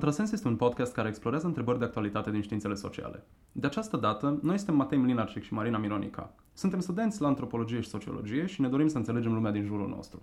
Contrasens 0.00 0.32
este 0.32 0.48
un 0.48 0.56
podcast 0.56 0.92
care 0.92 1.08
explorează 1.08 1.46
întrebări 1.46 1.78
de 1.78 1.84
actualitate 1.84 2.30
din 2.30 2.42
științele 2.42 2.74
sociale. 2.74 3.24
De 3.52 3.66
această 3.66 3.96
dată, 3.96 4.38
noi 4.42 4.56
suntem 4.56 4.76
Matei 4.76 4.98
Mlinarcic 4.98 5.42
și 5.42 5.52
Marina 5.52 5.78
Mironica. 5.78 6.34
Suntem 6.54 6.80
studenți 6.80 7.20
la 7.20 7.26
antropologie 7.26 7.80
și 7.80 7.88
sociologie 7.88 8.46
și 8.46 8.60
ne 8.60 8.68
dorim 8.68 8.88
să 8.88 8.96
înțelegem 8.96 9.32
lumea 9.32 9.50
din 9.50 9.64
jurul 9.64 9.88
nostru. 9.88 10.22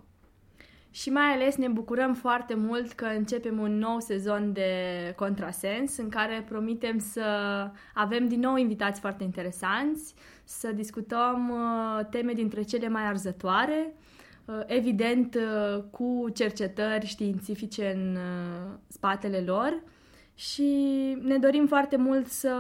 Și 0.92 1.10
mai 1.10 1.34
ales 1.34 1.56
ne 1.56 1.68
bucurăm 1.68 2.14
foarte 2.14 2.56
mult 2.56 2.92
că 2.92 3.06
începem 3.06 3.60
un 3.60 3.78
nou 3.78 4.00
sezon 4.00 4.54
de 4.54 4.72
Contrasens 5.16 5.98
în 5.98 6.10
care 6.10 6.46
promitem 6.50 7.00
să 7.00 7.26
avem 7.94 8.28
din 8.28 8.40
nou 8.40 8.56
invitați 8.56 9.00
foarte 9.00 9.24
interesanți, 9.24 10.14
să 10.44 10.72
discutăm 10.72 11.50
uh, 11.50 12.06
teme 12.10 12.34
dintre 12.34 12.62
cele 12.62 12.90
mai 12.90 13.06
arzătoare, 13.08 13.94
uh, 13.94 14.17
evident 14.66 15.36
uh, 15.36 15.84
cu 15.92 16.30
cercetări 16.34 17.06
științifice 17.06 17.94
în 17.96 18.18
spatele 18.88 19.44
lor 19.46 19.84
și 20.36 20.72
ne 21.22 21.38
dorim 21.38 21.68
foarte 21.68 21.96
mult 21.96 22.28
să 22.28 22.54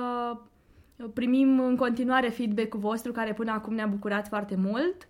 primim 1.13 1.59
în 1.59 1.75
continuare 1.75 2.29
feedback-ul 2.29 2.79
vostru 2.79 3.11
care 3.11 3.33
până 3.33 3.51
acum 3.51 3.73
ne-a 3.73 3.87
bucurat 3.87 4.27
foarte 4.27 4.55
mult 4.55 5.07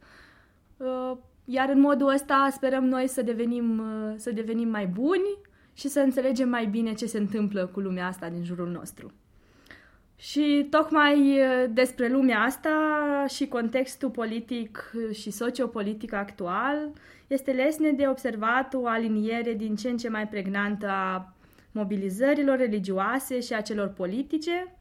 iar 1.50 1.70
în 1.70 1.80
modul 1.80 2.08
ăsta 2.08 2.50
sperăm 2.52 2.86
noi 2.86 3.08
să 3.08 3.22
devenim, 3.22 3.80
uh, 3.80 4.14
să 4.16 4.32
devenim 4.32 4.70
mai 4.70 4.88
buni 4.88 5.38
și 5.74 5.88
să 5.88 6.00
înțelegem 6.00 6.50
mai 6.50 6.66
bine 6.66 6.94
ce 6.94 7.06
se 7.06 7.18
întâmplă 7.18 7.66
cu 7.66 7.80
lumea 7.80 8.08
asta 8.08 8.30
din 8.30 8.44
jurul 8.44 8.70
nostru. 8.70 9.12
Și 10.20 10.68
tocmai 10.70 11.40
uh, 11.40 11.70
despre 11.70 12.08
lumea 12.08 12.40
asta 12.40 13.26
și 13.28 13.48
contextul 13.48 14.10
politic 14.10 14.92
și 15.12 15.32
sociopolitic 15.32 16.14
actual 16.14 16.92
este 17.28 17.52
lesne 17.52 17.92
de 17.92 18.08
observat 18.08 18.74
o 18.74 18.88
aliniere 18.88 19.54
din 19.54 19.76
ce 19.76 19.90
în 19.90 19.98
ce 19.98 20.10
mai 20.10 20.28
pregnantă 20.28 20.88
a 20.88 21.34
mobilizărilor 21.72 22.58
religioase 22.58 23.40
și 23.40 23.54
a 23.54 23.62
celor 23.62 23.88
politice, 23.88 24.78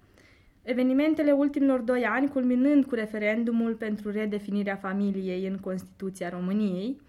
Evenimentele 0.67 1.33
ultimilor 1.33 1.81
doi 1.81 2.05
ani, 2.05 2.29
culminând 2.29 2.84
cu 2.84 2.95
referendumul 2.95 3.75
pentru 3.75 4.11
redefinirea 4.11 4.77
familiei 4.77 5.47
în 5.47 5.59
Constituția 5.59 6.29
României, 6.29 7.01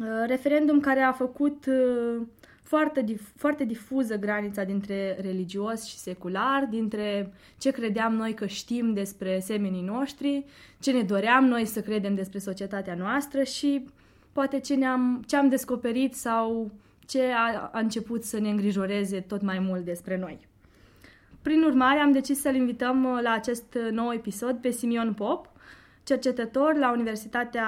uh, 0.00 0.06
referendum 0.26 0.80
care 0.80 1.00
a 1.00 1.12
făcut 1.12 1.66
uh, 1.66 2.22
foarte, 2.66 3.02
dif- 3.02 3.32
foarte 3.36 3.64
difuză 3.64 4.16
granița 4.16 4.64
dintre 4.64 5.18
religios 5.20 5.84
și 5.84 5.96
secular, 5.96 6.66
dintre 6.70 7.32
ce 7.58 7.70
credeam 7.70 8.14
noi 8.14 8.34
că 8.34 8.46
știm 8.46 8.92
despre 8.92 9.40
semenii 9.40 9.82
noștri, 9.82 10.44
ce 10.80 10.92
ne 10.92 11.02
doream 11.02 11.44
noi 11.44 11.64
să 11.64 11.80
credem 11.80 12.14
despre 12.14 12.38
societatea 12.38 12.94
noastră 12.94 13.42
și 13.42 13.84
poate 14.32 14.60
ce, 14.60 14.74
ne-am, 14.74 15.24
ce 15.26 15.36
am 15.36 15.48
descoperit 15.48 16.14
sau 16.14 16.70
ce 17.06 17.22
a, 17.22 17.70
a 17.72 17.78
început 17.78 18.24
să 18.24 18.40
ne 18.40 18.50
îngrijoreze 18.50 19.20
tot 19.20 19.42
mai 19.42 19.58
mult 19.58 19.84
despre 19.84 20.18
noi. 20.18 20.48
Prin 21.42 21.62
urmare, 21.62 21.98
am 21.98 22.12
decis 22.12 22.40
să-l 22.40 22.54
invităm 22.54 23.04
uh, 23.04 23.18
la 23.22 23.30
acest 23.30 23.74
uh, 23.74 23.90
nou 23.90 24.12
episod 24.12 24.56
pe 24.56 24.70
Simion 24.70 25.14
Pop, 25.14 25.50
cercetător 26.02 26.76
la 26.76 26.92
Universitatea 26.92 27.66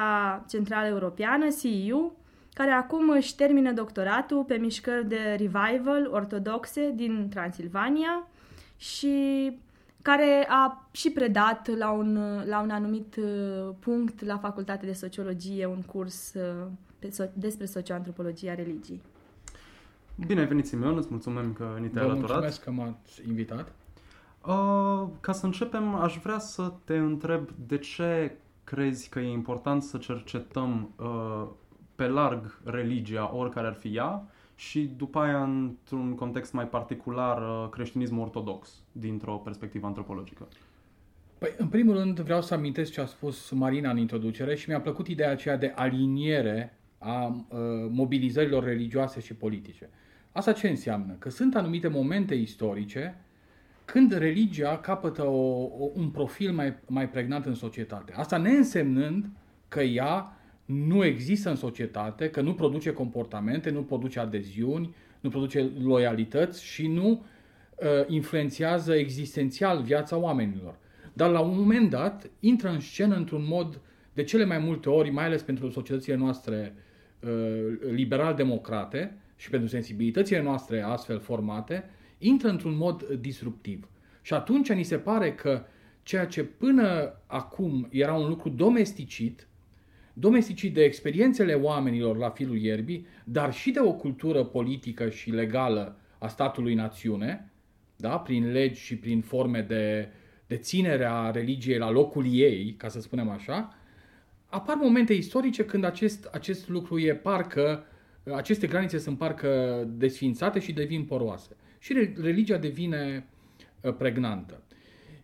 Centrală 0.49 0.87
Europeană, 0.87 1.47
CEU, 1.61 2.18
care 2.59 2.71
acum 2.71 3.11
își 3.11 3.35
termină 3.35 3.73
doctoratul 3.73 4.45
pe 4.45 4.55
mișcări 4.55 5.09
de 5.09 5.37
revival 5.37 6.09
ortodoxe 6.11 6.93
din 6.95 7.29
Transilvania 7.31 8.27
și 8.77 9.17
care 10.03 10.47
a 10.49 10.89
și 10.91 11.11
predat 11.11 11.77
la 11.77 11.91
un, 11.91 12.17
uh, 12.17 12.47
la 12.47 12.61
un 12.61 12.71
anumit 12.71 13.17
punct 13.79 14.25
la 14.25 14.39
Facultatea 14.39 14.89
de 14.89 14.95
Sociologie 14.95 15.67
un 15.67 15.83
curs 15.83 16.35
despre 17.33 17.67
socioantropologia 17.67 18.55
religiei. 18.55 19.01
Bine 20.27 20.41
ai 20.41 20.47
venit, 20.47 20.67
Simeon, 20.67 20.97
îți 20.97 21.09
mulțumim 21.11 21.53
că 21.53 21.77
ni 21.81 21.89
te-ai 21.89 22.05
alăturat. 22.05 22.31
mulțumesc 22.31 22.63
că 22.63 22.71
m-ați 22.71 23.29
invitat. 23.29 23.73
Uh, 24.47 25.09
ca 25.21 25.33
să 25.33 25.47
începem, 25.47 25.95
aș 25.95 26.19
vrea 26.23 26.39
să 26.39 26.73
te 26.85 26.97
întreb 26.97 27.49
de 27.67 27.79
ce 27.79 28.37
crezi 28.65 29.09
că 29.09 29.19
e 29.19 29.31
important 29.31 29.83
să 29.83 29.99
cercetăm 29.99 30.91
uh, 30.97 31.47
pe 31.99 32.07
larg 32.07 32.61
religia, 32.65 33.35
oricare 33.35 33.67
ar 33.67 33.75
fi 33.75 33.97
ea, 33.97 34.29
și 34.55 34.91
după 34.97 35.19
aia, 35.19 35.43
într-un 35.43 36.15
context 36.15 36.53
mai 36.53 36.69
particular, 36.69 37.43
uh, 37.43 37.69
creștinismul 37.71 38.21
ortodox, 38.21 38.83
dintr-o 38.93 39.33
perspectivă 39.33 39.87
antropologică. 39.87 40.49
Păi, 41.39 41.55
în 41.57 41.69
primul 41.69 41.95
rând, 41.95 42.21
vreau 42.21 42.43
să 42.43 42.55
amintesc 42.55 42.93
ce 42.93 43.01
a 43.01 43.07
spus 43.07 43.51
Marina 43.51 43.91
în 43.91 43.97
introducere 43.97 44.55
și 44.55 44.69
mi-a 44.69 44.81
plăcut 44.81 45.07
ideea 45.07 45.31
aceea 45.31 45.57
de 45.57 45.73
aliniere 45.77 46.79
a 46.99 47.27
uh, 47.27 47.59
mobilizărilor 47.91 48.65
religioase 48.65 49.21
și 49.21 49.35
politice. 49.35 49.91
Asta 50.33 50.53
ce 50.53 50.69
înseamnă? 50.69 51.17
Că 51.19 51.31
sunt 51.31 51.57
anumite 51.57 51.89
momente 51.89 52.35
istorice 52.35 53.25
când 53.85 54.13
religia 54.13 54.79
capătă 54.79 55.27
o, 55.27 55.63
o, 55.63 55.91
un 55.95 56.11
profil 56.11 56.53
mai, 56.53 56.77
mai 56.87 57.09
pregnant 57.09 57.45
în 57.45 57.55
societate. 57.55 58.13
Asta 58.17 58.37
ne 58.37 58.51
însemnând 58.51 59.31
că 59.69 59.81
ea 59.81 60.38
nu 60.69 61.05
există 61.05 61.51
în 61.51 61.57
societate, 61.57 62.31
că 62.31 62.41
nu 62.41 62.55
produce 62.55 62.93
comportamente, 62.93 63.71
nu 63.71 63.83
produce 63.83 64.19
adeziuni, 64.19 64.95
nu 65.21 65.29
produce 65.31 65.71
loialități 65.83 66.65
și 66.65 66.87
nu 66.87 67.11
uh, 67.11 67.87
influențează 68.07 68.95
existențial 68.95 69.83
viața 69.83 70.17
oamenilor. 70.17 70.77
Dar 71.13 71.31
la 71.31 71.41
un 71.41 71.59
moment 71.59 71.91
dat 71.91 72.31
intră 72.41 72.69
în 72.69 72.81
scenă 72.81 73.17
într-un 73.17 73.45
mod 73.49 73.81
de 74.13 74.23
cele 74.25 74.45
mai 74.45 74.59
multe 74.59 74.89
ori, 74.89 75.11
mai 75.11 75.25
ales 75.25 75.43
pentru 75.43 75.71
societățile 75.71 76.17
noastre 76.17 76.75
uh, 77.21 77.31
liberal-democrate, 77.91 79.17
și 79.39 79.51
pentru 79.51 79.69
sensibilitățile 79.69 80.43
noastre 80.43 80.83
astfel 80.83 81.19
formate, 81.19 81.91
intră 82.19 82.49
într-un 82.49 82.77
mod 82.77 83.03
disruptiv. 83.03 83.89
Și 84.23 84.35
atunci 84.35 84.73
ni 84.73 84.83
se 84.83 84.97
pare 84.97 85.35
că 85.35 85.63
ceea 86.03 86.27
ce 86.27 86.45
până 86.45 87.15
acum 87.27 87.89
era 87.91 88.15
un 88.15 88.29
lucru 88.29 88.49
domesticit, 88.49 89.48
domesticit 90.19 90.75
de 90.75 90.85
experiențele 90.85 91.55
oamenilor 91.55 92.17
la 92.17 92.31
filul 92.31 92.59
ierbii, 92.59 93.07
dar 93.25 93.53
și 93.53 93.71
de 93.71 93.81
o 93.81 93.93
cultură 93.93 94.45
politică 94.45 95.09
și 95.09 95.31
legală 95.31 95.99
a 96.19 96.29
statului 96.29 96.75
națiune, 96.75 97.53
da? 97.97 98.19
prin 98.19 98.53
legi 98.53 98.81
și 98.81 98.97
prin 98.97 99.21
forme 99.21 99.61
de, 99.61 100.09
de 100.47 100.57
ținere 100.57 101.05
a 101.05 101.31
religiei 101.31 101.79
la 101.79 101.91
locul 101.91 102.25
ei, 102.31 102.75
ca 102.77 102.89
să 102.89 103.01
spunem 103.01 103.29
așa, 103.29 103.77
apar 104.47 104.77
momente 104.77 105.13
istorice 105.13 105.65
când 105.65 105.85
acest, 105.85 106.25
acest 106.33 106.69
lucru 106.69 106.99
e 106.99 107.15
parcă 107.15 107.85
uh, 108.23 108.35
aceste 108.35 108.67
granițe 108.67 108.99
sunt 108.99 109.19
parcă 109.19 109.85
desfințate 109.91 110.61
și 110.61 110.73
devin 110.73 111.05
poroase. 111.05 111.57
Și 111.79 112.13
religia 112.21 112.57
devine 112.57 113.27
uh, 113.81 113.95
pregnantă. 113.95 114.63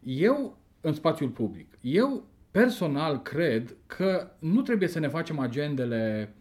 Eu, 0.03 0.59
în 0.81 0.93
spațiul 0.93 1.29
public, 1.29 1.79
eu 1.81 2.25
personal 2.55 3.23
cred 3.23 3.77
că 3.87 4.31
nu 4.39 4.63
trebuie 4.63 4.89
să 4.89 4.99
ne 4.99 5.09
facem 5.09 5.39
agendele 5.39 6.35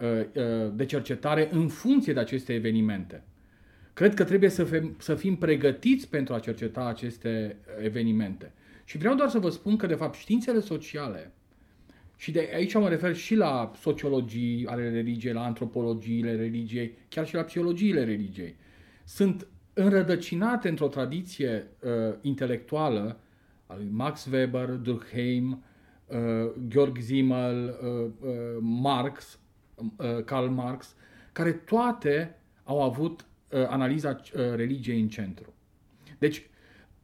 uh, 0.00 0.08
uh, 0.34 0.72
de 0.74 0.84
cercetare 0.84 1.48
în 1.52 1.68
funcție 1.68 2.12
de 2.12 2.20
aceste 2.20 2.52
evenimente. 2.52 3.24
Cred 3.92 4.14
că 4.14 4.24
trebuie 4.24 4.50
să 4.50 4.64
fim, 4.64 4.96
să 4.98 5.14
fim 5.14 5.36
pregătiți 5.36 6.08
pentru 6.08 6.34
a 6.34 6.38
cerceta 6.38 6.84
aceste 6.84 7.56
evenimente. 7.82 8.52
Și 8.84 8.98
vreau 8.98 9.14
doar 9.14 9.28
să 9.28 9.38
vă 9.38 9.50
spun 9.50 9.76
că, 9.76 9.86
de 9.86 9.94
fapt, 9.94 10.14
științele 10.14 10.60
sociale 10.60 11.32
și 12.16 12.30
de 12.30 12.50
aici 12.54 12.74
mă 12.74 12.88
refer 12.88 13.14
și 13.14 13.34
la 13.34 13.72
sociologii 13.80 14.66
ale 14.66 14.90
religiei, 14.90 15.32
la 15.32 15.44
antropologiile 15.44 16.34
religiei, 16.34 16.98
chiar 17.08 17.26
și 17.26 17.34
la 17.34 17.42
psihologiile 17.42 18.04
religiei. 18.04 18.56
Sunt 19.04 19.46
înrădăcinate 19.72 20.68
într-o 20.68 20.88
tradiție 20.88 21.66
uh, 21.80 21.90
intelectuală 22.20 23.20
a 23.66 23.74
lui 23.76 23.88
Max 23.90 24.26
Weber, 24.32 24.68
Durkheim, 24.68 25.64
uh, 26.06 26.16
Georg 26.68 26.98
Simmel, 27.00 27.78
uh, 27.82 28.28
uh, 28.28 28.32
Marx, 28.60 29.38
uh, 29.96 30.24
Karl 30.24 30.48
Marx, 30.48 30.94
care 31.32 31.52
toate 31.52 32.36
au 32.64 32.82
avut 32.82 33.26
uh, 33.50 33.66
analiza 33.68 34.10
uh, 34.10 34.40
religiei 34.54 35.00
în 35.00 35.08
centru. 35.08 35.54
Deci, 36.18 36.50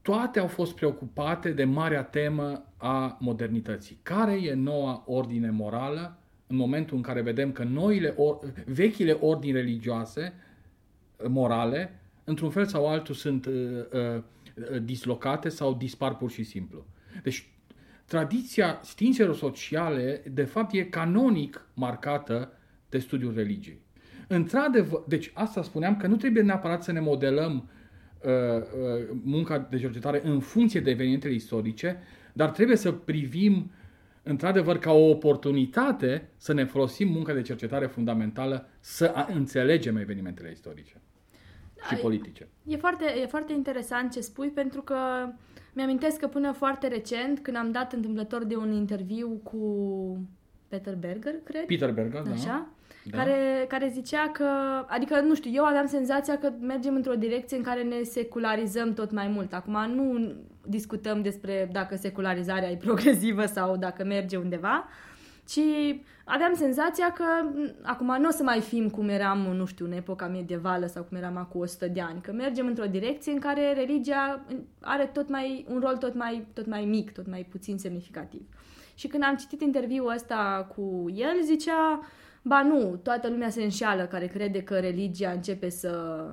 toate 0.03 0.38
au 0.38 0.47
fost 0.47 0.75
preocupate 0.75 1.50
de 1.50 1.64
marea 1.64 2.03
temă 2.03 2.64
a 2.76 3.17
modernității. 3.20 3.99
Care 4.03 4.32
e 4.32 4.55
noua 4.55 5.03
ordine 5.06 5.50
morală 5.50 6.17
în 6.47 6.56
momentul 6.56 6.97
în 6.97 7.03
care 7.03 7.20
vedem 7.20 7.53
că 7.53 7.64
noile, 7.64 8.14
or, 8.17 8.38
vechile 8.67 9.12
ordini 9.12 9.53
religioase, 9.53 10.32
morale, 11.29 12.00
într-un 12.25 12.50
fel 12.50 12.67
sau 12.67 12.88
altul 12.88 13.14
sunt 13.14 13.47
uh, 13.47 13.53
uh, 13.93 14.23
dislocate 14.82 15.49
sau 15.49 15.75
dispar 15.75 16.16
pur 16.16 16.31
și 16.31 16.43
simplu. 16.43 16.87
Deci, 17.22 17.50
tradiția 18.04 18.81
științelor 18.84 19.37
sociale, 19.37 20.22
de 20.32 20.44
fapt, 20.44 20.72
e 20.72 20.84
canonic 20.84 21.66
marcată 21.75 22.52
de 22.88 22.99
studiul 22.99 23.34
religiei. 23.34 23.81
Într-adevăr, 24.28 25.04
deci 25.08 25.31
asta 25.34 25.62
spuneam 25.62 25.96
că 25.96 26.06
nu 26.06 26.16
trebuie 26.16 26.43
neapărat 26.43 26.82
să 26.82 26.93
ne 26.93 27.00
modelăm 27.00 27.56
uh, 27.56 27.82
Uh, 28.25 28.31
uh, 28.31 29.16
munca 29.22 29.58
de 29.58 29.78
cercetare 29.78 30.20
în 30.25 30.40
funcție 30.40 30.81
de 30.81 30.90
evenimentele 30.90 31.34
istorice, 31.34 32.02
dar 32.32 32.50
trebuie 32.50 32.76
să 32.76 32.93
privim 32.93 33.70
într-adevăr 34.22 34.78
ca 34.78 34.93
o 34.93 35.08
oportunitate 35.08 36.28
să 36.37 36.52
ne 36.52 36.64
folosim 36.64 37.08
munca 37.08 37.32
de 37.32 37.43
cercetare 37.43 37.87
fundamentală 37.87 38.69
să 38.81 39.26
înțelegem 39.34 39.96
evenimentele 39.96 40.50
istorice. 40.50 41.00
Și 41.88 41.94
politice. 41.94 42.49
E 42.64 42.76
foarte, 42.76 43.05
e 43.23 43.26
foarte 43.26 43.52
interesant 43.52 44.12
ce 44.12 44.20
spui 44.20 44.49
pentru 44.49 44.82
că 44.82 44.96
mi-amintesc 45.73 46.17
că 46.17 46.26
până 46.26 46.52
foarte 46.52 46.88
recent, 46.88 47.38
când 47.38 47.56
am 47.56 47.70
dat 47.70 47.93
întâmplător 47.93 48.44
de 48.44 48.56
un 48.56 48.73
interviu 48.73 49.40
cu 49.43 49.58
Peter 50.69 50.94
Berger, 50.94 51.34
cred. 51.44 51.64
Peter 51.64 51.93
Berger, 51.93 52.23
da. 52.23 52.31
Așa? 52.31 52.67
Da. 53.05 53.17
Care, 53.17 53.64
care 53.69 53.88
zicea 53.93 54.31
că, 54.32 54.46
adică, 54.87 55.20
nu 55.20 55.34
știu, 55.34 55.50
eu 55.55 55.64
aveam 55.64 55.87
senzația 55.87 56.38
că 56.38 56.52
mergem 56.61 56.94
într-o 56.94 57.14
direcție 57.14 57.56
în 57.56 57.62
care 57.62 57.82
ne 57.82 58.02
secularizăm 58.02 58.94
tot 58.94 59.11
mai 59.11 59.28
mult. 59.28 59.52
Acum 59.52 59.93
nu 59.94 60.32
discutăm 60.67 61.23
despre 61.23 61.69
dacă 61.73 61.96
secularizarea 61.96 62.70
e 62.70 62.76
progresivă 62.76 63.46
sau 63.46 63.76
dacă 63.76 64.05
merge 64.05 64.37
undeva, 64.37 64.88
ci 65.47 65.61
aveam 66.25 66.55
senzația 66.55 67.12
că 67.12 67.25
acum 67.83 68.17
nu 68.21 68.29
o 68.29 68.31
să 68.31 68.43
mai 68.43 68.61
fim 68.61 68.91
cum 68.91 69.09
eram, 69.09 69.39
nu 69.39 69.65
știu, 69.65 69.85
în 69.85 69.93
epoca 69.93 70.27
medievală 70.27 70.87
sau 70.87 71.03
cum 71.03 71.17
eram 71.17 71.37
acum 71.37 71.61
100 71.61 71.87
de 71.87 72.00
ani, 72.00 72.21
că 72.21 72.33
mergem 72.33 72.67
într-o 72.67 72.87
direcție 72.87 73.33
în 73.33 73.39
care 73.39 73.73
religia 73.73 74.44
are 74.81 75.11
tot 75.12 75.29
mai, 75.29 75.67
un 75.69 75.81
rol 75.81 75.97
tot 75.97 76.15
mai, 76.15 76.47
tot 76.53 76.67
mai 76.67 76.85
mic, 76.85 77.12
tot 77.12 77.27
mai 77.27 77.47
puțin 77.50 77.79
semnificativ. 77.79 78.43
Și 78.94 79.06
când 79.06 79.23
am 79.23 79.37
citit 79.37 79.61
interviul 79.61 80.12
ăsta 80.15 80.71
cu 80.77 81.06
el, 81.15 81.43
zicea, 81.45 82.00
ba 82.43 82.62
nu, 82.62 83.00
toată 83.03 83.29
lumea 83.29 83.50
se 83.50 83.62
înșeală 83.62 84.03
care 84.03 84.27
crede 84.27 84.62
că 84.62 84.79
religia 84.79 85.31
începe 85.31 85.69
să 85.69 86.25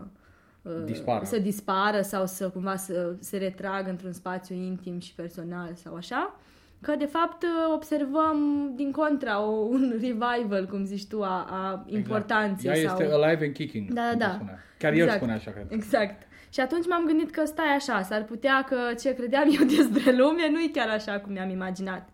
uh, 0.62 0.84
dispară. 0.86 1.26
să 1.26 1.40
dispară 1.40 2.02
sau 2.02 2.26
să 2.26 2.50
cumva 2.50 2.76
să 2.76 3.16
se 3.20 3.38
retragă 3.38 3.90
într-un 3.90 4.14
spațiu 4.14 4.56
intim 4.56 5.00
și 5.00 5.16
personal 5.16 5.74
sau 5.76 5.96
așa 5.96 6.40
că 6.82 6.96
de 6.96 7.06
fapt 7.06 7.46
observăm 7.74 8.72
din 8.76 8.92
contra 8.92 9.42
o, 9.42 9.50
un 9.50 9.90
revival, 9.92 10.68
cum 10.70 10.86
zici 10.86 11.08
tu, 11.08 11.24
a, 11.24 11.46
a 11.50 11.86
importanței. 11.88 12.70
Exact. 12.70 12.84
Ea 12.84 12.90
sau... 12.90 13.02
este 13.02 13.26
alive 13.26 13.46
and 13.46 13.54
kicking. 13.54 13.92
Da, 13.92 14.14
da, 14.18 14.40
da. 14.46 14.54
Chiar 14.78 14.94
exact. 14.94 15.12
el 15.12 15.18
spune 15.18 15.34
așa, 15.34 15.52
cred. 15.52 15.66
Exact. 15.70 16.28
Și 16.54 16.60
atunci 16.60 16.88
m-am 16.88 17.06
gândit 17.06 17.32
că 17.32 17.46
stai 17.46 17.76
așa, 17.76 18.02
s-ar 18.02 18.24
putea 18.24 18.66
că 18.68 18.76
ce 19.00 19.14
credeam 19.14 19.48
eu 19.60 19.66
despre 19.78 20.16
lume 20.18 20.50
nu 20.52 20.60
e 20.60 20.70
chiar 20.74 20.90
așa 20.90 21.20
cum 21.20 21.32
mi-am 21.32 21.50
imaginat. 21.50 22.10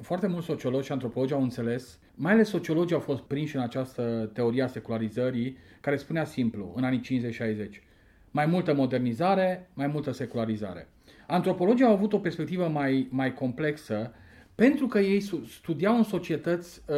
Foarte 0.00 0.26
mulți 0.26 0.46
sociologi 0.46 0.86
și 0.86 0.92
antropologi 0.92 1.32
au 1.32 1.42
înțeles, 1.42 1.98
mai 2.14 2.32
ales 2.32 2.48
sociologii 2.48 2.94
au 2.94 3.00
fost 3.00 3.22
prinși 3.22 3.56
în 3.56 3.62
această 3.62 4.30
teorie 4.32 4.62
a 4.62 4.66
secularizării, 4.66 5.56
care 5.80 5.96
spunea 5.96 6.24
simplu, 6.24 6.72
în 6.76 6.84
anii 6.84 7.30
50-60, 7.70 7.82
mai 8.30 8.46
multă 8.46 8.74
modernizare, 8.74 9.70
mai 9.74 9.86
multă 9.86 10.12
secularizare. 10.12 10.88
Antropologii 11.32 11.84
au 11.84 11.92
avut 11.92 12.12
o 12.12 12.18
perspectivă 12.18 12.68
mai, 12.68 13.08
mai 13.10 13.34
complexă 13.34 14.12
pentru 14.54 14.86
că 14.86 14.98
ei 14.98 15.20
studiau 15.48 15.96
în 15.96 16.02
societăți 16.02 16.82
uh, 16.88 16.96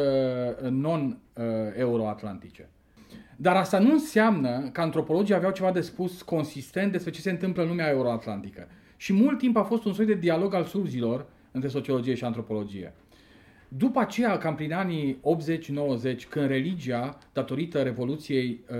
non-euroatlantice. 0.69 2.69
Dar 3.35 3.55
asta 3.55 3.79
nu 3.79 3.91
înseamnă 3.91 4.69
că 4.71 4.81
antropologii 4.81 5.35
aveau 5.35 5.51
ceva 5.51 5.71
de 5.71 5.81
spus 5.81 6.21
consistent 6.21 6.91
despre 6.91 7.11
ce 7.11 7.21
se 7.21 7.29
întâmplă 7.29 7.61
în 7.61 7.67
lumea 7.67 7.89
euroatlantică. 7.89 8.67
Și 8.97 9.13
mult 9.13 9.37
timp 9.37 9.57
a 9.57 9.63
fost 9.63 9.85
un 9.85 9.93
soi 9.93 10.05
de 10.05 10.13
dialog 10.13 10.53
al 10.53 10.63
surzilor 10.63 11.25
între 11.51 11.69
sociologie 11.69 12.15
și 12.15 12.23
antropologie. 12.23 12.93
După 13.67 13.99
aceea, 13.99 14.37
cam 14.37 14.55
prin 14.55 14.73
anii 14.73 15.17
80-90, 15.17 15.19
când 16.29 16.47
religia, 16.47 17.17
datorită 17.33 17.81
Revoluției 17.81 18.59
uh, 18.69 18.77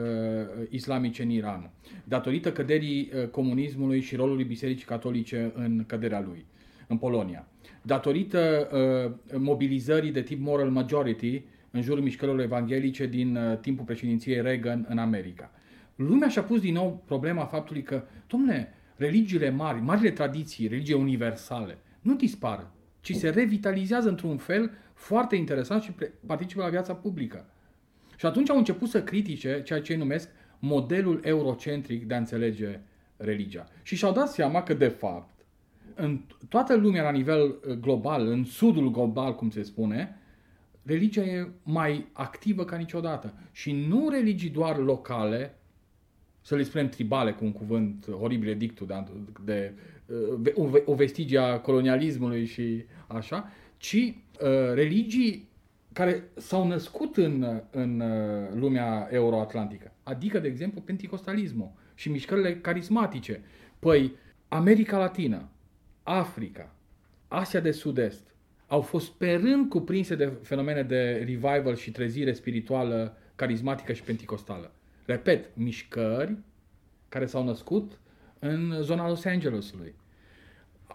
Islamice 0.69 1.23
în 1.23 1.29
Iran, 1.29 1.71
datorită 2.03 2.51
căderii 2.51 3.11
uh, 3.13 3.27
comunismului 3.27 4.01
și 4.01 4.15
rolului 4.15 4.43
Bisericii 4.43 4.85
Catolice 4.85 5.51
în 5.55 5.83
căderea 5.87 6.21
lui, 6.21 6.45
în 6.87 6.97
Polonia, 6.97 7.47
datorită 7.81 8.69
uh, 8.71 9.39
mobilizării 9.39 10.11
de 10.11 10.21
tip 10.21 10.39
moral 10.41 10.69
majority 10.69 11.43
în 11.71 11.81
jurul 11.81 12.03
mișcărilor 12.03 12.39
evanghelice 12.39 13.05
din 13.05 13.35
uh, 13.35 13.57
timpul 13.57 13.85
președinției 13.85 14.41
Reagan 14.41 14.85
în 14.89 14.97
America. 14.97 15.51
Lumea 15.95 16.27
și-a 16.27 16.43
pus 16.43 16.59
din 16.61 16.73
nou 16.73 17.03
problema 17.05 17.45
faptului 17.45 17.81
că, 17.81 18.03
domnule, 18.27 18.73
religiile 18.95 19.49
mari, 19.49 19.81
marile 19.81 20.11
tradiții, 20.11 20.67
religie 20.67 20.95
universale, 20.95 21.77
nu 22.01 22.15
dispar, 22.15 22.67
ci 23.05 23.15
se 23.15 23.29
revitalizează 23.29 24.09
într-un 24.09 24.37
fel 24.37 24.71
foarte 24.93 25.35
interesant 25.35 25.81
și 25.81 25.91
participă 26.25 26.61
la 26.61 26.69
viața 26.69 26.93
publică. 26.93 27.45
Și 28.15 28.25
atunci 28.25 28.49
au 28.49 28.57
început 28.57 28.89
să 28.89 29.03
critique 29.03 29.61
ceea 29.61 29.81
ce 29.81 29.95
numesc 29.95 30.29
modelul 30.59 31.19
eurocentric 31.23 32.07
de 32.07 32.13
a 32.13 32.17
înțelege 32.17 32.79
religia. 33.17 33.67
Și 33.81 33.95
și-au 33.95 34.13
dat 34.13 34.29
seama 34.29 34.63
că, 34.63 34.73
de 34.73 34.87
fapt, 34.87 35.45
în 35.95 36.21
toată 36.49 36.75
lumea 36.75 37.03
la 37.03 37.11
nivel 37.11 37.41
uh, 37.41 37.73
global, 37.73 38.27
în 38.27 38.43
sudul 38.43 38.91
global, 38.91 39.35
cum 39.35 39.49
se 39.49 39.63
spune, 39.63 40.19
religia 40.83 41.21
e 41.21 41.49
mai 41.63 42.07
activă 42.11 42.65
ca 42.65 42.75
niciodată. 42.75 43.33
Și 43.51 43.71
nu 43.71 44.09
religii 44.09 44.49
doar 44.49 44.77
locale, 44.77 45.57
să 46.41 46.55
le 46.55 46.63
spunem 46.63 46.89
tribale, 46.89 47.31
cu 47.31 47.45
un 47.45 47.51
cuvânt 47.51 48.07
oribil 48.19 48.57
dictu 48.57 48.85
de, 48.85 49.03
de 49.43 49.73
uh, 49.73 49.94
o 50.85 50.93
vestigie 50.93 51.37
a 51.37 51.59
colonialismului 51.59 52.45
și 52.45 52.85
așa, 53.07 53.51
ci 53.77 53.93
uh, 53.93 54.73
religii 54.73 55.49
care 55.93 56.23
s-au 56.35 56.67
născut 56.67 57.17
în, 57.17 57.61
în 57.71 57.99
uh, 57.99 58.47
lumea 58.53 59.07
euroatlantică. 59.11 59.91
Adică, 60.03 60.39
de 60.39 60.47
exemplu, 60.47 60.81
penticostalismul 60.81 61.71
și 61.93 62.09
mișcările 62.09 62.57
carismatice. 62.57 63.41
Păi, 63.79 64.15
America 64.47 64.97
Latină, 64.97 65.49
Africa, 66.03 66.75
Asia 67.27 67.59
de 67.59 67.71
Sud-Est 67.71 68.35
au 68.67 68.81
fost 68.81 69.11
pe 69.11 69.33
rând 69.33 69.69
cuprinse 69.69 70.15
de 70.15 70.31
fenomene 70.41 70.83
de 70.83 71.23
revival 71.27 71.75
și 71.75 71.91
trezire 71.91 72.33
spirituală, 72.33 73.17
carismatică 73.35 73.93
și 73.93 74.01
penticostală. 74.03 74.71
Repet, 75.05 75.49
mișcări 75.53 76.37
care 77.09 77.25
s-au 77.25 77.43
născut 77.43 77.99
în 78.45 78.81
zona 78.81 79.07
Los 79.07 79.25
Angelesului. 79.25 79.93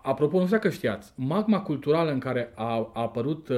Apropo, 0.03 0.39
nu 0.39 0.45
știu 0.45 0.57
dacă 0.57 0.71
știați, 0.71 1.13
magma 1.17 1.61
culturală 1.61 2.13
în 2.13 2.19
care 2.19 2.53
a, 2.55 2.65
a 2.65 2.91
apărut 2.93 3.49
uh, 3.49 3.57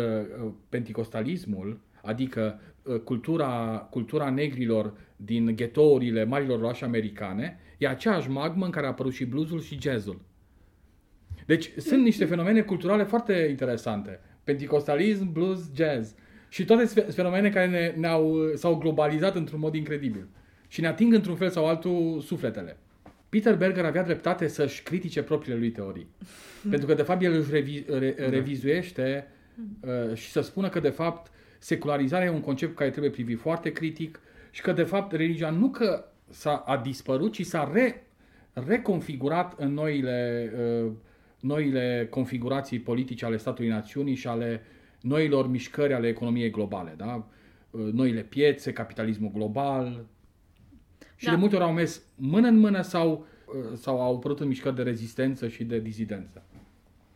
penticostalismul, 0.69 1.81
adică 2.03 2.61
uh, 2.83 2.99
cultura, 2.99 3.87
cultura 3.91 4.31
negrilor 4.31 4.93
din 5.17 5.57
ghetourile 5.57 6.25
marilor 6.25 6.59
orașe 6.59 6.85
americane, 6.85 7.59
e 7.79 7.89
aceeași 7.89 8.31
magmă 8.31 8.65
în 8.65 8.71
care 8.71 8.87
a 8.87 8.89
apărut 8.89 9.13
și 9.13 9.25
bluesul 9.25 9.61
și 9.61 9.81
jazzul. 9.81 10.21
Deci 11.47 11.71
sunt 11.77 12.03
niște 12.03 12.25
fenomene 12.25 12.61
culturale 12.61 13.03
foarte 13.03 13.47
interesante. 13.51 14.21
Penticostalism, 14.45 15.33
blues, 15.33 15.71
jazz. 15.75 16.15
Și 16.49 16.65
toate 16.65 16.85
fenomene 17.11 17.51
care 17.51 17.69
ne, 17.69 17.95
ne-au, 17.97 18.53
s-au 18.55 18.77
globalizat 18.77 19.35
într-un 19.35 19.59
mod 19.59 19.75
incredibil. 19.75 20.29
Și 20.69 20.81
ne 20.81 20.87
ating 20.87 21.13
într-un 21.13 21.37
fel 21.37 21.51
sau 21.51 21.67
altul 21.67 22.21
sufletele. 22.21 22.77
Peter 23.33 23.57
Berger 23.57 23.85
avea 23.85 24.03
dreptate 24.03 24.49
să-și 24.49 24.83
critique 24.83 25.23
propriile 25.23 25.59
lui 25.59 25.71
teorii. 25.71 26.07
Pentru 26.71 26.87
că, 26.87 26.95
de 26.95 27.03
fapt, 27.03 27.23
el 27.23 27.33
își 27.33 27.51
revi, 27.51 27.85
re, 27.89 28.17
da. 28.19 28.29
revizuiește 28.29 29.27
uh, 29.81 30.15
și 30.15 30.31
să 30.31 30.41
spună 30.41 30.69
că, 30.69 30.81
de 30.81 30.89
fapt, 30.89 31.31
secularizarea 31.59 32.27
e 32.27 32.31
un 32.31 32.41
concept 32.41 32.77
care 32.77 32.91
trebuie 32.91 33.11
privit 33.11 33.39
foarte 33.39 33.73
critic 33.73 34.21
și 34.51 34.61
că, 34.61 34.73
de 34.73 34.83
fapt, 34.83 35.13
religia 35.13 35.51
nu 35.51 35.71
că 35.71 36.05
s-a 36.29 36.57
a 36.67 36.77
dispărut, 36.77 37.33
ci 37.33 37.47
s-a 37.47 37.71
re, 37.73 38.07
reconfigurat 38.53 39.55
în 39.59 39.73
noile, 39.73 40.53
uh, 40.85 40.93
noile 41.41 42.07
configurații 42.11 42.81
politice 42.81 43.25
ale 43.25 43.37
statului 43.37 43.71
națiunii 43.71 44.15
și 44.15 44.27
ale 44.27 44.63
noilor 45.01 45.49
mișcări 45.49 45.93
ale 45.93 46.09
economiei 46.09 46.51
globale. 46.51 46.95
Da? 46.97 47.29
Uh, 47.71 47.93
noile 47.93 48.21
piețe, 48.21 48.73
capitalismul 48.73 49.31
global, 49.35 50.07
și 51.23 51.29
da. 51.29 51.35
de 51.35 51.41
multe 51.41 51.57
ori 51.57 51.65
au 51.65 51.73
mers 51.73 52.03
mână 52.15 52.49
în 52.49 52.59
mână 52.59 52.83
sau, 52.83 53.27
uh, 53.47 53.77
sau 53.77 54.01
au 54.01 54.15
apărut 54.15 54.41
în 54.41 54.47
mișcări 54.47 54.75
de 54.75 54.83
rezistență 54.83 55.49
și 55.49 55.65
de 55.65 55.79
dizidență. 55.79 56.43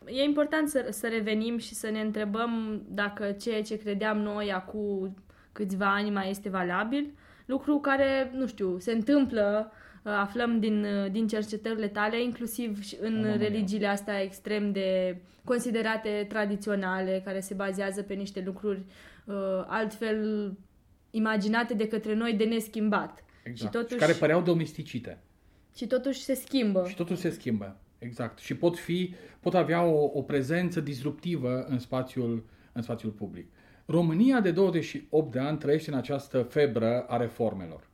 E 0.07 0.23
important 0.23 0.69
să, 0.69 0.87
să 0.91 1.09
revenim 1.09 1.59
și 1.59 1.75
să 1.75 1.91
ne 1.91 2.01
întrebăm 2.01 2.83
dacă 2.89 3.37
ceea 3.41 3.63
ce 3.63 3.77
credeam 3.77 4.19
noi 4.19 4.53
acum 4.53 5.15
câțiva 5.53 5.95
ani 5.95 6.11
mai 6.11 6.31
este 6.31 6.49
valabil. 6.49 7.11
Lucru 7.47 7.79
care, 7.79 8.31
nu 8.35 8.47
știu, 8.47 8.79
se 8.79 8.93
întâmplă, 8.93 9.73
uh, 10.03 10.13
aflăm 10.13 10.61
din, 10.61 10.85
uh, 10.85 11.11
din 11.11 11.27
cercetările 11.27 11.89
tale, 11.89 12.23
inclusiv 12.23 12.79
în 13.01 13.25
Am 13.25 13.39
religiile 13.39 13.87
astea 13.87 14.23
extrem 14.23 14.73
de 14.73 15.17
considerate 15.45 16.27
tradiționale, 16.29 17.23
care 17.25 17.41
se 17.41 17.55
bazează 17.55 18.03
pe 18.03 18.15
niște 18.15 18.43
lucruri 18.45 18.85
altfel 19.67 20.53
imaginate 21.11 21.75
de 21.75 21.89
către 21.89 22.15
noi 22.15 22.33
de 22.33 22.45
neschimbat. 22.45 23.25
Exact. 23.47 23.73
Și, 23.73 23.79
totuși... 23.79 23.95
și 23.95 24.01
care 24.01 24.13
păreau 24.13 24.43
domesticite. 24.43 25.19
Și 25.75 25.87
totuși 25.87 26.21
se 26.21 26.35
schimbă. 26.35 26.87
Și 26.89 26.95
totuși 26.95 27.21
se 27.21 27.31
schimbă. 27.31 27.77
Exact. 27.99 28.39
Și 28.39 28.57
pot 28.57 28.79
fi, 28.79 29.15
pot 29.41 29.55
avea 29.55 29.83
o, 29.83 30.11
o 30.15 30.23
prezență 30.23 30.81
disruptivă 30.81 31.65
în 31.69 31.79
spațiul, 31.79 32.45
în 32.73 32.83
spațiul 32.83 33.13
public. 33.13 33.47
România 33.87 34.41
de 34.41 34.51
28 34.51 35.33
de 35.33 35.39
ani 35.39 35.59
trăiește 35.59 35.91
în 35.91 35.97
această 35.97 36.43
febră 36.43 37.01
a 37.01 37.17
reformelor. 37.17 37.89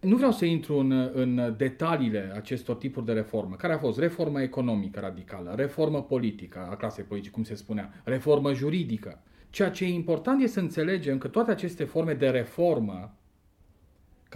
Nu 0.00 0.16
vreau 0.16 0.32
să 0.32 0.44
intru 0.44 0.78
în, 0.78 1.10
în 1.12 1.54
detaliile 1.56 2.32
acestor 2.34 2.76
tipuri 2.76 3.06
de 3.06 3.12
reformă. 3.12 3.54
Care 3.54 3.72
a 3.72 3.78
fost? 3.78 3.98
Reformă 3.98 4.42
economică 4.42 5.00
radicală, 5.00 5.54
reformă 5.56 6.02
politică 6.02 6.66
a 6.70 6.76
clasei 6.76 7.04
politice, 7.04 7.32
cum 7.32 7.42
se 7.42 7.54
spunea, 7.54 8.02
reformă 8.04 8.52
juridică. 8.52 9.22
Ceea 9.50 9.70
ce 9.70 9.84
e 9.84 9.88
important 9.88 10.42
este 10.42 10.52
să 10.52 10.60
înțelegem 10.60 11.18
că 11.18 11.28
toate 11.28 11.50
aceste 11.50 11.84
forme 11.84 12.14
de 12.14 12.28
reformă 12.28 13.16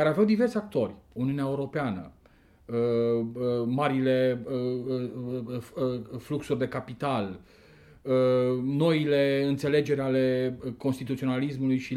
care 0.01 0.13
aveau 0.13 0.27
diversi 0.27 0.57
actori, 0.57 0.95
Uniunea 1.13 1.45
Europeană, 1.45 2.13
uh, 2.67 2.77
uh, 2.77 3.43
marile 3.67 4.45
fluxuri 6.19 6.59
de 6.59 6.69
capital, 6.69 7.41
noile 8.65 9.45
înțelegeri 9.45 10.01
ale 10.01 10.59
constituționalismului 10.77 11.79
și 11.79 11.95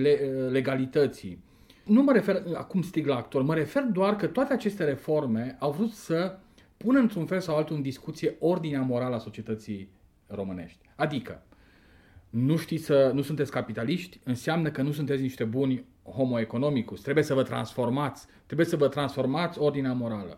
legalității. 0.49 1.43
Nu 1.85 2.03
mă 2.03 2.11
refer 2.11 2.43
acum 2.53 2.81
stig 2.81 3.07
la 3.07 3.15
actor, 3.15 3.41
mă 3.41 3.53
refer 3.53 3.83
doar 3.83 4.15
că 4.15 4.27
toate 4.27 4.53
aceste 4.53 4.83
reforme 4.83 5.55
au 5.59 5.71
vrut 5.71 5.91
să 5.91 6.37
pună 6.77 6.99
într-un 6.99 7.25
fel 7.25 7.39
sau 7.39 7.55
altul 7.55 7.75
în 7.75 7.81
discuție 7.81 8.35
ordinea 8.39 8.81
morală 8.81 9.15
a 9.15 9.19
societății 9.19 9.89
românești. 10.27 10.79
Adică, 10.95 11.43
nu 12.29 12.57
știți 12.57 12.85
să 12.85 13.11
nu 13.13 13.21
sunteți 13.21 13.51
capitaliști, 13.51 14.19
înseamnă 14.23 14.71
că 14.71 14.81
nu 14.81 14.91
sunteți 14.91 15.21
niște 15.21 15.43
buni 15.43 15.85
homo 16.03 16.39
economicus. 16.39 17.01
Trebuie 17.01 17.23
să 17.23 17.33
vă 17.33 17.43
transformați, 17.43 18.25
trebuie 18.45 18.67
să 18.67 18.75
vă 18.75 18.87
transformați 18.87 19.59
ordinea 19.59 19.93
morală. 19.93 20.37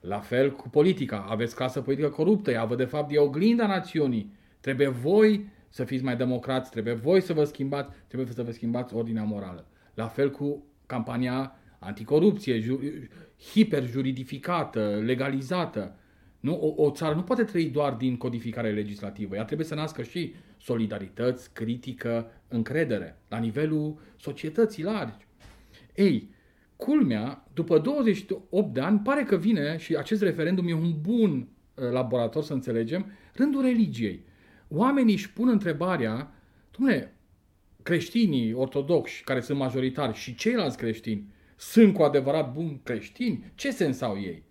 La 0.00 0.18
fel 0.18 0.52
cu 0.52 0.68
politica. 0.68 1.26
Aveți 1.28 1.54
clasă 1.54 1.80
politică 1.80 2.08
coruptă, 2.08 2.50
ea 2.50 2.64
vă 2.64 2.74
de 2.74 2.84
fapt 2.84 3.12
e 3.12 3.18
oglinda 3.18 3.66
națiunii. 3.66 4.32
Trebuie 4.60 4.88
voi 4.88 5.48
să 5.68 5.84
fiți 5.84 6.04
mai 6.04 6.16
democrați, 6.16 6.70
trebuie 6.70 6.94
voi 6.94 7.20
să 7.20 7.32
vă 7.32 7.44
schimbați, 7.44 7.96
trebuie 8.06 8.28
să 8.34 8.42
vă 8.42 8.50
schimbați 8.50 8.94
ordinea 8.94 9.24
morală. 9.24 9.66
La 9.94 10.06
fel 10.06 10.30
cu 10.30 10.64
campania 10.86 11.52
anticorupție, 11.78 12.58
ju- 12.60 12.80
hiperjuridificată, 13.50 15.00
legalizată. 15.04 15.96
Nu? 16.40 16.54
O, 16.54 16.84
o 16.84 16.90
țară 16.90 17.14
nu 17.14 17.22
poate 17.22 17.44
trăi 17.44 17.64
doar 17.64 17.92
din 17.92 18.16
codificare 18.16 18.72
legislativă. 18.72 19.36
Ea 19.36 19.44
trebuie 19.44 19.66
să 19.66 19.74
nască 19.74 20.02
și 20.02 20.34
solidarități, 20.58 21.52
critică, 21.52 22.30
încredere 22.48 23.18
la 23.28 23.38
nivelul 23.38 23.98
societății 24.16 24.82
largi. 24.82 25.26
Ei, 25.94 26.30
culmea, 26.76 27.48
după 27.54 27.78
28 27.78 28.74
de 28.74 28.80
ani, 28.80 28.98
pare 28.98 29.22
că 29.22 29.36
vine, 29.36 29.76
și 29.76 29.96
acest 29.96 30.22
referendum 30.22 30.68
e 30.68 30.72
un 30.72 30.94
bun 31.00 31.48
uh, 31.74 31.90
laborator 31.90 32.42
să 32.42 32.52
înțelegem, 32.52 33.12
rândul 33.34 33.62
religiei. 33.62 34.24
Oamenii 34.68 35.14
își 35.14 35.32
pun 35.32 35.48
întrebarea, 35.48 36.32
domnule, 36.70 37.16
creștinii 37.82 38.52
ortodoxi, 38.52 39.24
care 39.24 39.40
sunt 39.40 39.58
majoritari, 39.58 40.16
și 40.16 40.34
ceilalți 40.34 40.76
creștini, 40.76 41.32
sunt 41.56 41.94
cu 41.94 42.02
adevărat 42.02 42.52
buni 42.52 42.80
creștini? 42.82 43.52
Ce 43.54 43.70
sens 43.70 44.00
au 44.00 44.18
ei? 44.20 44.42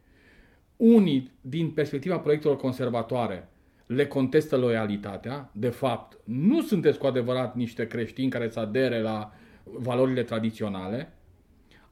Unii, 0.77 1.31
din 1.41 1.71
perspectiva 1.71 2.19
proiectelor 2.19 2.57
conservatoare, 2.57 3.49
le 3.85 4.07
contestă 4.07 4.57
loialitatea. 4.57 5.49
De 5.53 5.69
fapt, 5.69 6.17
nu 6.23 6.61
sunteți 6.61 6.97
cu 6.97 7.05
adevărat 7.05 7.55
niște 7.55 7.87
creștini 7.87 8.29
care 8.29 8.49
să 8.49 8.59
adere 8.59 9.01
la 9.01 9.31
valorile 9.63 10.23
tradiționale. 10.23 11.13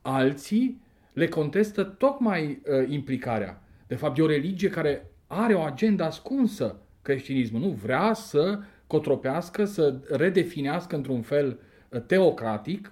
Alții 0.02 0.82
le 1.14 1.28
contestă 1.28 1.84
tocmai 1.84 2.46
uh, 2.48 2.90
implicarea. 2.90 3.64
De 3.88 3.96
fapt, 3.96 4.18
e 4.18 4.22
o 4.22 4.28
religie 4.28 4.70
care 4.70 5.12
are 5.28 5.54
o 5.54 5.62
agendă 5.62 6.04
ascunsă, 6.04 6.80
creștinismul. 7.02 7.62
Nu 7.62 7.70
vrea 7.70 8.14
să 8.14 8.60
cotropească, 8.88 9.66
să 9.66 10.00
redefinească 10.10 10.96
într-un 10.96 11.22
fel 11.22 11.60
uh, 11.90 12.02
teocratic 12.02 12.92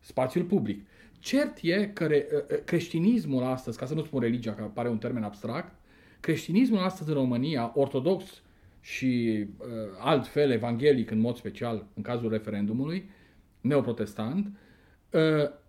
spațiul 0.00 0.44
public. 0.44 0.86
Cert 1.26 1.58
e 1.62 1.86
că 1.86 2.06
re, 2.06 2.26
uh, 2.32 2.38
uh, 2.50 2.64
creștinismul 2.64 3.42
astăzi, 3.42 3.78
ca 3.78 3.86
să 3.86 3.94
nu 3.94 4.04
spun 4.04 4.20
religia, 4.20 4.54
că 4.54 4.62
pare 4.62 4.88
un 4.88 4.98
termen 4.98 5.22
abstract, 5.22 5.74
creștinismul 6.20 6.78
astăzi 6.78 7.08
în 7.08 7.14
România, 7.14 7.72
ortodox 7.74 8.42
și 8.80 9.44
uh, 9.58 9.66
altfel 9.98 10.50
evanghelic 10.50 11.10
în 11.10 11.18
mod 11.18 11.36
special 11.36 11.86
în 11.94 12.02
cazul 12.02 12.30
referendumului, 12.30 13.10
neoprotestant, 13.60 14.46
uh, 15.10 15.20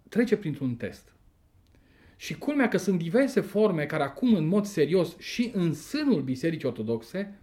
trece 0.09 0.37
printr-un 0.37 0.75
test. 0.75 1.15
Și 2.15 2.37
culmea 2.37 2.67
că 2.67 2.77
sunt 2.77 2.99
diverse 2.99 3.41
forme 3.41 3.85
care 3.85 4.03
acum 4.03 4.33
în 4.33 4.47
mod 4.47 4.65
serios 4.65 5.17
și 5.19 5.51
în 5.53 5.73
sânul 5.73 6.21
Bisericii 6.21 6.67
Ortodoxe 6.67 7.39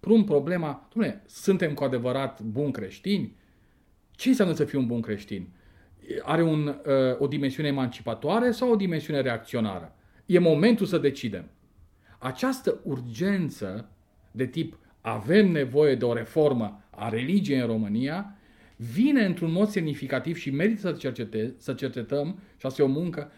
prun 0.00 0.24
problema, 0.24 0.88
dumne, 0.92 1.22
suntem 1.26 1.74
cu 1.74 1.84
adevărat 1.84 2.42
buni 2.42 2.72
creștini? 2.72 3.36
Ce 4.10 4.28
înseamnă 4.28 4.54
să 4.54 4.64
fii 4.64 4.78
un 4.78 4.86
bun 4.86 5.00
creștin? 5.00 5.48
Are 6.22 6.42
un, 6.42 6.66
uh, 6.66 7.18
o 7.18 7.26
dimensiune 7.26 7.68
emancipatoare 7.68 8.50
sau 8.50 8.70
o 8.70 8.76
dimensiune 8.76 9.20
reacționară? 9.20 9.94
E 10.26 10.38
momentul 10.38 10.86
să 10.86 10.98
decidem. 10.98 11.50
Această 12.18 12.80
urgență 12.82 13.88
de 14.30 14.46
tip 14.46 14.78
avem 15.00 15.50
nevoie 15.50 15.94
de 15.94 16.04
o 16.04 16.12
reformă 16.12 16.84
a 16.90 17.08
religiei 17.08 17.60
în 17.60 17.66
România 17.66 18.36
vine 18.76 19.24
într-un 19.24 19.52
mod 19.52 19.68
semnificativ 19.68 20.36
și 20.36 20.50
merită 20.50 20.80
să, 20.80 20.92
cercete, 20.92 21.54
să 21.56 21.72
cercetăm, 21.72 22.38
și 22.56 22.66
asta 22.66 22.82
e 22.82 22.84
o 22.84 22.88
muncă, 22.88 23.30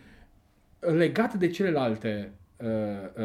legată 0.78 1.36
de 1.36 1.48
celelalte 1.48 2.32
uh, 2.56 2.66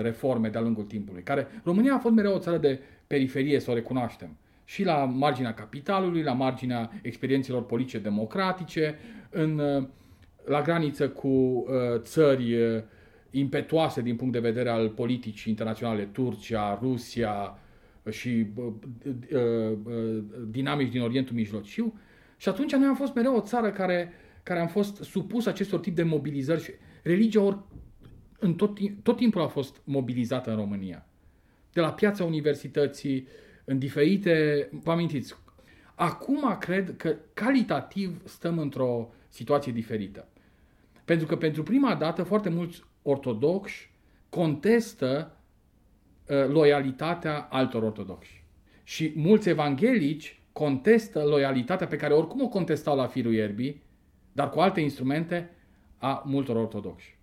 reforme 0.02 0.50
de-a 0.50 0.62
lungul 0.62 0.84
timpului, 0.84 1.24
care 1.24 1.48
România 1.64 1.94
a 1.94 2.00
fost 2.00 2.16
mereu 2.16 2.34
o 2.34 2.40
țară 2.40 2.58
de 2.58 2.80
periferie, 3.08 3.60
să 3.60 3.72
o 3.72 3.74
recunoaștem. 3.74 4.38
Și 4.66 4.84
la 4.84 5.06
marginea 5.06 5.54
capitalului, 5.54 6.22
la 6.22 6.34
marginea 6.34 6.92
experiențelor 7.02 7.66
politice 7.66 8.00
democratice, 8.00 8.96
în, 9.30 9.62
la 10.46 10.62
graniță 10.62 11.10
cu 11.10 11.28
uh, 11.28 11.64
țări 12.00 12.62
uh, 12.62 12.82
impetuoase 13.32 14.02
din 14.02 14.16
punct 14.16 14.34
de 14.34 14.40
vedere 14.40 14.70
al 14.70 14.90
politicii 14.90 15.52
internaționale, 15.52 16.04
Turcia, 16.04 16.80
Rusia 16.82 17.60
și 18.10 18.48
uh, 18.56 18.66
uh, 19.32 19.78
uh, 19.84 20.24
dinamici 20.48 20.92
din 20.92 21.02
Orientul 21.02 21.36
Mijlociu. 21.36 22.00
Și 22.38 22.50
atunci 22.50 22.76
noi 22.76 22.88
am 22.88 22.96
fost 22.96 23.14
mereu 23.14 23.36
o 23.36 23.42
țară 23.42 23.72
care, 23.72 24.14
care 24.44 24.60
am 24.60 24.68
fost 24.68 24.96
supus 24.96 25.46
acestor 25.46 25.80
tip 25.80 25.96
de 25.96 26.04
mobilizări 26.04 26.64
și 26.64 26.72
religia 27.04 27.42
ori, 27.42 27.58
în 28.40 28.54
tot, 28.54 28.78
tot 29.04 29.18
timpul 29.18 29.42
a 29.42 29.48
fost 29.48 29.82
mobilizată 29.84 30.50
în 30.50 30.56
România 30.56 31.06
de 31.74 31.82
la 31.82 31.94
piața 31.94 32.24
universității, 32.24 33.28
în 33.66 33.80
diferite... 33.80 34.70
Vă 34.72 34.92
amintiți? 34.92 35.36
Acum 35.96 36.58
cred 36.60 36.98
că 36.98 37.16
calitativ 37.34 38.22
stăm 38.28 38.60
într-o 38.60 39.10
situație 39.30 39.72
diferită. 39.72 40.28
Pentru 41.06 41.28
că 41.28 41.38
pentru 41.38 41.64
prima 41.64 41.96
dată 41.96 42.24
foarte 42.24 42.50
mulți 42.50 42.84
ortodoxi 43.02 43.92
contestă 44.30 45.38
uh, 46.28 46.48
loialitatea 46.48 47.48
altor 47.50 47.84
ortodoxi. 47.84 48.44
Și 48.84 49.14
mulți 49.16 49.50
evanghelici 49.50 50.40
contestă 50.52 51.24
loialitatea 51.24 51.88
pe 51.88 51.96
care 51.96 52.14
oricum 52.14 52.42
o 52.42 52.48
contestau 52.48 52.96
la 52.96 53.08
firul 53.08 53.34
ierbii, 53.34 53.84
dar 54.32 54.50
cu 54.50 54.60
alte 54.60 54.82
instrumente, 54.82 55.50
a 55.98 56.24
multor 56.26 56.56
ortodoxi. 56.56 57.18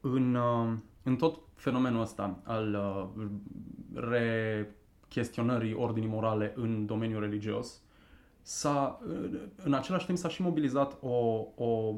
În, 0.00 0.34
uh, 0.34 0.72
în 1.02 1.16
tot 1.16 1.38
fenomenul 1.54 2.00
ăsta 2.00 2.40
al 2.44 2.74
uh, 2.74 4.06
rechestionării 5.14 5.74
ordinii 5.74 6.08
morale 6.08 6.52
în 6.56 6.86
domeniul 6.86 7.20
religios, 7.20 7.80
s-a, 8.42 9.00
în 9.56 9.72
același 9.74 10.06
timp 10.06 10.18
s-a 10.18 10.28
și 10.28 10.42
mobilizat 10.42 10.98
o, 11.00 11.46
o, 11.54 11.94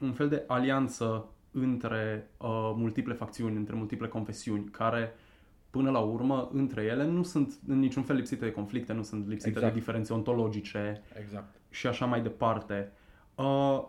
un 0.00 0.12
fel 0.12 0.28
de 0.28 0.44
alianță 0.46 1.28
între 1.50 2.30
uh, 2.36 2.72
multiple 2.76 3.14
facțiuni, 3.14 3.56
între 3.56 3.74
multiple 3.74 4.08
confesiuni, 4.08 4.64
care 4.64 5.14
până 5.70 5.90
la 5.90 5.98
urmă, 5.98 6.50
între 6.52 6.82
ele, 6.82 7.06
nu 7.06 7.22
sunt 7.22 7.58
în 7.66 7.78
niciun 7.78 8.02
fel 8.02 8.16
lipsite 8.16 8.44
de 8.44 8.50
conflicte, 8.50 8.92
nu 8.92 9.02
sunt 9.02 9.28
lipsite 9.28 9.48
exact. 9.48 9.72
de 9.72 9.78
diferențe 9.78 10.12
ontologice 10.12 11.02
exact. 11.20 11.54
și 11.70 11.86
așa 11.86 12.06
mai 12.06 12.22
departe. 12.22 12.92
Uh, 13.34 13.84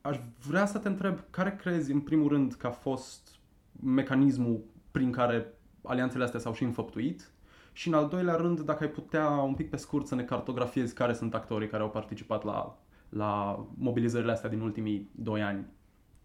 aș 0.00 0.18
vrea 0.46 0.66
să 0.66 0.78
te 0.78 0.88
întreb, 0.88 1.18
care 1.30 1.56
crezi, 1.60 1.92
în 1.92 2.00
primul 2.00 2.28
rând, 2.28 2.52
că 2.52 2.66
a 2.66 2.70
fost 2.70 3.36
mecanismul 3.84 4.64
prin 4.90 5.10
care 5.10 5.46
alianțele 5.82 6.24
astea 6.24 6.40
s-au 6.40 6.54
și 6.54 6.62
înfăptuit 6.62 7.32
și 7.72 7.88
în 7.88 7.94
al 7.94 8.08
doilea 8.08 8.34
rând, 8.34 8.60
dacă 8.60 8.84
ai 8.84 8.90
putea 8.90 9.28
un 9.28 9.54
pic 9.54 9.70
pe 9.70 9.76
scurt 9.76 10.06
să 10.06 10.14
ne 10.14 10.24
cartografiezi 10.24 10.94
care 10.94 11.12
sunt 11.12 11.34
actorii 11.34 11.68
care 11.68 11.82
au 11.82 11.90
participat 11.90 12.44
la, 12.44 12.78
la 13.08 13.64
mobilizările 13.74 14.32
astea 14.32 14.50
din 14.50 14.60
ultimii 14.60 15.10
doi 15.14 15.42
ani. 15.42 15.66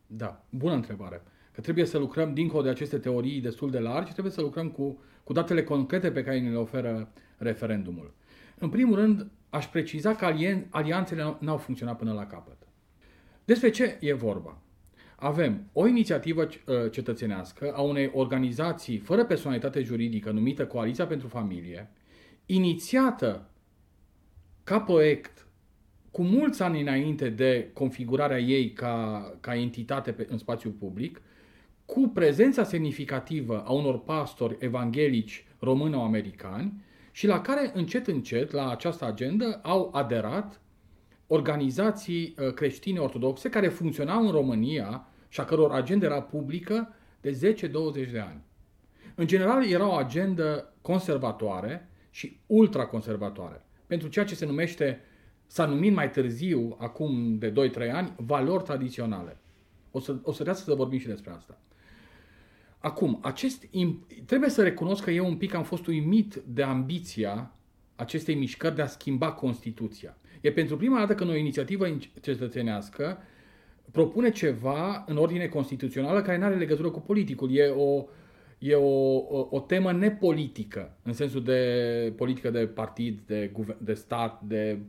Da, 0.08 0.44
bună 0.50 0.74
întrebare. 0.74 1.24
Că 1.51 1.62
trebuie 1.62 1.86
să 1.86 1.98
lucrăm 1.98 2.34
dincolo 2.34 2.63
de 2.63 2.70
aceste 2.70 2.98
teorii 2.98 3.42
destul 3.42 3.72
de 3.72 3.80
largi, 3.80 4.12
trebuie 4.12 4.34
să 4.34 4.42
lucrăm 4.42 4.70
cu, 4.70 5.00
cu 5.24 5.34
datele 5.34 5.63
concrete 5.63 6.12
pe 6.12 6.24
care 6.24 6.39
ne 6.39 6.50
le 6.50 6.56
oferă 6.56 7.12
referendumul. 7.38 8.13
În 8.60 8.70
primul 8.70 8.96
rând, 8.96 9.27
aș 9.50 9.68
preciza 9.68 10.16
că 10.16 10.25
alien, 10.25 10.68
alianțele 10.70 11.38
n-au 11.39 11.58
funcționat 11.58 11.98
până 11.98 12.13
la 12.13 12.25
capăt. 12.25 12.58
Despre 13.46 13.70
ce 13.70 13.98
e 14.00 14.13
vorba? 14.13 14.62
Avem 15.20 15.70
o 15.74 15.88
inițiativă 15.88 16.42
uh, 16.42 16.92
cetățenească 16.92 17.74
a 17.76 17.82
unei 17.82 18.12
organizații 18.14 18.98
fără 18.98 19.26
personalitate 19.26 19.82
juridică 19.82 20.32
numită 20.32 20.66
Coaliția 20.66 21.08
pentru 21.08 21.28
Familie, 21.28 21.92
inițiată 22.46 23.50
ca 24.64 24.80
proiect 24.80 25.48
cu 26.12 26.22
mulți 26.22 26.62
ani 26.62 26.82
înainte 26.82 27.30
de 27.30 27.70
configurarea 27.74 28.40
ei 28.40 28.72
ca, 28.72 29.22
ca 29.40 29.56
entitate 29.56 30.12
pe, 30.12 30.28
în 30.30 30.38
spațiu 30.38 30.70
public, 30.80 31.22
cu 31.86 32.12
prezența 32.14 32.64
semnificativă 32.64 33.64
a 33.66 33.72
unor 33.72 34.00
pastori 34.00 34.56
evanghelici 34.60 35.46
româno-americani 35.60 36.84
și 37.12 37.28
la 37.28 37.42
care 37.42 37.72
încet 37.74 38.08
încet 38.08 38.52
la 38.52 38.70
această 38.70 39.06
agendă 39.06 39.60
au 39.64 39.90
aderat 39.94 40.62
organizații 41.28 42.36
uh, 42.38 42.54
creștine 42.54 43.00
ortodoxe 43.00 43.50
care 43.50 43.68
funcționau 43.68 44.26
în 44.26 44.32
România 44.32 45.08
și 45.30 45.40
a 45.40 45.46
căror 45.46 45.72
agenda 45.72 46.06
era 46.06 46.22
publică 46.22 46.94
de 47.22 47.56
10-20 48.08 48.12
de 48.12 48.20
ani. 48.20 48.42
În 49.16 49.28
general 49.28 49.66
era 49.66 49.88
o 49.88 49.94
agendă 49.94 50.74
conservatoare 50.82 51.90
și 52.10 52.40
ultraconservatoare. 52.46 53.66
Pentru 53.88 54.08
ceea 54.08 54.26
ce 54.26 54.36
se 54.36 54.46
numește, 54.46 55.02
s-a 55.48 55.66
numit 55.66 55.94
mai 55.94 56.12
târziu, 56.12 56.76
acum 56.80 57.38
de 57.38 57.52
2-3 57.52 57.54
ani, 57.92 58.14
valori 58.18 58.64
tradiționale. 58.64 59.38
O 59.92 60.00
să, 60.00 60.16
o 60.22 60.32
să 60.32 60.52
să 60.54 60.74
vorbim 60.74 61.00
și 61.00 61.08
despre 61.08 61.32
asta. 61.32 61.60
Acum, 62.78 63.20
acest, 63.22 63.64
trebuie 64.26 64.50
să 64.50 64.64
recunosc 64.64 65.04
că 65.04 65.12
eu 65.12 65.28
un 65.28 65.38
pic 65.38 65.54
am 65.54 65.64
fost 65.64 65.88
uimit 65.88 66.36
de 66.36 66.64
ambiția 66.64 67.52
acestei 67.98 68.36
mișcări 68.36 68.75
de 68.75 68.82
a 68.82 68.88
schimba 68.88 69.32
Constituția. 69.32 70.18
E 70.42 70.51
pentru 70.51 70.77
prima 70.77 70.98
dată 70.98 71.16
când 71.16 71.30
o 71.30 71.36
inițiativă 71.36 71.98
cetățenească 72.22 73.18
propune 73.92 74.32
ceva 74.32 75.04
în 75.08 75.18
ordine 75.18 75.48
constituțională 75.48 76.22
care 76.22 76.38
nu 76.38 76.46
are 76.46 76.56
legătură 76.56 76.89
cu 76.89 77.00
politicul. 77.00 77.56
E 77.56 77.68
o, 77.68 78.06
e 78.58 78.75
o, 78.75 79.16
o, 79.16 79.48
o 79.50 79.60
temă 79.60 79.92
nepolitică, 79.92 80.98
în 81.04 81.13
sensul 81.13 81.44
de 81.44 82.13
politică 82.16 82.50
de 82.50 82.68
partid, 82.68 83.20
de, 83.25 83.51
de 83.77 83.94
stat, 83.94 84.42
de 84.42 84.80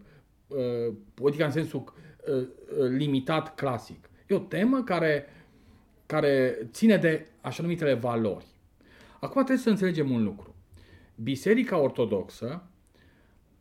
uh, 0.47 0.95
politică 1.15 1.45
în 1.45 1.51
sensul 1.51 1.85
uh, 2.29 2.35
uh, 2.35 2.47
limitat 2.89 3.55
clasic. 3.55 4.11
E 4.27 4.35
o 4.35 4.39
temă 4.39 4.83
care, 4.83 5.27
care 6.07 6.59
ține 6.71 6.97
de 6.97 7.27
așa 7.41 7.63
numitele 7.63 7.95
valori. 7.95 8.47
Acum 9.21 9.43
trebuie 9.43 9.65
să 9.65 9.71
înțelegem 9.71 10.11
un 10.11 10.25
lucru. 10.25 10.55
Biserica 11.15 11.79
Ortodoxă 11.79 12.63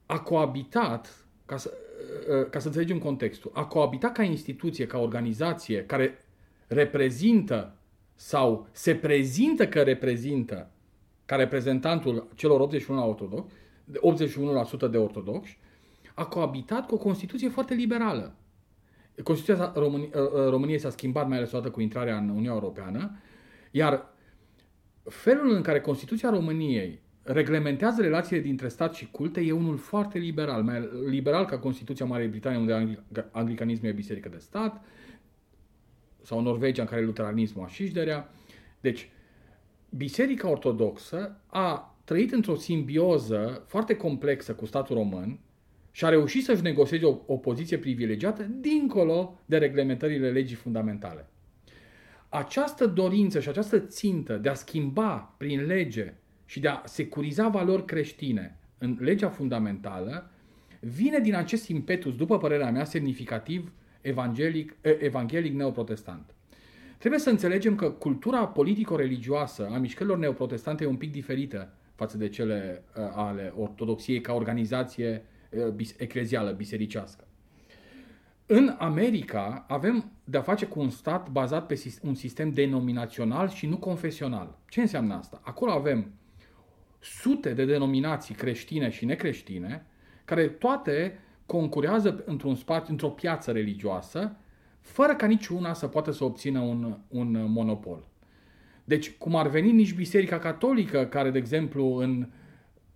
a 0.07 0.19
coabitat, 0.19 1.25
ca 1.45 1.57
să, 1.57 1.73
uh, 2.29 2.49
ca 2.49 2.59
să 2.59 2.67
înțelegem 2.67 2.99
contextul, 2.99 3.51
a 3.53 3.65
coabitat 3.65 4.11
ca 4.11 4.23
instituție, 4.23 4.87
ca 4.87 4.99
organizație 4.99 5.85
care 5.85 6.25
reprezintă 6.67 7.75
sau 8.15 8.67
se 8.71 8.95
prezintă 8.95 9.67
că 9.67 9.81
reprezintă 9.81 10.71
ca 11.25 11.35
reprezentantul 11.35 12.27
celor 12.35 12.59
81 12.59 13.07
ortodox, 13.07 13.51
81% 14.01 14.87
de 14.87 14.97
ortodoxi, 14.97 15.57
a 16.13 16.25
coabitat 16.25 16.85
cu 16.85 16.93
o 16.93 16.97
Constituție 16.97 17.49
foarte 17.49 17.73
liberală. 17.73 18.35
Constituția 19.23 19.71
României, 19.75 20.11
ă, 20.15 20.31
ă, 20.35 20.49
României 20.49 20.79
s-a 20.79 20.89
schimbat 20.89 21.27
mai 21.27 21.37
ales 21.37 21.51
odată 21.51 21.69
cu 21.69 21.81
intrarea 21.81 22.17
în 22.17 22.29
Uniunea 22.29 22.51
Europeană, 22.51 23.17
iar 23.71 24.13
felul 25.03 25.55
în 25.55 25.61
care 25.61 25.81
Constituția 25.81 26.29
României 26.29 27.01
reglementează 27.27 28.01
relațiile 28.01 28.41
dintre 28.41 28.67
stat 28.67 28.93
și 28.93 29.11
culte 29.11 29.41
e 29.41 29.51
unul 29.51 29.77
foarte 29.77 30.17
liberal, 30.17 30.63
mai 30.63 30.89
liberal 31.09 31.45
ca 31.45 31.59
Constituția 31.59 32.05
Marii 32.05 32.27
Britanii, 32.27 32.59
unde 32.59 33.03
anglicanismul 33.31 33.89
e 33.89 33.93
biserică 33.93 34.29
de 34.29 34.37
stat, 34.37 34.85
sau 36.21 36.41
Norvegia, 36.41 36.81
în 36.81 36.87
care 36.87 37.03
luteranismul 37.03 37.63
a 37.63 37.67
șișderea. 37.67 38.29
Deci, 38.81 39.09
Biserica 39.89 40.49
Ortodoxă 40.49 41.41
a 41.45 41.97
trăit 42.03 42.31
într-o 42.31 42.55
simbioză 42.55 43.63
foarte 43.67 43.95
complexă 43.95 44.53
cu 44.53 44.65
statul 44.65 44.95
român 44.95 45.39
și 45.91 46.05
a 46.05 46.09
reușit 46.09 46.43
să-și 46.43 46.61
negocieze 46.61 47.05
o, 47.05 47.17
o 47.25 47.37
poziție 47.37 47.77
privilegiată 47.77 48.43
dincolo 48.43 49.39
de 49.45 49.57
reglementările 49.57 50.29
legii 50.29 50.55
fundamentale. 50.55 51.29
Această 52.29 52.85
dorință 52.85 53.39
și 53.39 53.49
această 53.49 53.79
țintă 53.79 54.37
de 54.37 54.49
a 54.49 54.53
schimba 54.53 55.35
prin 55.37 55.65
lege 55.65 56.13
și 56.47 56.59
de 56.59 56.67
a 56.67 56.81
securiza 56.85 57.47
valori 57.47 57.85
creștine 57.85 58.57
în 58.77 58.97
legea 58.99 59.29
fundamentală 59.29 60.31
vine 60.79 61.19
din 61.19 61.35
acest 61.35 61.67
impetus, 61.67 62.15
după 62.15 62.37
părerea 62.37 62.71
mea, 62.71 62.83
semnificativ 62.83 63.71
evanghelic, 64.01 64.75
evanghelic 64.99 65.53
neoprotestant. 65.53 66.35
Trebuie 66.97 67.19
să 67.19 67.29
înțelegem 67.29 67.75
că 67.75 67.89
cultura 67.89 68.47
politico-religioasă 68.47 69.69
a 69.73 69.77
mișcărilor 69.77 70.17
neoprotestante 70.17 70.83
e 70.83 70.87
un 70.87 70.95
pic 70.95 71.11
diferită 71.11 71.73
față 71.95 72.17
de 72.17 72.29
cele 72.29 72.83
ale 73.15 73.53
ortodoxiei 73.57 74.21
ca 74.21 74.33
organizație 74.33 75.25
eclezială, 75.97 76.51
bisericească. 76.51 77.27
În 78.45 78.75
America 78.77 79.65
avem 79.67 80.11
de-a 80.23 80.41
face 80.41 80.65
cu 80.65 80.79
un 80.79 80.89
stat 80.89 81.29
bazat 81.29 81.65
pe 81.65 81.83
un 82.01 82.15
sistem 82.15 82.51
denominațional 82.51 83.49
și 83.49 83.67
nu 83.67 83.77
confesional. 83.77 84.57
Ce 84.69 84.81
înseamnă 84.81 85.13
asta? 85.13 85.41
Acolo 85.43 85.71
avem 85.71 86.11
sute 87.07 87.53
de 87.53 87.65
denominații 87.65 88.35
creștine 88.35 88.89
și 88.89 89.05
necreștine, 89.05 89.85
care 90.25 90.47
toate 90.47 91.19
concurează 91.45 92.23
într-un 92.25 92.55
spațiu, 92.55 92.91
într-o 92.91 93.09
piață 93.09 93.51
religioasă, 93.51 94.35
fără 94.81 95.15
ca 95.15 95.25
niciuna 95.25 95.73
să 95.73 95.87
poată 95.87 96.11
să 96.11 96.23
obțină 96.23 96.59
un, 96.59 96.97
un 97.07 97.51
monopol. 97.51 98.07
Deci, 98.83 99.11
cum 99.11 99.35
ar 99.35 99.47
veni 99.47 99.71
nici 99.71 99.93
Biserica 99.93 100.39
Catolică, 100.39 101.05
care, 101.05 101.29
de 101.29 101.37
exemplu, 101.37 101.95
în 101.95 102.27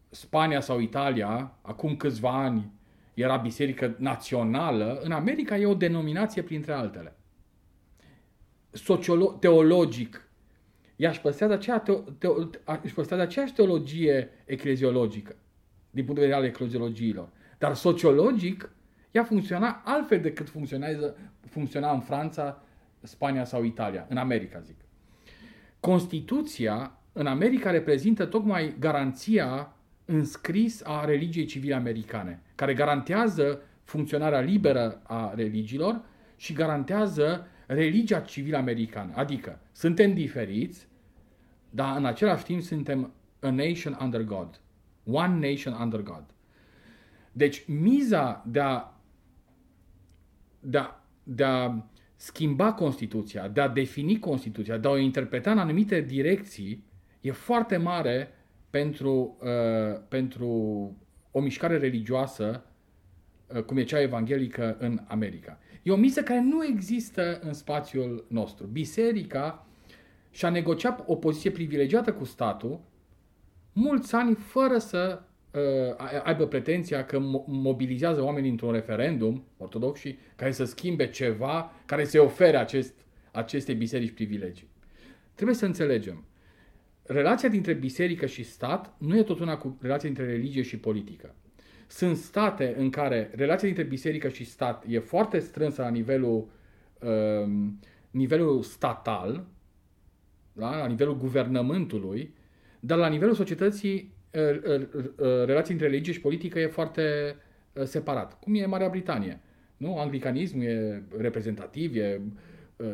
Spania 0.10 0.60
sau 0.60 0.80
Italia, 0.80 1.54
acum 1.62 1.96
câțiva 1.96 2.44
ani, 2.44 2.72
era 3.14 3.38
biserică 3.38 3.96
națională, 3.98 5.00
în 5.04 5.12
America 5.12 5.58
e 5.58 5.66
o 5.66 5.74
denominație 5.74 6.42
printre 6.42 6.74
altele. 6.74 7.16
Sociolo- 8.72 9.40
teologic, 9.40 10.28
ea 11.02 11.10
își 11.10 11.22
păstrează, 11.22 11.54
aceea 11.54 11.84
teo- 11.84 12.18
teo- 12.18 12.82
își 12.82 12.94
păstrează 12.94 13.24
aceeași 13.24 13.54
teologie 13.54 14.30
ecleziologică, 14.46 15.36
din 15.90 16.06
punct 16.06 16.20
de 16.20 16.26
vedere 16.26 16.44
al 16.44 16.48
ecleziologiilor. 16.48 17.30
Dar 17.58 17.74
sociologic, 17.74 18.70
ea 19.12 19.24
funcționa 19.24 19.82
altfel 19.86 20.20
decât 20.20 20.50
funcționează, 20.50 21.18
funcționa 21.50 21.92
în 21.92 22.00
Franța, 22.00 22.64
Spania 23.02 23.44
sau 23.44 23.64
Italia, 23.64 24.06
în 24.10 24.18
America, 24.18 24.60
zic. 24.60 24.76
Constituția 25.80 27.00
în 27.14 27.28
America 27.28 27.72
reprezintă 27.72 28.26
tocmai 28.26 28.76
garanția 28.80 29.74
înscris 30.06 30.82
a 30.84 31.06
religiei 31.06 31.46
civile 31.46 31.76
americane, 31.76 32.42
care 32.56 32.74
garantează 32.74 33.62
funcționarea 33.84 34.40
liberă 34.40 35.02
a 35.04 35.34
religiilor 35.36 36.02
și 36.36 36.54
garantează 36.54 37.48
religia 37.66 38.20
civilă 38.20 38.58
americană. 38.58 39.12
Adică 39.16 39.60
suntem 39.72 40.14
diferiți, 40.14 40.90
dar 41.72 41.98
în 41.98 42.06
același 42.06 42.44
timp 42.44 42.62
suntem 42.62 43.14
a 43.40 43.50
nation 43.50 43.98
under 44.02 44.24
God. 44.24 44.62
One 45.06 45.50
nation 45.50 45.74
under 45.74 46.02
God. 46.02 46.24
Deci 47.32 47.66
miza 47.68 48.46
de 48.48 48.60
a, 48.60 48.94
de 50.60 50.78
a, 50.78 51.04
de 51.24 51.44
a 51.44 51.84
schimba 52.16 52.74
Constituția, 52.74 53.48
de 53.48 53.62
a 53.62 53.68
defini 53.68 54.20
Constituția, 54.20 54.78
de 54.78 54.88
a 54.88 54.92
o 54.92 54.98
interpreta 54.98 55.52
în 55.52 55.58
anumite 55.58 56.02
direcții, 56.02 56.84
e 57.22 57.32
foarte 57.32 57.78
mare 57.78 58.30
pentru, 58.70 59.38
uh, 59.42 60.02
pentru 60.08 60.48
o 61.32 61.40
mișcare 61.40 61.78
religioasă 61.78 62.64
uh, 63.48 63.62
cum 63.62 63.78
e 63.78 63.84
cea 63.84 64.02
evanghelică 64.02 64.78
în 64.80 65.00
America. 65.08 65.60
E 65.84 65.92
o 65.92 65.96
miză 65.96 66.24
care 66.24 66.42
nu 66.42 66.66
există 66.66 67.40
în 67.44 67.54
spațiul 67.54 68.26
nostru. 68.30 68.66
Biserica 68.66 69.66
și-a 70.32 70.50
negociat 70.50 71.04
o 71.06 71.16
poziție 71.16 71.52
privilegiată 71.52 72.14
cu 72.14 72.24
statul 72.24 72.80
mulți 73.74 74.16
ani 74.16 74.36
fără 74.36 74.78
să 74.78 75.22
uh, 75.52 76.22
aibă 76.24 76.48
pretenția 76.48 77.06
că 77.06 77.20
mobilizează 77.48 78.24
oamenii 78.24 78.50
într-un 78.50 78.72
referendum 78.72 79.44
ortodoxi 79.58 80.18
care 80.36 80.52
să 80.52 80.64
schimbe 80.64 81.10
ceva 81.10 81.72
care 81.86 82.04
se 82.04 82.20
ofere 82.20 82.58
acest, 82.58 82.94
acestei 83.32 83.76
biserici 83.76 84.14
privilegii. 84.14 84.70
Trebuie 85.36 85.56
să 85.56 85.66
înțelegem. 85.66 86.26
Relația 87.04 87.50
dintre 87.50 87.74
biserică 87.74 88.26
și 88.26 88.44
stat 88.44 88.96
nu 88.98 89.18
e 89.18 89.24
tot 89.24 89.40
una 89.40 89.58
cu 89.58 89.78
relația 89.82 90.10
dintre 90.10 90.32
religie 90.32 90.62
și 90.62 90.78
politică. 90.78 91.36
Sunt 91.88 92.18
state 92.18 92.76
în 92.78 92.90
care 92.90 93.32
relația 93.36 93.68
dintre 93.68 93.84
biserică 93.84 94.30
și 94.30 94.44
stat 94.44 94.86
e 94.88 95.00
foarte 95.00 95.40
strânsă 95.40 95.82
la 95.82 95.90
nivelul, 95.90 96.50
uh, 97.00 97.52
nivelul 98.12 98.62
statal, 98.62 99.46
da? 100.54 100.78
la 100.78 100.88
nivelul 100.88 101.18
guvernământului, 101.18 102.34
dar 102.80 102.98
la 102.98 103.08
nivelul 103.08 103.36
societății 103.36 104.14
relația 105.46 105.74
între 105.74 105.88
religie 105.88 106.14
și 106.14 106.22
politică 106.22 106.60
e 106.60 106.68
foarte 106.68 107.36
separat. 107.84 108.40
Cum 108.40 108.56
e 108.56 108.66
Marea 108.66 108.90
Britanie. 108.90 109.42
Nu? 109.78 109.98
Anglicanismul 109.98 110.64
e 110.64 111.04
reprezentativ, 111.18 111.96
e, 111.96 112.22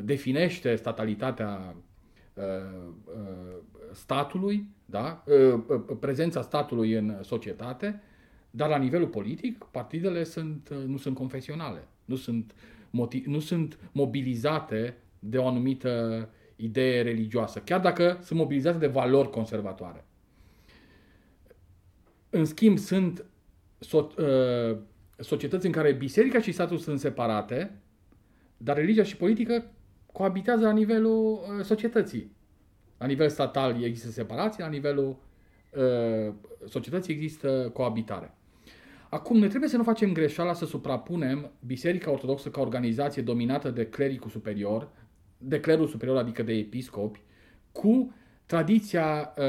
definește 0.03 0.75
statalitatea 0.75 1.75
statului, 3.93 4.69
da? 4.85 5.23
prezența 5.99 6.41
statului 6.41 6.93
în 6.93 7.15
societate, 7.21 8.01
dar 8.51 8.69
la 8.69 8.77
nivelul 8.77 9.07
politic, 9.07 9.63
partidele 9.71 10.23
sunt, 10.23 10.73
nu 10.87 10.97
sunt 10.97 11.15
confesionale, 11.15 11.87
nu 12.05 12.15
sunt, 12.15 12.55
motiv, 12.89 13.25
nu 13.25 13.39
sunt 13.39 13.79
mobilizate 13.91 14.97
de 15.19 15.37
o 15.37 15.47
anumită 15.47 16.29
idee 16.57 17.01
religioasă, 17.01 17.59
chiar 17.59 17.79
dacă 17.79 18.19
sunt 18.21 18.39
mobilizate 18.39 18.77
de 18.77 18.87
valori 18.87 19.29
conservatoare. 19.29 20.05
În 22.29 22.45
schimb, 22.45 22.77
sunt 22.77 23.25
so- 23.85 24.15
uh, 24.17 24.77
societăți 25.17 25.65
în 25.65 25.71
care 25.71 25.91
biserica 25.93 26.41
și 26.41 26.51
statul 26.51 26.77
sunt 26.77 26.99
separate, 26.99 27.81
dar 28.57 28.75
religia 28.75 29.03
și 29.03 29.17
politica 29.17 29.65
coabitează 30.11 30.63
la 30.63 30.71
nivelul 30.71 31.31
uh, 31.33 31.63
societății. 31.63 32.35
La 32.97 33.05
nivel 33.05 33.29
statal 33.29 33.83
există 33.83 34.09
separație, 34.09 34.63
la 34.63 34.69
nivelul 34.69 35.17
uh, 35.71 36.33
societății 36.67 37.13
există 37.13 37.69
coabitare. 37.73 38.31
Acum, 39.09 39.37
ne 39.37 39.47
trebuie 39.47 39.69
să 39.69 39.77
nu 39.77 39.83
facem 39.83 40.13
greșeala 40.13 40.53
să 40.53 40.65
suprapunem 40.65 41.51
Biserica 41.65 42.11
Ortodoxă 42.11 42.49
ca 42.49 42.61
organizație 42.61 43.21
dominată 43.21 43.69
de 43.69 43.85
clericul 43.85 44.29
superior, 44.29 44.89
de 45.37 45.59
clerul 45.59 45.87
superior, 45.87 46.17
adică 46.17 46.43
de 46.43 46.53
episcopi, 46.53 47.21
cu 47.71 48.13
tradiția 48.45 49.33
uh, 49.37 49.43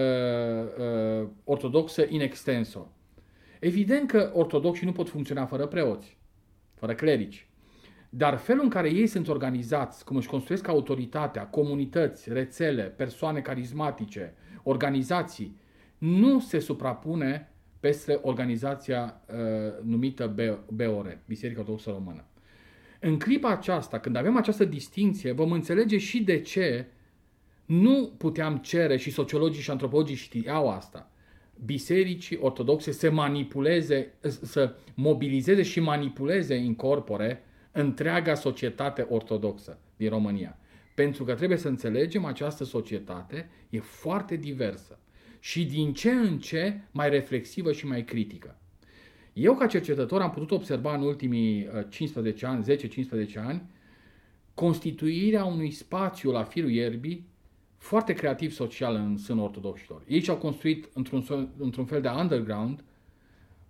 uh, 1.23 1.29
ortodoxă 1.45 2.07
in 2.09 2.21
extenso. 2.21 2.93
Evident 3.61 4.11
că 4.11 4.31
ortodoxii 4.35 4.87
nu 4.87 4.93
pot 4.93 5.09
funcționa 5.09 5.47
fără 5.47 5.67
preoți, 5.67 6.17
fără 6.75 6.95
clerici. 6.95 7.49
Dar 8.11 8.37
felul 8.37 8.63
în 8.63 8.69
care 8.69 8.91
ei 8.91 9.07
sunt 9.07 9.29
organizați, 9.29 10.05
cum 10.05 10.17
își 10.17 10.29
construiesc 10.29 10.69
autoritatea, 10.69 11.47
comunități, 11.47 12.33
rețele, 12.33 12.83
persoane 12.83 13.41
carismatice, 13.41 14.35
organizații, 14.63 15.61
nu 15.99 16.41
se 16.41 16.59
suprapune 16.59 17.53
peste 17.81 18.19
organizația 18.23 19.21
uh, 19.29 19.37
numită 19.85 20.35
BOR, 20.73 21.19
Biserica 21.27 21.61
Ortodoxă 21.61 21.91
Română. 21.91 22.25
În 22.99 23.19
clipa 23.19 23.49
aceasta, 23.49 23.99
când 23.99 24.17
avem 24.17 24.37
această 24.37 24.65
distinție, 24.65 25.33
vom 25.33 25.53
înțelege 25.53 25.99
și 25.99 26.23
de 26.23 26.41
ce 26.41 26.87
nu 27.65 28.13
puteam 28.19 28.57
cere, 28.57 28.97
și 28.97 29.11
sociologii 29.11 29.63
și 29.63 29.71
antropologii 29.71 30.17
știau 30.17 30.71
asta, 30.71 31.11
bisericii 31.65 32.37
ortodoxe 32.37 32.93
să 32.93 33.11
manipuleze, 33.11 34.15
să 34.43 34.75
mobilizeze 34.95 35.63
și 35.63 35.81
manipuleze 35.81 36.57
în 36.57 36.75
corpore 36.75 37.43
întreaga 37.73 38.35
societate 38.35 39.07
ortodoxă 39.09 39.79
din 39.97 40.09
România. 40.09 40.59
Pentru 40.95 41.25
că 41.25 41.35
trebuie 41.35 41.59
să 41.59 41.69
înțelegem, 41.69 42.25
această 42.25 42.65
societate 42.65 43.51
e 43.71 43.79
foarte 43.79 44.37
diversă 44.37 44.99
și 45.41 45.67
din 45.67 45.93
ce 45.93 46.11
în 46.11 46.39
ce 46.39 46.81
mai 46.91 47.11
reflexivă 47.11 47.73
și 47.73 47.87
mai 47.87 48.05
critică. 48.05 48.59
Eu, 49.41 49.55
ca 49.55 49.67
cercetător, 49.67 50.21
am 50.21 50.31
putut 50.31 50.51
observa 50.51 50.95
în 50.95 51.03
ultimii 51.03 51.69
15 51.89 52.47
uh, 52.47 52.53
ani, 52.53 52.65
10-15 53.35 53.35
ani, 53.35 53.63
constituirea 54.55 55.45
unui 55.45 55.71
spațiu 55.71 56.31
la 56.31 56.45
firul 56.45 56.71
ierbii 56.71 57.27
foarte 57.77 58.13
creativ 58.13 58.53
social 58.53 58.95
în 58.95 59.17
sânul 59.17 59.45
ortodoxilor. 59.45 60.03
Ei 60.07 60.23
și-au 60.23 60.37
construit 60.37 60.89
într-un, 60.95 61.49
într-un 61.59 61.85
fel 61.85 62.01
de 62.01 62.09
underground 62.09 62.85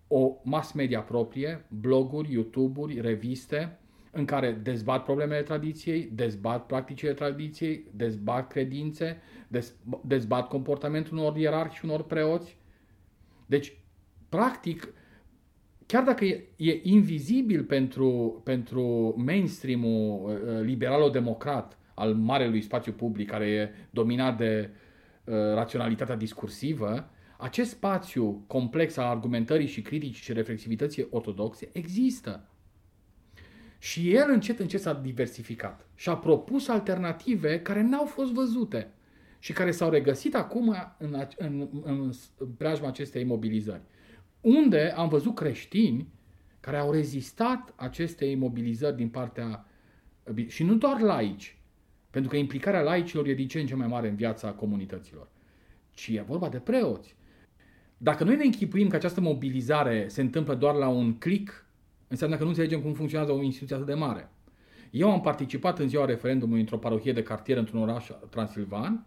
o 0.06 0.36
mass 0.42 0.72
media 0.72 1.00
proprie, 1.00 1.66
bloguri, 1.80 2.32
YouTube-uri, 2.32 3.00
reviste, 3.00 3.78
în 4.10 4.24
care 4.24 4.52
dezbat 4.52 5.04
problemele 5.04 5.42
tradiției, 5.42 6.10
dezbat 6.12 6.66
practicile 6.66 7.12
tradiției, 7.12 7.84
dezbat 7.92 8.48
credințe, 8.48 9.20
dezbat 10.02 10.48
comportamentul 10.48 11.18
unor 11.18 11.36
ierarhi 11.36 11.76
și 11.76 11.84
unor 11.84 12.02
preoți. 12.02 12.56
Deci, 13.46 13.72
practic, 14.28 14.92
chiar 15.88 16.04
dacă 16.04 16.24
e, 16.24 16.44
e 16.56 16.80
invizibil 16.82 17.64
pentru, 17.64 18.40
pentru 18.44 19.14
mainstream-ul 19.16 20.30
uh, 20.30 20.60
liberalo-democrat 20.62 21.78
al 21.94 22.14
marelui 22.14 22.60
spațiu 22.60 22.92
public, 22.92 23.30
care 23.30 23.46
e 23.46 23.70
dominat 23.90 24.36
de 24.36 24.70
uh, 25.24 25.34
raționalitatea 25.34 26.16
discursivă, 26.16 27.10
acest 27.38 27.70
spațiu 27.70 28.44
complex 28.46 28.96
al 28.96 29.06
argumentării 29.06 29.66
și 29.66 29.82
criticii 29.82 30.22
și 30.22 30.32
reflexivității 30.32 31.06
ortodoxe 31.10 31.68
există. 31.72 32.48
Și 33.78 34.14
el 34.14 34.30
încet, 34.30 34.58
încet 34.58 34.80
s-a 34.80 34.92
diversificat 34.92 35.86
și 35.94 36.08
a 36.08 36.16
propus 36.16 36.68
alternative 36.68 37.60
care 37.60 37.82
n-au 37.82 38.04
fost 38.04 38.32
văzute 38.32 38.90
și 39.38 39.52
care 39.52 39.70
s-au 39.70 39.90
regăsit 39.90 40.34
acum 40.34 40.76
în, 40.98 41.26
în, 41.36 41.68
în, 41.82 41.82
în 41.82 42.12
preajma 42.56 42.88
acestei 42.88 43.22
imobilizări. 43.22 43.82
Unde 44.48 44.92
am 44.96 45.08
văzut 45.08 45.34
creștini 45.34 46.08
care 46.60 46.76
au 46.76 46.92
rezistat 46.92 47.72
acestei 47.76 48.30
imobilizări 48.30 48.96
din 48.96 49.08
partea 49.08 49.66
și 50.46 50.62
nu 50.62 50.74
doar 50.74 51.00
laici, 51.00 51.58
pentru 52.10 52.30
că 52.30 52.36
implicarea 52.36 52.82
laicilor 52.82 53.26
e 53.26 53.34
din 53.34 53.48
ce 53.48 53.60
în 53.60 53.66
ce 53.66 53.74
mai 53.74 53.86
mare 53.86 54.08
în 54.08 54.14
viața 54.14 54.52
comunităților, 54.52 55.28
ci 55.94 56.08
e 56.08 56.20
vorba 56.20 56.48
de 56.48 56.58
preoți. 56.58 57.16
Dacă 57.96 58.24
noi 58.24 58.36
ne 58.36 58.44
închipuim 58.44 58.88
că 58.88 58.96
această 58.96 59.20
mobilizare 59.20 60.08
se 60.08 60.20
întâmplă 60.20 60.54
doar 60.54 60.74
la 60.74 60.88
un 60.88 61.18
click 61.18 61.66
înseamnă 62.08 62.36
că 62.36 62.42
nu 62.42 62.48
înțelegem 62.48 62.80
cum 62.80 62.92
funcționează 62.92 63.32
o 63.32 63.42
instituție 63.42 63.74
atât 63.74 63.88
de 63.88 63.94
mare. 63.94 64.30
Eu 64.90 65.10
am 65.10 65.20
participat 65.20 65.78
în 65.78 65.88
ziua 65.88 66.04
referendumului 66.04 66.60
într-o 66.60 66.78
parohie 66.78 67.12
de 67.12 67.22
cartier 67.22 67.56
într-un 67.56 67.80
oraș 67.80 68.10
transilvan, 68.30 69.06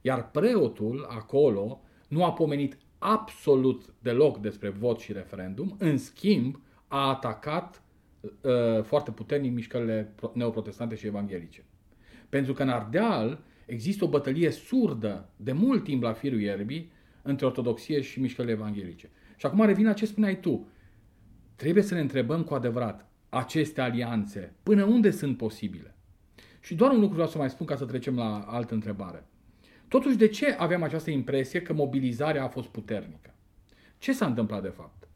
iar 0.00 0.30
preotul 0.30 1.06
acolo 1.08 1.80
nu 2.08 2.24
a 2.24 2.32
pomenit 2.32 2.76
absolut 3.02 3.94
deloc 3.98 4.38
despre 4.38 4.68
vot 4.68 4.98
și 4.98 5.12
referendum, 5.12 5.76
în 5.78 5.98
schimb 5.98 6.60
a 6.88 7.08
atacat 7.08 7.82
uh, 8.20 8.82
foarte 8.82 9.10
puternic 9.10 9.52
mișcările 9.52 10.14
neoprotestante 10.32 10.94
și 10.94 11.06
evanghelice. 11.06 11.64
Pentru 12.28 12.52
că 12.52 12.62
în 12.62 12.68
Ardeal 12.68 13.40
există 13.66 14.04
o 14.04 14.08
bătălie 14.08 14.50
surdă 14.50 15.28
de 15.36 15.52
mult 15.52 15.84
timp 15.84 16.02
la 16.02 16.12
firul 16.12 16.40
ierbii 16.40 16.92
între 17.22 17.46
ortodoxie 17.46 18.00
și 18.00 18.20
mișcările 18.20 18.52
evanghelice. 18.52 19.10
Și 19.36 19.46
acum 19.46 19.64
revin 19.64 19.84
la 19.84 19.92
ce 19.92 20.06
spuneai 20.06 20.40
tu. 20.40 20.66
Trebuie 21.56 21.82
să 21.82 21.94
ne 21.94 22.00
întrebăm 22.00 22.42
cu 22.42 22.54
adevărat 22.54 23.06
aceste 23.28 23.80
alianțe, 23.80 24.54
până 24.62 24.84
unde 24.84 25.10
sunt 25.10 25.36
posibile. 25.36 25.96
Și 26.60 26.74
doar 26.74 26.90
un 26.90 26.98
lucru 27.00 27.14
vreau 27.14 27.28
să 27.28 27.38
mai 27.38 27.50
spun 27.50 27.66
ca 27.66 27.76
să 27.76 27.84
trecem 27.84 28.16
la 28.16 28.38
altă 28.38 28.74
întrebare. 28.74 29.26
Totuși, 29.92 30.16
de 30.16 30.28
ce 30.28 30.54
aveam 30.58 30.82
această 30.82 31.10
impresie 31.10 31.62
că 31.62 31.72
mobilizarea 31.72 32.44
a 32.44 32.48
fost 32.48 32.68
puternică? 32.68 33.34
Ce 33.98 34.12
s-a 34.12 34.26
întâmplat 34.26 34.62
de 34.62 34.68
fapt? 34.68 35.08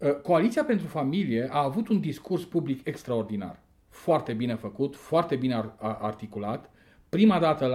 Ă, 0.00 0.08
Coaliția 0.08 0.64
pentru 0.64 0.86
Familie 0.86 1.48
a 1.50 1.62
avut 1.62 1.88
un 1.88 2.00
discurs 2.00 2.44
public 2.44 2.86
extraordinar, 2.86 3.62
foarte 3.88 4.32
bine 4.32 4.54
făcut, 4.54 4.96
foarte 4.96 5.36
bine 5.36 5.72
articulat, 5.78 6.70
prima 7.08 7.38
dată 7.38 7.66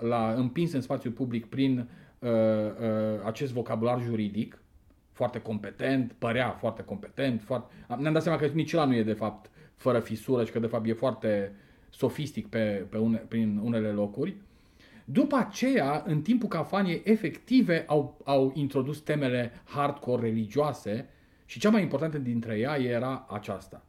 l-a, 0.00 0.32
împins 0.36 0.72
în 0.72 0.80
spațiu 0.80 1.10
public 1.10 1.46
prin 1.46 1.88
uh, 2.18 2.30
uh, 2.30 3.24
acest 3.24 3.52
vocabular 3.52 4.02
juridic, 4.02 4.62
foarte 5.12 5.40
competent, 5.40 6.12
părea 6.12 6.50
foarte 6.50 6.82
competent, 6.82 7.42
foarte... 7.42 7.72
ne-am 7.98 8.12
dat 8.12 8.22
seama 8.22 8.38
că 8.38 8.46
nici 8.46 8.72
ăla 8.72 8.84
nu 8.84 8.94
e 8.94 9.02
de 9.02 9.12
fapt 9.12 9.50
fără 9.74 9.98
fisură 9.98 10.44
și 10.44 10.52
că 10.52 10.58
de 10.58 10.66
fapt 10.66 10.86
e 10.86 10.92
foarte 10.92 11.52
sofistic 11.90 12.48
pe, 12.48 12.86
pe 12.88 12.98
une, 12.98 13.16
prin 13.16 13.60
unele 13.62 13.88
locuri. 13.88 14.36
După 15.10 15.36
aceea, 15.36 16.02
în 16.06 16.22
timpul 16.22 16.48
campaniei 16.48 17.02
efective, 17.04 17.84
au, 17.86 18.20
au 18.24 18.52
introdus 18.54 19.00
temele 19.00 19.52
hardcore 19.64 20.22
religioase 20.22 21.08
și 21.44 21.58
cea 21.58 21.70
mai 21.70 21.82
importantă 21.82 22.18
dintre 22.18 22.58
ea 22.58 22.76
era 22.76 23.26
aceasta. 23.30 23.84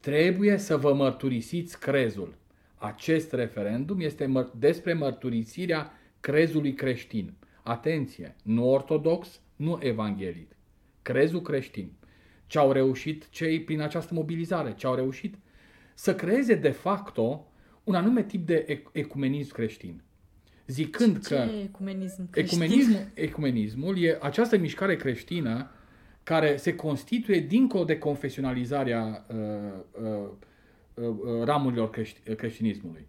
Trebuie 0.00 0.56
să 0.56 0.76
vă 0.76 0.94
mărturisiți 0.94 1.80
crezul. 1.80 2.34
Acest 2.74 3.32
referendum 3.32 4.00
este 4.00 4.24
măr- 4.24 4.58
despre 4.58 4.92
mărturisirea 4.92 5.92
crezului 6.20 6.74
creștin. 6.74 7.32
Atenție, 7.62 8.36
nu 8.42 8.70
ortodox, 8.70 9.40
nu 9.56 9.78
evanghelic 9.82 10.58
crezul 11.08 11.42
creștin. 11.42 11.92
Ce 12.46 12.58
au 12.58 12.72
reușit 12.72 13.30
cei 13.30 13.60
prin 13.60 13.80
această 13.80 14.14
mobilizare? 14.14 14.74
Ce 14.74 14.86
au 14.86 14.94
reușit? 14.94 15.34
Să 15.94 16.14
creeze 16.14 16.54
de 16.54 16.70
facto 16.70 17.46
un 17.84 17.94
anume 17.94 18.22
tip 18.22 18.46
de 18.46 18.82
ecumenism 18.92 19.52
creștin. 19.52 20.02
Zicând 20.68 21.26
ce 21.26 21.34
că 21.34 21.50
ecumenism 21.62 22.30
creștin? 22.30 22.62
Ecumenismul, 22.62 23.06
ecumenismul 23.14 23.98
e 23.98 24.18
această 24.20 24.58
mișcare 24.58 24.96
creștină 24.96 25.70
care 26.22 26.56
se 26.56 26.74
constituie 26.74 27.40
dincolo 27.40 27.84
de 27.84 27.98
confesionalizarea 27.98 29.26
uh, 29.28 29.36
uh, 30.02 30.28
uh, 30.94 31.44
ramurilor 31.44 31.90
crești, 31.90 32.34
creștinismului. 32.34 33.06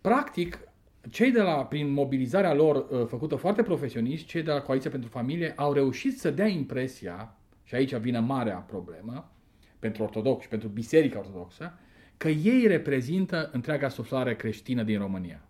Practic, 0.00 0.58
cei 1.10 1.30
de 1.30 1.40
la, 1.40 1.64
prin 1.64 1.92
mobilizarea 1.92 2.54
lor 2.54 2.76
uh, 2.76 3.06
făcută 3.06 3.36
foarte 3.36 3.62
profesionist, 3.62 4.26
cei 4.26 4.42
de 4.42 4.50
la 4.50 4.60
Coaliția 4.60 4.90
pentru 4.90 5.08
Familie 5.08 5.52
au 5.56 5.72
reușit 5.72 6.18
să 6.18 6.30
dea 6.30 6.46
impresia 6.46 7.36
și 7.64 7.74
aici 7.74 7.94
vine 7.94 8.18
marea 8.18 8.56
problemă, 8.56 9.32
pentru 9.78 10.02
ortodox 10.02 10.42
și 10.42 10.48
pentru 10.48 10.68
Biserica 10.68 11.18
Ortodoxă, 11.18 11.78
că 12.16 12.28
ei 12.28 12.66
reprezintă 12.66 13.50
întreaga 13.52 13.88
suflare 13.88 14.36
creștină 14.36 14.82
din 14.82 14.98
România. 14.98 15.48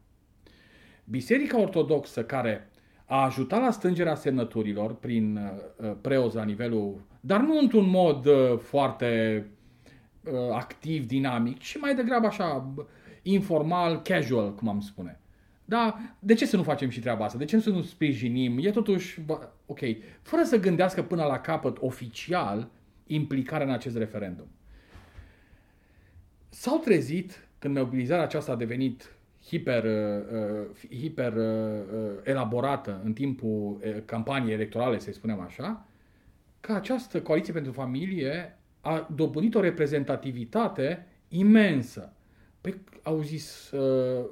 Biserica 1.10 1.60
Ortodoxă 1.60 2.24
care 2.24 2.70
a 3.04 3.24
ajutat 3.24 3.60
la 3.60 3.70
strângerea 3.70 4.14
semnăturilor 4.14 4.94
prin 4.94 5.36
uh, 5.36 5.92
preoți 6.00 6.36
la 6.36 6.44
nivelul, 6.44 7.00
dar 7.20 7.40
nu 7.40 7.58
într-un 7.58 7.88
mod 7.88 8.26
uh, 8.26 8.58
foarte 8.58 9.44
uh, 10.24 10.32
activ, 10.52 11.06
dinamic, 11.06 11.58
ci 11.58 11.78
mai 11.80 11.94
degrabă 11.94 12.26
așa 12.26 12.74
informal, 13.22 14.02
casual, 14.02 14.54
cum 14.54 14.68
am 14.68 14.80
spune. 14.80 15.20
Da, 15.64 15.98
de 16.18 16.34
ce 16.34 16.46
să 16.46 16.56
nu 16.56 16.62
facem 16.62 16.88
și 16.88 17.00
treaba 17.00 17.24
asta? 17.24 17.38
De 17.38 17.44
ce 17.44 17.60
să 17.60 17.70
nu 17.70 17.82
sprijinim? 17.82 18.58
E 18.60 18.70
totuși, 18.70 19.20
bă, 19.20 19.48
ok, 19.66 19.80
fără 20.22 20.42
să 20.42 20.60
gândească 20.60 21.02
până 21.02 21.24
la 21.24 21.40
capăt 21.40 21.76
oficial 21.80 22.70
implicarea 23.06 23.66
în 23.66 23.72
acest 23.72 23.96
referendum. 23.96 24.46
S-au 26.48 26.78
trezit 26.78 27.48
când 27.58 27.76
mobilizarea 27.76 28.24
aceasta 28.24 28.52
a 28.52 28.56
devenit 28.56 29.17
hiper, 29.48 29.84
uh, 29.84 30.88
hiper 31.00 31.32
uh, 31.32 31.84
elaborată 32.22 33.00
în 33.04 33.12
timpul 33.12 33.80
uh, 33.80 33.96
campaniei 34.04 34.54
electorale, 34.54 34.98
să 34.98 35.12
spunem 35.12 35.40
așa, 35.40 35.86
că 36.60 36.72
această 36.72 37.20
coaliție 37.20 37.52
pentru 37.52 37.72
familie 37.72 38.58
a 38.80 39.08
dobândit 39.14 39.54
o 39.54 39.60
reprezentativitate 39.60 41.06
imensă. 41.28 42.12
Pe, 42.60 42.74
au 43.02 43.22
zis, 43.22 43.70
uh, 43.70 44.24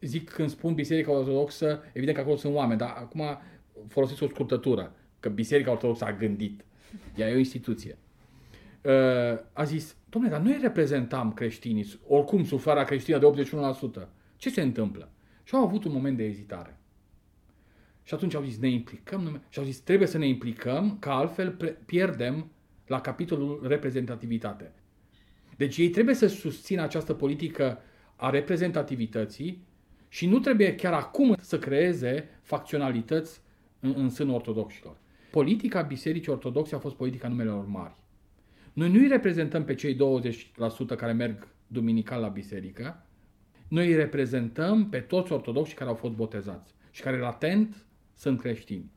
zic 0.00 0.30
când 0.30 0.50
spun 0.50 0.74
Biserica 0.74 1.12
Ortodoxă, 1.12 1.82
evident 1.92 2.16
că 2.16 2.22
acolo 2.22 2.36
sunt 2.36 2.54
oameni, 2.54 2.78
dar 2.78 2.94
acum 2.98 3.22
folosesc 3.88 4.22
o 4.22 4.28
scurtătură, 4.28 4.94
că 5.20 5.28
Biserica 5.28 5.70
Ortodoxă 5.70 6.04
a 6.04 6.12
gândit. 6.12 6.64
Ea 7.16 7.28
e 7.28 7.34
o 7.34 7.38
instituție. 7.38 7.98
Uh, 8.82 9.38
a 9.52 9.64
zis, 9.64 9.96
domnule, 10.08 10.34
dar 10.34 10.44
noi 10.44 10.58
reprezentam 10.60 11.32
creștinii, 11.32 12.00
oricum 12.06 12.44
suflarea 12.44 12.84
creștină 12.84 13.18
de 13.18 13.26
81%. 14.06 14.08
Ce 14.44 14.50
se 14.50 14.62
întâmplă? 14.62 15.12
Și 15.42 15.54
au 15.54 15.62
avut 15.62 15.84
un 15.84 15.92
moment 15.92 16.16
de 16.16 16.24
ezitare. 16.24 16.78
Și 18.02 18.14
atunci 18.14 18.34
au 18.34 18.42
zis, 18.42 18.58
ne 18.58 18.68
implicăm? 18.68 19.42
Și 19.48 19.58
au 19.58 19.64
zis, 19.64 19.78
trebuie 19.78 20.08
să 20.08 20.18
ne 20.18 20.26
implicăm, 20.26 20.96
că 20.98 21.10
altfel 21.10 21.76
pierdem 21.86 22.50
la 22.86 23.00
capitolul 23.00 23.64
reprezentativitate. 23.66 24.72
Deci 25.56 25.76
ei 25.76 25.88
trebuie 25.88 26.14
să 26.14 26.26
susțină 26.26 26.82
această 26.82 27.14
politică 27.14 27.78
a 28.16 28.30
reprezentativității 28.30 29.64
și 30.08 30.26
nu 30.26 30.38
trebuie 30.38 30.74
chiar 30.74 30.92
acum 30.92 31.36
să 31.40 31.58
creeze 31.58 32.28
facționalități 32.42 33.40
în, 33.80 33.94
în 33.96 34.08
sânul 34.10 34.34
ortodoxilor. 34.34 34.96
Politica 35.30 35.82
Bisericii 35.82 36.32
Ortodoxe 36.32 36.74
a 36.74 36.78
fost 36.78 36.94
politica 36.94 37.28
numelor 37.28 37.66
mari. 37.66 37.94
Noi 38.72 38.90
nu 38.90 38.98
îi 38.98 39.08
reprezentăm 39.08 39.64
pe 39.64 39.74
cei 39.74 39.94
20% 39.94 39.98
care 40.96 41.12
merg 41.12 41.48
duminical 41.66 42.20
la 42.20 42.28
biserică, 42.28 43.04
noi 43.68 43.86
îi 43.86 43.94
reprezentăm 43.94 44.88
pe 44.88 44.98
toți 44.98 45.32
ortodoxii 45.32 45.76
care 45.76 45.90
au 45.90 45.96
fost 45.96 46.14
botezați 46.14 46.74
și 46.90 47.02
care 47.02 47.18
latent 47.18 47.86
sunt 48.14 48.40
creștini. 48.40 48.90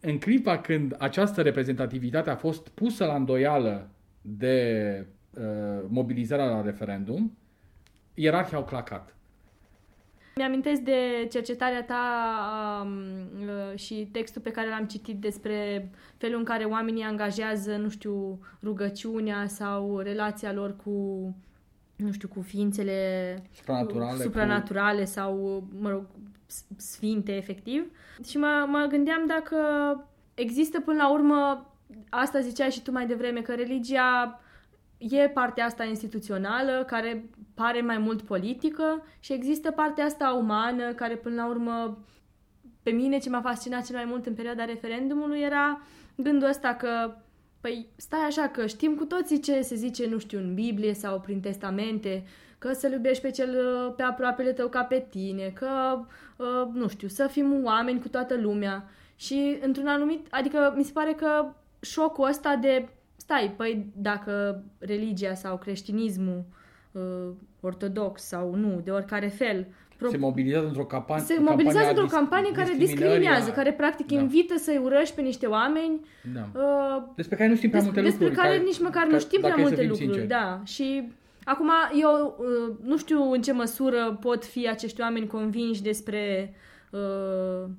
În 0.00 0.18
clipa 0.18 0.58
când 0.58 0.94
această 0.98 1.42
reprezentativitate 1.42 2.30
a 2.30 2.36
fost 2.36 2.68
pusă 2.68 3.04
la 3.04 3.14
îndoială 3.14 3.90
de 4.20 5.06
uh, 5.30 5.84
mobilizarea 5.88 6.44
la 6.44 6.62
referendum, 6.62 7.38
ierarhii 8.14 8.56
au 8.56 8.64
clacat. 8.64 9.16
Mi-amintesc 10.38 10.80
de 10.80 11.28
cercetarea 11.30 11.84
ta 11.84 12.02
um, 12.84 12.92
uh, 13.46 13.78
și 13.78 14.08
textul 14.12 14.42
pe 14.42 14.50
care 14.50 14.68
l-am 14.68 14.86
citit 14.86 15.20
despre 15.20 15.90
felul 16.16 16.38
în 16.38 16.44
care 16.44 16.64
oamenii 16.64 17.02
angajează, 17.02 17.76
nu 17.76 17.88
știu, 17.88 18.38
rugăciunea 18.62 19.46
sau 19.46 19.98
relația 19.98 20.52
lor 20.52 20.76
cu, 20.76 21.34
nu 21.98 22.12
știu, 22.12 22.28
cu 22.28 22.40
ființele 22.40 23.42
supranaturale, 23.54 24.22
supranaturale 24.22 25.02
cu... 25.02 25.08
sau, 25.08 25.64
mă 25.80 25.90
rog, 25.90 26.04
sfinte, 26.76 27.36
efectiv. 27.36 27.90
Și 28.24 28.38
mă, 28.38 28.66
mă 28.68 28.86
gândeam 28.88 29.26
dacă 29.26 29.56
există 30.34 30.80
până 30.80 31.02
la 31.02 31.12
urmă, 31.12 31.70
asta 32.08 32.40
ziceai 32.40 32.70
și 32.70 32.82
tu 32.82 32.90
mai 32.90 33.06
devreme, 33.06 33.40
că 33.40 33.54
religia 33.54 34.40
e 34.98 35.28
partea 35.28 35.64
asta 35.64 35.84
instituțională, 35.84 36.84
care 36.86 37.30
pare 37.54 37.80
mai 37.80 37.98
mult 37.98 38.22
politică 38.22 39.02
și 39.20 39.32
există 39.32 39.70
partea 39.70 40.04
asta 40.04 40.32
umană, 40.32 40.92
care 40.92 41.16
până 41.16 41.34
la 41.34 41.48
urmă 41.48 41.98
pe 42.82 42.90
mine 42.90 43.18
ce 43.18 43.30
m-a 43.30 43.40
fascinat 43.40 43.86
cel 43.86 43.96
mai 43.96 44.04
mult 44.04 44.26
în 44.26 44.34
perioada 44.34 44.64
referendumului 44.64 45.40
era 45.40 45.80
gândul 46.14 46.48
ăsta 46.48 46.74
că 46.74 47.16
Păi 47.60 47.88
stai 47.96 48.20
așa 48.20 48.48
că 48.48 48.66
știm 48.66 48.94
cu 48.94 49.04
toții 49.04 49.40
ce 49.40 49.60
se 49.60 49.74
zice, 49.74 50.06
nu 50.06 50.18
știu, 50.18 50.38
în 50.38 50.54
Biblie 50.54 50.94
sau 50.94 51.20
prin 51.20 51.40
testamente, 51.40 52.24
că 52.58 52.72
să-l 52.72 52.92
iubești 52.92 53.22
pe 53.22 53.30
cel 53.30 53.54
pe 53.96 54.02
aproapele 54.02 54.52
tău 54.52 54.68
ca 54.68 54.82
pe 54.82 55.06
tine, 55.10 55.48
că, 55.48 56.00
uh, 56.36 56.68
nu 56.72 56.88
știu, 56.88 57.08
să 57.08 57.26
fim 57.26 57.64
oameni 57.64 58.00
cu 58.00 58.08
toată 58.08 58.36
lumea. 58.36 58.88
Și 59.16 59.58
într-un 59.60 59.86
anumit, 59.86 60.26
adică 60.30 60.74
mi 60.76 60.84
se 60.84 60.92
pare 60.92 61.12
că 61.12 61.52
șocul 61.80 62.28
ăsta 62.28 62.56
de, 62.56 62.88
stai, 63.16 63.54
păi 63.56 63.92
dacă 63.96 64.64
religia 64.78 65.34
sau 65.34 65.58
creștinismul 65.58 66.44
uh, 66.92 67.28
ortodox 67.60 68.22
sau 68.22 68.54
nu, 68.54 68.80
de 68.80 68.90
oricare 68.90 69.28
fel, 69.28 69.66
Pro... 69.98 70.08
Se 70.08 70.16
mobilizează 70.16 70.66
într-o 70.66 70.84
campanie. 70.84 71.24
Se 71.24 71.38
mobilizează 71.40 71.88
într-o 71.88 72.06
campanie 72.06 72.52
care 72.52 72.74
discriminează, 72.78 73.50
care 73.50 73.72
practic 73.72 74.06
da. 74.06 74.20
invită 74.20 74.56
să-i 74.56 74.80
urăști 74.82 75.14
pe 75.14 75.20
niște 75.20 75.46
oameni. 75.46 76.00
Da. 76.34 76.60
Uh, 76.60 77.02
despre 77.14 77.36
care 77.36 77.48
nu 77.48 77.56
știm 77.56 77.70
prea 77.70 77.82
multe 77.82 78.00
lucruri. 78.00 78.18
Despre 78.18 78.42
care, 78.42 78.54
care 78.54 78.68
nici 78.68 78.80
măcar 78.80 79.06
nu 79.06 79.18
știm 79.18 79.40
prea 79.40 79.54
multe 79.56 79.82
lucruri. 79.82 79.96
Sinceri. 79.96 80.26
Da. 80.26 80.60
Și 80.64 81.12
acum 81.44 81.70
eu 82.00 82.36
uh, 82.38 82.74
nu 82.84 82.96
știu 82.96 83.30
în 83.32 83.42
ce 83.42 83.52
măsură 83.52 84.18
pot 84.20 84.44
fi 84.44 84.68
acești 84.68 85.00
oameni 85.00 85.26
convinși 85.26 85.82
despre 85.82 86.54
uh, 86.90 87.70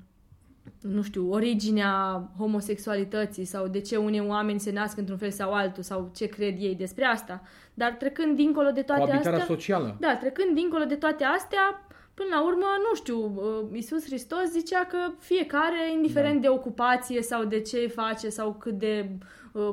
nu 0.82 1.02
știu, 1.02 1.32
originea 1.32 2.24
homosexualității 2.38 3.46
sau 3.46 3.68
de 3.68 3.80
ce 3.80 3.96
unii 3.96 4.20
oameni 4.28 4.60
se 4.60 4.72
nasc 4.72 4.98
într-un 4.98 5.18
fel 5.18 5.32
sau 5.32 5.54
altul 5.54 5.84
sau 5.84 6.12
ce 6.16 6.26
cred 6.26 6.56
ei 6.60 6.76
despre 6.76 7.06
asta. 7.06 7.42
Dar 7.74 7.92
trecând 7.92 8.36
dincolo 8.36 8.70
de 8.72 8.82
toate 8.82 9.02
Coabitarea 9.02 9.40
astea... 9.40 9.56
socială. 9.56 9.98
Da, 10.00 10.16
trecând 10.16 10.56
dincolo 10.56 10.84
de 10.84 10.96
toate 10.96 11.24
astea, 11.24 11.88
Până 12.20 12.36
la 12.36 12.44
urmă, 12.44 12.66
nu 12.90 12.96
știu, 12.96 13.20
uh, 13.36 13.76
Iisus 13.76 14.06
Hristos 14.06 14.44
zicea 14.52 14.86
că 14.86 14.98
fiecare, 15.20 15.92
indiferent 15.94 16.34
da. 16.34 16.40
de 16.40 16.48
ocupație 16.48 17.22
sau 17.22 17.44
de 17.44 17.60
ce 17.62 17.88
face 17.88 18.30
sau 18.30 18.54
cât 18.60 18.74
de, 18.74 19.10
uh, 19.52 19.70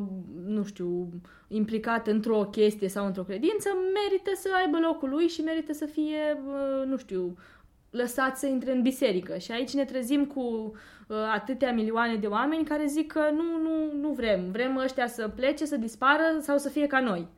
nu 0.47 0.65
știu, 0.65 1.09
implicat 1.49 2.07
într-o 2.07 2.49
chestie 2.51 2.89
sau 2.89 3.07
într-o 3.07 3.23
credință, 3.23 3.69
merită 3.95 4.31
să 4.35 4.49
aibă 4.57 4.79
locul 4.79 5.09
lui 5.09 5.29
și 5.29 5.41
merită 5.41 5.73
să 5.73 5.87
fie, 5.87 6.43
uh, 6.47 6.87
nu 6.87 6.97
știu, 6.97 7.37
lăsat 7.91 8.39
să 8.39 8.47
intre 8.47 8.73
în 8.73 8.83
biserică. 8.83 9.39
Și 9.39 9.53
aici 9.53 9.75
ne 9.75 9.85
trezim 9.85 10.25
cu 10.25 10.73
atâtea 11.33 11.73
milioane 11.73 12.17
de 12.17 12.27
oameni 12.27 12.65
care 12.65 12.87
zic 12.87 13.13
că 13.13 13.31
nu, 13.33 13.63
nu, 13.63 13.93
nu 14.01 14.09
vrem. 14.09 14.51
Vrem 14.51 14.77
ăștia 14.77 15.07
să 15.07 15.29
plece, 15.29 15.65
să 15.65 15.77
dispară 15.77 16.23
sau 16.41 16.59
să 16.59 16.69
fie 16.69 16.87
ca 16.87 17.01
noi. 17.01 17.29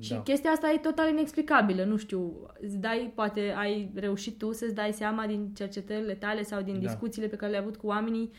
Și 0.00 0.10
da. 0.12 0.22
chestia 0.22 0.50
asta 0.50 0.72
e 0.74 0.78
total 0.78 1.10
inexplicabilă, 1.10 1.84
nu 1.84 1.96
știu, 1.96 2.46
îți 2.60 2.76
dai, 2.76 3.12
poate 3.14 3.54
ai 3.56 3.90
reușit 3.94 4.38
tu 4.38 4.52
să-ți 4.52 4.74
dai 4.74 4.92
seama 4.92 5.26
din 5.26 5.50
cercetările 5.54 6.14
tale 6.14 6.42
sau 6.42 6.62
din 6.62 6.74
da. 6.74 6.80
discuțiile 6.80 7.26
pe 7.26 7.36
care 7.36 7.50
le-ai 7.50 7.62
avut 7.62 7.76
cu 7.76 7.86
oamenii, 7.86 8.30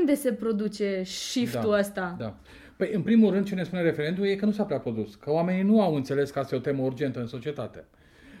unde 0.00 0.14
se 0.14 0.32
produce 0.32 1.02
shift-ul 1.02 1.70
da. 1.70 1.78
ăsta? 1.78 2.16
Da. 2.18 2.38
Păi, 2.76 2.90
în 2.92 3.02
primul 3.02 3.32
rând, 3.32 3.46
ce 3.46 3.54
ne 3.54 3.62
spune 3.62 3.82
referendul 3.82 4.26
e 4.26 4.34
că 4.34 4.44
nu 4.44 4.52
s-a 4.52 4.64
prea 4.64 4.78
produs, 4.78 5.14
că 5.14 5.30
oamenii 5.30 5.62
nu 5.62 5.80
au 5.82 5.94
înțeles 5.94 6.30
că 6.30 6.38
asta 6.38 6.54
e 6.54 6.58
o 6.58 6.60
temă 6.60 6.82
urgentă 6.82 7.20
în 7.20 7.26
societate. 7.26 7.84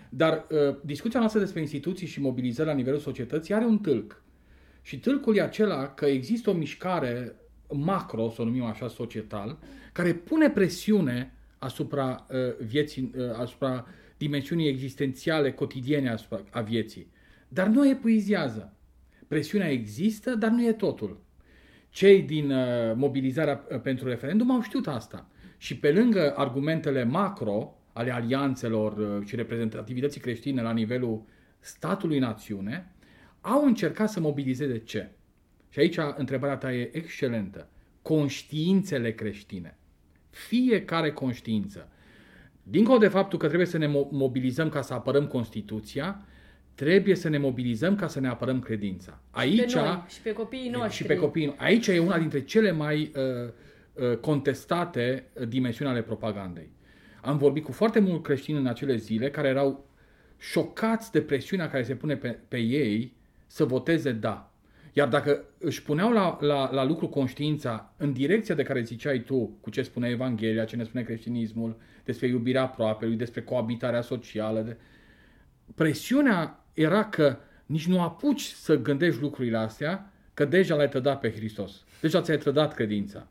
Dar 0.08 0.46
uh, 0.50 0.76
discuția 0.84 1.18
noastră 1.18 1.40
despre 1.40 1.60
instituții 1.60 2.06
și 2.06 2.20
mobilizări 2.20 2.68
la 2.68 2.74
nivelul 2.74 2.98
societății 2.98 3.54
are 3.54 3.64
un 3.64 3.78
tâlc. 3.78 4.22
Și 4.82 4.98
tâlcul 4.98 5.36
e 5.36 5.42
acela 5.42 5.88
că 5.88 6.04
există 6.04 6.50
o 6.50 6.52
mișcare 6.52 7.36
macro, 7.68 8.30
să 8.30 8.42
o 8.42 8.44
numim 8.44 8.64
așa, 8.64 8.88
societal, 8.88 9.58
care 9.92 10.12
pune 10.12 10.50
presiune 10.50 11.34
asupra 11.58 12.26
uh, 12.30 12.66
vieții, 12.66 13.12
uh, 13.16 13.38
asupra 13.38 13.86
dimensiunii 14.16 14.68
existențiale 14.68 15.52
cotidiene 15.52 16.10
asupra, 16.10 16.42
a 16.50 16.60
vieții. 16.60 17.10
Dar 17.48 17.66
nu 17.66 17.88
epuizează. 17.88 18.76
Presiunea 19.28 19.70
există, 19.70 20.34
dar 20.34 20.50
nu 20.50 20.66
e 20.66 20.72
totul. 20.72 21.24
Cei 21.88 22.22
din 22.22 22.50
uh, 22.50 22.94
mobilizarea 22.94 23.56
pentru 23.56 24.08
referendum 24.08 24.50
au 24.50 24.62
știut 24.62 24.86
asta. 24.86 25.30
Și 25.56 25.76
pe 25.76 25.92
lângă 25.92 26.34
argumentele 26.36 27.04
macro 27.04 27.74
ale 27.92 28.10
alianțelor 28.10 29.22
și 29.24 29.36
reprezentativității 29.36 30.20
creștine 30.20 30.62
la 30.62 30.72
nivelul 30.72 31.24
statului 31.58 32.18
națiune, 32.18 32.94
au 33.40 33.64
încercat 33.64 34.10
să 34.10 34.20
mobilizeze 34.20 34.78
ce? 34.78 35.10
Și 35.68 35.78
aici 35.78 35.98
întrebarea 36.16 36.56
ta 36.56 36.72
e 36.72 36.96
excelentă. 36.96 37.68
Conștiințele 38.02 39.12
creștine 39.12 39.78
fiecare 40.36 41.12
conștiință. 41.12 41.88
Dincolo 42.62 42.98
de 42.98 43.08
faptul 43.08 43.38
că 43.38 43.46
trebuie 43.46 43.66
să 43.66 43.78
ne 43.78 43.86
mobilizăm 44.10 44.68
ca 44.68 44.80
să 44.80 44.94
apărăm 44.94 45.26
Constituția, 45.26 46.26
trebuie 46.74 47.14
să 47.14 47.28
ne 47.28 47.38
mobilizăm 47.38 47.96
ca 47.96 48.06
să 48.06 48.20
ne 48.20 48.28
apărăm 48.28 48.60
credința. 48.60 49.20
Aici, 49.30 49.70
și 49.70 49.76
pe, 49.76 49.82
noi, 49.82 50.04
și 50.08 50.20
pe 50.20 50.32
copiii 50.32 50.68
noștri. 50.68 50.94
Și 50.94 51.04
pe 51.04 51.16
copiii, 51.16 51.54
aici 51.58 51.86
e 51.86 51.98
una 51.98 52.18
dintre 52.18 52.44
cele 52.44 52.70
mai 52.70 53.12
uh, 53.14 53.52
uh, 54.10 54.16
contestate 54.16 55.26
dimensiuni 55.48 55.90
ale 55.90 56.02
propagandei. 56.02 56.74
Am 57.22 57.38
vorbit 57.38 57.64
cu 57.64 57.72
foarte 57.72 57.98
mulți 57.98 58.22
creștini 58.22 58.58
în 58.58 58.66
acele 58.66 58.96
zile 58.96 59.30
care 59.30 59.48
erau 59.48 59.88
șocați 60.38 61.12
de 61.12 61.20
presiunea 61.20 61.70
care 61.70 61.82
se 61.82 61.94
pune 61.94 62.16
pe, 62.16 62.38
pe 62.48 62.58
ei 62.58 63.16
să 63.46 63.64
voteze 63.64 64.12
da. 64.12 64.52
Iar 64.96 65.08
dacă 65.08 65.44
își 65.58 65.82
puneau 65.82 66.12
la, 66.12 66.38
la, 66.40 66.72
la 66.72 66.84
lucru 66.84 67.08
conștiința 67.08 67.92
în 67.96 68.12
direcția 68.12 68.54
de 68.54 68.62
care 68.62 68.82
ziceai 68.82 69.18
tu, 69.18 69.58
cu 69.60 69.70
ce 69.70 69.82
spune 69.82 70.08
Evanghelia, 70.08 70.64
ce 70.64 70.76
ne 70.76 70.84
spune 70.84 71.02
creștinismul, 71.02 71.76
despre 72.04 72.26
iubirea 72.26 72.62
aproapelui, 72.62 73.16
despre 73.16 73.42
coabitarea 73.42 74.00
socială, 74.00 74.60
de... 74.60 74.76
presiunea 75.74 76.64
era 76.72 77.04
că 77.04 77.36
nici 77.66 77.86
nu 77.86 78.02
apuci 78.02 78.42
să 78.42 78.76
gândești 78.76 79.20
lucrurile 79.20 79.56
astea, 79.56 80.12
că 80.34 80.44
deja 80.44 80.74
l-ai 80.74 80.88
trădat 80.88 81.20
pe 81.20 81.32
Hristos. 81.32 81.84
Deja 82.00 82.20
ți-ai 82.20 82.38
trădat 82.38 82.74
credința. 82.74 83.26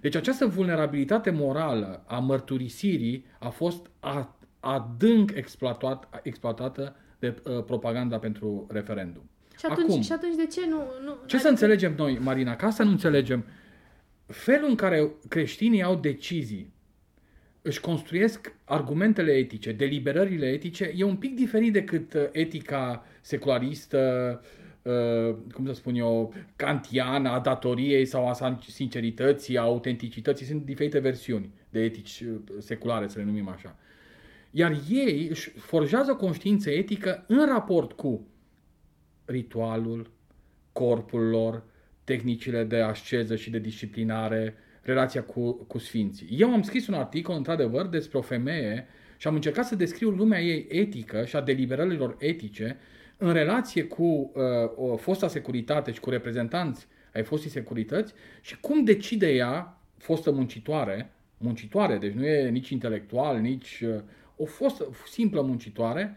Deci 0.00 0.14
această 0.14 0.46
vulnerabilitate 0.46 1.30
morală 1.30 2.04
a 2.06 2.18
mărturisirii 2.18 3.24
a 3.38 3.48
fost 3.48 3.90
adânc 4.60 5.30
exploatat, 5.34 6.20
exploatată 6.22 6.96
de 7.18 7.42
uh, 7.44 7.64
propaganda 7.64 8.18
pentru 8.18 8.66
referendum. 8.70 9.28
Și 9.58 9.66
atunci, 9.66 9.90
Acum, 9.90 10.02
și 10.02 10.12
atunci 10.12 10.36
de 10.36 10.46
ce 10.46 10.60
nu... 10.68 10.76
nu 10.76 11.12
ce 11.12 11.20
adică... 11.22 11.38
să 11.38 11.48
înțelegem 11.48 11.94
noi, 11.96 12.18
Marina? 12.18 12.56
Ca 12.56 12.70
să 12.70 12.82
nu 12.82 12.90
înțelegem 12.90 13.44
felul 14.26 14.68
în 14.68 14.74
care 14.74 15.10
creștinii 15.28 15.82
au 15.82 15.94
decizii, 15.94 16.72
își 17.62 17.80
construiesc 17.80 18.54
argumentele 18.64 19.32
etice, 19.32 19.72
deliberările 19.72 20.46
etice, 20.46 20.92
e 20.96 21.04
un 21.04 21.16
pic 21.16 21.34
diferit 21.34 21.72
decât 21.72 22.14
uh, 22.14 22.22
etica 22.32 23.06
secularistă, 23.20 24.40
uh, 24.82 25.34
cum 25.52 25.66
să 25.66 25.72
spun 25.72 25.94
eu, 25.94 26.34
kantiană, 26.56 27.28
a 27.28 27.38
datoriei 27.38 28.04
sau 28.04 28.28
a 28.28 28.58
sincerității, 28.68 29.58
a 29.58 29.62
autenticității. 29.62 30.46
Sunt 30.46 30.64
diferite 30.64 30.98
versiuni 30.98 31.50
de 31.68 31.82
etici 31.82 32.20
uh, 32.20 32.40
seculare, 32.58 33.08
să 33.08 33.18
le 33.18 33.24
numim 33.24 33.48
așa. 33.48 33.76
Iar 34.50 34.80
ei 34.88 35.26
își 35.30 35.50
forjează 35.50 36.14
conștiință 36.14 36.70
etică 36.70 37.24
în 37.26 37.46
raport 37.46 37.92
cu 37.92 38.26
ritualul, 39.24 40.10
corpul 40.72 41.28
lor, 41.28 41.62
tehnicile 42.04 42.64
de 42.64 42.76
asceză 42.76 43.36
și 43.36 43.50
de 43.50 43.58
disciplinare, 43.58 44.54
relația 44.82 45.22
cu, 45.22 45.52
cu 45.52 45.78
sfinții. 45.78 46.28
Eu 46.30 46.52
am 46.52 46.62
scris 46.62 46.86
un 46.86 46.94
articol, 46.94 47.36
într-adevăr, 47.36 47.86
despre 47.86 48.18
o 48.18 48.22
femeie 48.22 48.86
și 49.16 49.26
am 49.26 49.34
încercat 49.34 49.66
să 49.66 49.76
descriu 49.76 50.10
lumea 50.10 50.40
ei 50.40 50.66
etică 50.68 51.24
și 51.24 51.36
a 51.36 51.40
deliberărilor 51.40 52.16
etice 52.18 52.76
în 53.16 53.32
relație 53.32 53.84
cu 53.84 54.02
uh, 54.04 54.42
o 54.76 54.96
fosta 54.96 55.28
securitate 55.28 55.92
și 55.92 56.00
cu 56.00 56.10
reprezentanți 56.10 56.86
ai 57.14 57.22
fostei 57.22 57.50
securități 57.50 58.12
și 58.40 58.60
cum 58.60 58.84
decide 58.84 59.34
ea, 59.34 59.80
fostă 59.96 60.30
muncitoare, 60.30 61.12
muncitoare, 61.38 61.96
deci 61.96 62.12
nu 62.12 62.26
e 62.26 62.48
nici 62.48 62.68
intelectual, 62.68 63.40
nici 63.40 63.82
uh, 63.86 64.00
o 64.36 64.44
fostă 64.44 64.88
simplă 65.06 65.40
muncitoare, 65.42 66.16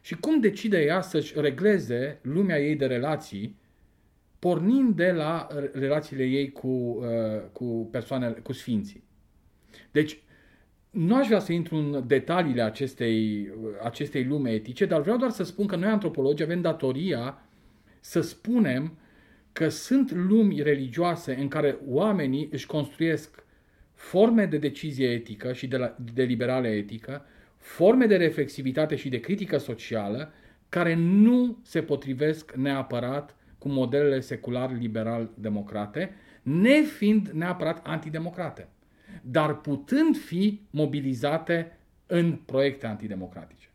și 0.00 0.14
cum 0.14 0.40
decide 0.40 0.82
ea 0.82 1.00
să-și 1.00 1.32
regleze 1.36 2.18
lumea 2.22 2.60
ei 2.60 2.76
de 2.76 2.86
relații 2.86 3.56
pornind 4.38 4.96
de 4.96 5.12
la 5.12 5.46
relațiile 5.72 6.24
ei 6.24 6.52
cu, 6.52 6.68
uh, 6.68 7.06
cu 7.52 7.88
persoanele, 7.90 8.32
cu 8.32 8.52
sfinții. 8.52 9.02
Deci, 9.90 10.18
nu 10.90 11.14
aș 11.14 11.26
vrea 11.26 11.38
să 11.38 11.52
intru 11.52 11.76
în 11.76 12.04
detaliile 12.06 12.62
acestei, 12.62 13.48
acestei 13.82 14.24
lume 14.24 14.50
etice, 14.50 14.86
dar 14.86 15.00
vreau 15.00 15.16
doar 15.16 15.30
să 15.30 15.42
spun 15.42 15.66
că 15.66 15.76
noi 15.76 15.88
antropologi 15.88 16.42
avem 16.42 16.60
datoria 16.60 17.42
să 18.00 18.20
spunem 18.20 18.98
că 19.52 19.68
sunt 19.68 20.12
lumi 20.12 20.62
religioase 20.62 21.34
în 21.34 21.48
care 21.48 21.78
oamenii 21.86 22.48
își 22.52 22.66
construiesc 22.66 23.44
forme 23.94 24.46
de 24.46 24.58
decizie 24.58 25.08
etică 25.10 25.52
și 25.52 25.66
de, 25.66 25.76
la, 25.76 25.96
de 26.14 26.22
liberale 26.22 26.68
etică, 26.68 27.24
forme 27.58 28.06
de 28.06 28.16
reflexivitate 28.16 28.96
și 28.96 29.08
de 29.08 29.20
critică 29.20 29.58
socială 29.58 30.32
care 30.68 30.94
nu 30.94 31.58
se 31.62 31.82
potrivesc 31.82 32.52
neapărat 32.52 33.36
cu 33.58 33.68
modelele 33.68 34.20
secular-liberal-democrate, 34.20 36.14
nefiind 36.42 37.28
neapărat 37.28 37.86
antidemocrate, 37.86 38.68
dar 39.22 39.60
putând 39.60 40.16
fi 40.16 40.60
mobilizate 40.70 41.78
în 42.06 42.32
proiecte 42.32 42.86
antidemocratice. 42.86 43.68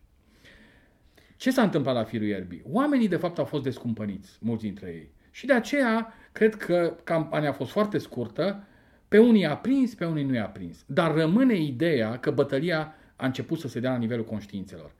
Ce 1.36 1.50
s-a 1.50 1.62
întâmplat 1.62 1.94
la 1.94 2.04
firul 2.04 2.26
ierbii? 2.26 2.62
Oamenii, 2.70 3.08
de 3.08 3.16
fapt, 3.16 3.38
au 3.38 3.44
fost 3.44 3.62
descumpăniți, 3.62 4.38
mulți 4.40 4.62
dintre 4.62 4.88
ei. 4.88 5.10
Și 5.30 5.46
de 5.46 5.52
aceea, 5.52 6.14
cred 6.32 6.54
că 6.54 6.96
campania 7.04 7.48
a 7.48 7.52
fost 7.52 7.70
foarte 7.70 7.98
scurtă, 7.98 8.66
pe 9.08 9.18
unii 9.18 9.46
a 9.46 9.56
prins, 9.56 9.94
pe 9.94 10.04
unii 10.04 10.24
nu 10.24 10.34
i-a 10.34 10.48
prins. 10.48 10.84
Dar 10.86 11.14
rămâne 11.14 11.56
ideea 11.56 12.18
că 12.18 12.30
bătălia 12.30 12.94
a 13.16 13.26
început 13.26 13.58
să 13.58 13.68
se 13.68 13.80
dea 13.80 13.90
la 13.90 13.98
nivelul 13.98 14.24
conștiințelor. 14.24 14.94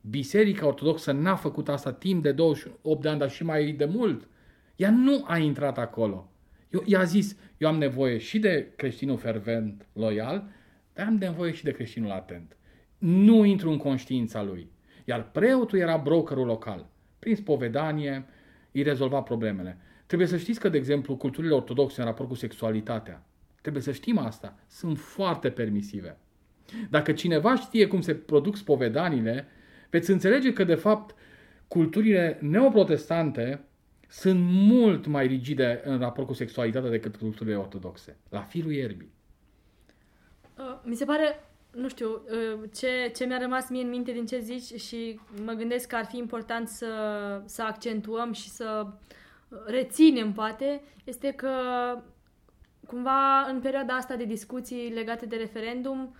Biserica 0.00 0.66
Ortodoxă 0.66 1.12
n-a 1.12 1.36
făcut 1.36 1.68
asta 1.68 1.92
timp 1.92 2.22
de 2.22 2.32
28 2.32 3.02
de 3.02 3.08
ani, 3.08 3.18
dar 3.18 3.30
și 3.30 3.44
mai 3.44 3.72
de 3.72 3.84
mult. 3.84 4.28
Ea 4.76 4.90
nu 4.90 5.24
a 5.26 5.38
intrat 5.38 5.78
acolo. 5.78 6.32
Eu, 6.70 6.82
ea 6.86 7.00
a 7.00 7.04
zis, 7.04 7.36
eu 7.56 7.68
am 7.68 7.78
nevoie 7.78 8.18
și 8.18 8.38
de 8.38 8.72
creștinul 8.76 9.18
fervent, 9.18 9.86
loial, 9.92 10.48
dar 10.92 11.06
am 11.06 11.14
nevoie 11.14 11.52
și 11.52 11.64
de 11.64 11.70
creștinul 11.70 12.10
atent. 12.10 12.56
Nu 12.98 13.44
intru 13.44 13.70
în 13.70 13.76
conștiința 13.76 14.42
lui. 14.42 14.70
Iar 15.04 15.30
preotul 15.30 15.78
era 15.78 15.96
brokerul 15.96 16.46
local. 16.46 16.90
Prin 17.18 17.36
spovedanie, 17.36 18.24
îi 18.72 18.82
rezolva 18.82 19.20
problemele. 19.20 19.78
Trebuie 20.06 20.28
să 20.28 20.36
știți 20.36 20.60
că, 20.60 20.68
de 20.68 20.76
exemplu, 20.76 21.16
culturile 21.16 21.54
ortodoxe 21.54 22.00
în 22.00 22.06
raport 22.06 22.28
cu 22.28 22.34
sexualitatea, 22.34 23.26
trebuie 23.60 23.82
să 23.82 23.92
știm 23.92 24.18
asta, 24.18 24.58
sunt 24.68 24.98
foarte 24.98 25.50
permisive. 25.50 26.18
Dacă 26.90 27.12
cineva 27.12 27.54
știe 27.54 27.86
cum 27.86 28.00
se 28.00 28.14
produc 28.14 28.56
spovedanile, 28.56 29.46
veți 29.90 30.10
înțelege 30.10 30.52
că, 30.52 30.64
de 30.64 30.74
fapt, 30.74 31.14
culturile 31.68 32.38
neoprotestante 32.40 33.64
sunt 34.08 34.40
mult 34.50 35.06
mai 35.06 35.26
rigide 35.26 35.80
în 35.84 35.98
raport 35.98 36.26
cu 36.26 36.32
sexualitatea 36.32 36.90
decât 36.90 37.16
culturile 37.16 37.56
ortodoxe. 37.56 38.16
La 38.28 38.40
firul 38.40 38.72
ierbii. 38.72 39.12
Uh, 40.58 40.80
mi 40.84 40.94
se 40.94 41.04
pare, 41.04 41.44
nu 41.70 41.88
știu, 41.88 42.08
uh, 42.08 42.68
ce, 42.74 43.12
ce 43.16 43.24
mi-a 43.24 43.38
rămas 43.38 43.68
mie 43.68 43.82
în 43.82 43.88
minte 43.88 44.12
din 44.12 44.26
ce 44.26 44.38
zici 44.38 44.80
și 44.80 45.20
mă 45.44 45.52
gândesc 45.52 45.88
că 45.88 45.96
ar 45.96 46.04
fi 46.04 46.18
important 46.18 46.68
să, 46.68 46.86
să 47.44 47.62
accentuăm 47.62 48.32
și 48.32 48.48
să 48.48 48.86
reținem, 49.66 50.32
poate, 50.32 50.82
este 51.04 51.30
că 51.30 51.50
cumva 52.86 53.46
în 53.48 53.60
perioada 53.60 53.94
asta 53.94 54.16
de 54.16 54.24
discuții 54.24 54.92
legate 54.94 55.26
de 55.26 55.36
referendum, 55.36 56.14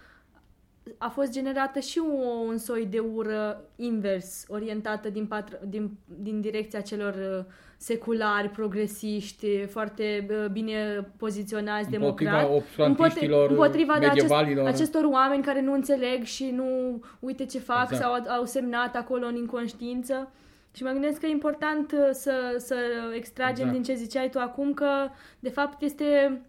a 0.99 1.09
fost 1.09 1.33
generată 1.33 1.81
și 1.81 1.99
un, 1.99 2.49
un 2.49 2.59
soi 2.59 2.87
de 2.87 2.99
ură 2.99 3.64
invers, 3.77 4.45
orientată 4.49 5.11
din, 5.11 5.27
patru, 5.27 5.57
din, 5.66 5.90
din 6.05 6.40
direcția 6.40 6.81
celor 6.81 7.14
uh, 7.14 7.45
seculari, 7.77 8.49
progresiști, 8.49 9.66
foarte 9.66 10.27
uh, 10.31 10.47
bine 10.53 11.09
poziționați, 11.16 11.95
împotriva 11.95 12.40
democrați. 12.40 13.51
Împotriva 13.51 13.99
de 13.99 14.07
acest, 14.07 14.33
acestor 14.64 15.05
oameni 15.05 15.42
care 15.42 15.61
nu 15.61 15.73
înțeleg 15.73 16.23
și 16.23 16.51
nu 16.51 17.01
uite 17.18 17.45
ce 17.47 17.59
fac 17.59 17.83
exact. 17.83 18.03
sau 18.03 18.12
au, 18.12 18.37
au 18.37 18.45
semnat 18.45 18.97
acolo 18.97 19.27
în 19.27 19.37
inconștiință. 19.37 20.33
Și 20.75 20.83
mă 20.83 20.90
gândesc 20.90 21.21
că 21.21 21.27
e 21.27 21.31
important 21.31 21.92
uh, 21.92 22.09
să, 22.11 22.33
să 22.57 22.77
extragem 23.14 23.66
exact. 23.68 23.73
din 23.73 23.83
ce 23.83 24.01
ziceai 24.03 24.31
tu 24.31 24.38
acum 24.38 24.75
că 24.75 25.09
de 25.38 25.49
fapt 25.49 25.83
este 25.83 26.40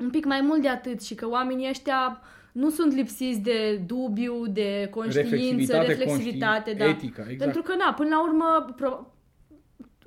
un 0.00 0.10
pic 0.10 0.24
mai 0.24 0.40
mult 0.40 0.62
de 0.62 0.68
atât 0.68 1.02
și 1.02 1.14
că 1.14 1.28
oamenii 1.28 1.68
ăștia 1.68 2.20
nu 2.52 2.70
sunt 2.70 2.94
lipsiți 2.94 3.40
de 3.40 3.82
dubiu, 3.86 4.46
de 4.46 4.88
conștiință, 4.90 5.78
reflexivitate, 5.78 6.72
da. 6.72 6.88
etică, 6.88 7.20
exact. 7.20 7.38
Pentru 7.38 7.62
că, 7.62 7.74
na, 7.76 7.92
până 7.92 8.08
la 8.08 8.22
urmă, 8.22 8.72
pro- 8.76 9.12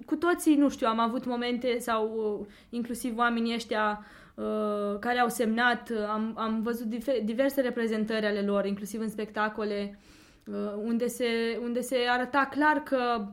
cu 0.06 0.16
toții, 0.16 0.56
nu 0.56 0.70
știu, 0.70 0.88
am 0.88 1.00
avut 1.00 1.26
momente 1.26 1.78
sau 1.80 2.38
uh, 2.40 2.48
inclusiv 2.70 3.18
oamenii 3.18 3.54
ăștia 3.54 4.06
uh, 4.36 5.00
care 5.00 5.20
au 5.20 5.30
semnat, 5.30 5.90
uh, 5.90 5.98
am, 6.10 6.34
am 6.38 6.62
văzut 6.62 6.88
diverse 7.24 7.62
reprezentări 7.62 8.26
ale 8.26 8.42
lor, 8.42 8.66
inclusiv 8.66 9.02
în 9.02 9.10
spectacole, 9.10 10.00
uh, 10.46 10.74
unde, 10.84 11.08
se, 11.08 11.60
unde 11.64 11.82
se 11.82 11.98
arăta 12.10 12.48
clar 12.52 12.78
că 12.78 13.26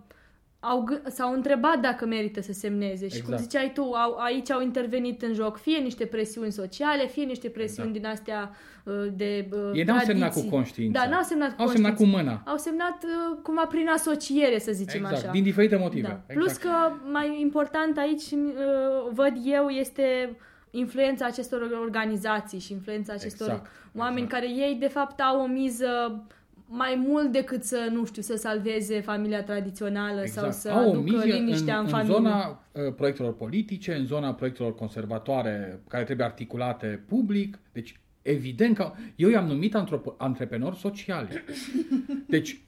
au, 0.69 1.01
s-au 1.09 1.33
întrebat 1.33 1.81
dacă 1.81 2.07
merită 2.07 2.41
să 2.41 2.53
semneze 2.53 3.05
exact. 3.05 3.13
și 3.13 3.23
cum 3.23 3.33
exact. 3.33 3.51
ziceai 3.51 3.73
tu, 3.75 3.83
au, 3.83 4.17
aici 4.19 4.51
au 4.51 4.63
intervenit 4.63 5.23
în 5.23 5.35
joc 5.35 5.59
fie 5.59 5.79
niște 5.79 6.05
presiuni 6.05 6.53
sociale, 6.53 7.07
fie 7.07 7.25
niște 7.25 7.49
presiuni 7.49 7.97
exact. 7.97 8.03
din 8.03 8.35
astea 8.35 8.51
uh, 8.85 9.13
de 9.17 9.49
uh, 9.53 9.71
Ei 9.75 9.85
n-au 9.85 9.99
semnat 9.99 10.33
cu 10.33 10.41
conștiință. 10.41 11.01
Da, 11.01 11.09
n-au 11.09 11.23
semnat 11.23 11.57
cu 11.57 11.63
Au 11.63 11.69
semnat 11.69 11.97
cu 11.97 12.05
mâna. 12.05 12.43
Au 12.47 12.57
semnat 12.57 13.05
uh, 13.05 13.39
cumva 13.43 13.67
prin 13.67 13.89
asociere, 13.89 14.59
să 14.59 14.73
zicem 14.73 15.01
exact. 15.01 15.23
așa. 15.23 15.33
din 15.33 15.43
diferite 15.43 15.77
motive. 15.77 16.07
Da. 16.07 16.21
Exact. 16.27 16.39
Plus 16.39 16.57
că 16.57 16.93
mai 17.13 17.41
important 17.41 17.99
aici 17.99 18.31
uh, 18.31 19.11
văd 19.13 19.33
eu 19.45 19.69
este 19.69 20.37
influența 20.71 21.27
acestor 21.27 21.61
organizații 21.83 22.59
și 22.59 22.73
influența 22.73 23.13
acestor 23.13 23.49
exact. 23.49 23.71
oameni 23.95 24.23
exact. 24.23 24.43
care 24.43 24.53
ei 24.55 24.77
de 24.81 24.87
fapt 24.89 25.21
au 25.21 25.41
o 25.41 25.47
miză 25.47 26.23
mai 26.71 27.05
mult 27.07 27.33
decât 27.33 27.63
să, 27.63 27.89
nu 27.93 28.05
știu, 28.05 28.23
să 28.23 28.37
salveze 28.37 29.01
familia 29.01 29.43
tradițională 29.43 30.21
exact. 30.21 30.53
sau 30.53 30.73
să 30.73 30.79
Au 30.79 30.91
aducă 30.91 31.25
liniștea 31.25 31.79
în, 31.79 31.81
în, 31.81 31.85
în 31.85 31.91
familie. 31.91 32.17
În 32.17 32.23
zona 32.23 32.65
uh, 32.73 32.95
proiectelor 32.95 33.35
politice, 33.35 33.95
în 33.95 34.07
zona 34.07 34.35
proiectelor 34.35 34.75
conservatoare 34.75 35.81
care 35.89 36.05
trebuie 36.05 36.27
articulate 36.27 37.03
public. 37.09 37.59
Deci, 37.73 38.01
evident 38.23 38.77
că 38.77 38.93
eu 39.17 39.29
i-am 39.29 39.47
numit 39.47 39.75
antropo- 39.77 40.17
antreprenori 40.17 40.77
sociali. 40.77 41.29
Deci, 42.27 42.61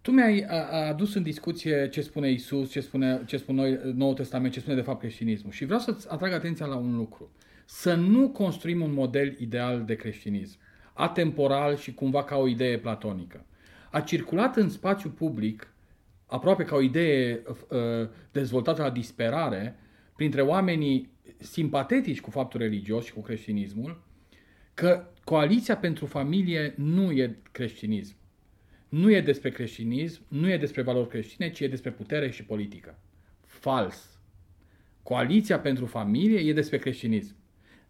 tu 0.00 0.10
mi-ai 0.10 0.44
adus 0.88 1.14
în 1.14 1.22
discuție 1.22 1.88
ce 1.88 2.00
spune 2.00 2.30
Isus, 2.30 2.70
ce 2.70 2.80
spune, 2.80 3.22
ce 3.26 3.36
spune 3.36 3.60
noi, 3.60 3.92
Noul 3.94 4.14
Testament, 4.14 4.52
ce 4.52 4.60
spune 4.60 4.76
de 4.76 4.82
fapt 4.82 5.00
creștinismul. 5.00 5.52
Și 5.52 5.64
vreau 5.64 5.80
să-ți 5.80 6.10
atrag 6.10 6.32
atenția 6.32 6.66
la 6.66 6.76
un 6.76 6.96
lucru. 6.96 7.30
Să 7.64 7.94
nu 7.94 8.28
construim 8.28 8.80
un 8.80 8.92
model 8.92 9.36
ideal 9.38 9.84
de 9.86 9.94
creștinism 9.94 10.58
atemporal 11.00 11.76
și 11.76 11.94
cumva 11.94 12.24
ca 12.24 12.36
o 12.36 12.48
idee 12.48 12.78
platonică. 12.78 13.44
A 13.90 14.00
circulat 14.00 14.56
în 14.56 14.68
spațiu 14.68 15.10
public, 15.10 15.72
aproape 16.26 16.64
ca 16.64 16.76
o 16.76 16.80
idee 16.80 17.42
uh, 17.46 18.08
dezvoltată 18.32 18.82
la 18.82 18.90
disperare, 18.90 19.78
printre 20.16 20.42
oamenii 20.42 21.10
simpatetici 21.38 22.20
cu 22.20 22.30
faptul 22.30 22.60
religios 22.60 23.04
și 23.04 23.12
cu 23.12 23.20
creștinismul, 23.20 24.02
că 24.74 25.06
coaliția 25.24 25.76
pentru 25.76 26.06
familie 26.06 26.74
nu 26.76 27.10
e 27.10 27.36
creștinism. 27.52 28.14
nu 28.88 29.10
e 29.10 29.20
despre 29.20 29.50
creștinism, 29.50 30.22
nu 30.28 30.50
e 30.50 30.56
despre 30.56 30.82
valori 30.82 31.08
creștine, 31.08 31.50
ci 31.50 31.60
e 31.60 31.68
despre 31.68 31.90
putere 31.90 32.30
și 32.30 32.44
politică. 32.44 32.98
Fals. 33.46 34.18
Coaliția 35.02 35.60
pentru 35.60 35.86
familie 35.86 36.38
e 36.38 36.52
despre 36.52 36.78
creștinism, 36.78 37.34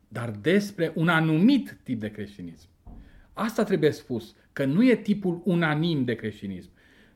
dar 0.09 0.31
despre 0.31 0.93
un 0.95 1.09
anumit 1.09 1.79
tip 1.83 2.01
de 2.01 2.11
creștinism. 2.11 2.70
Asta 3.41 3.65
trebuie 3.65 3.91
spus, 3.91 4.35
că 4.53 4.65
nu 4.65 4.89
e 4.89 4.97
tipul 4.97 5.41
unanim 5.45 6.05
de 6.05 6.15
creștinism. 6.15 6.71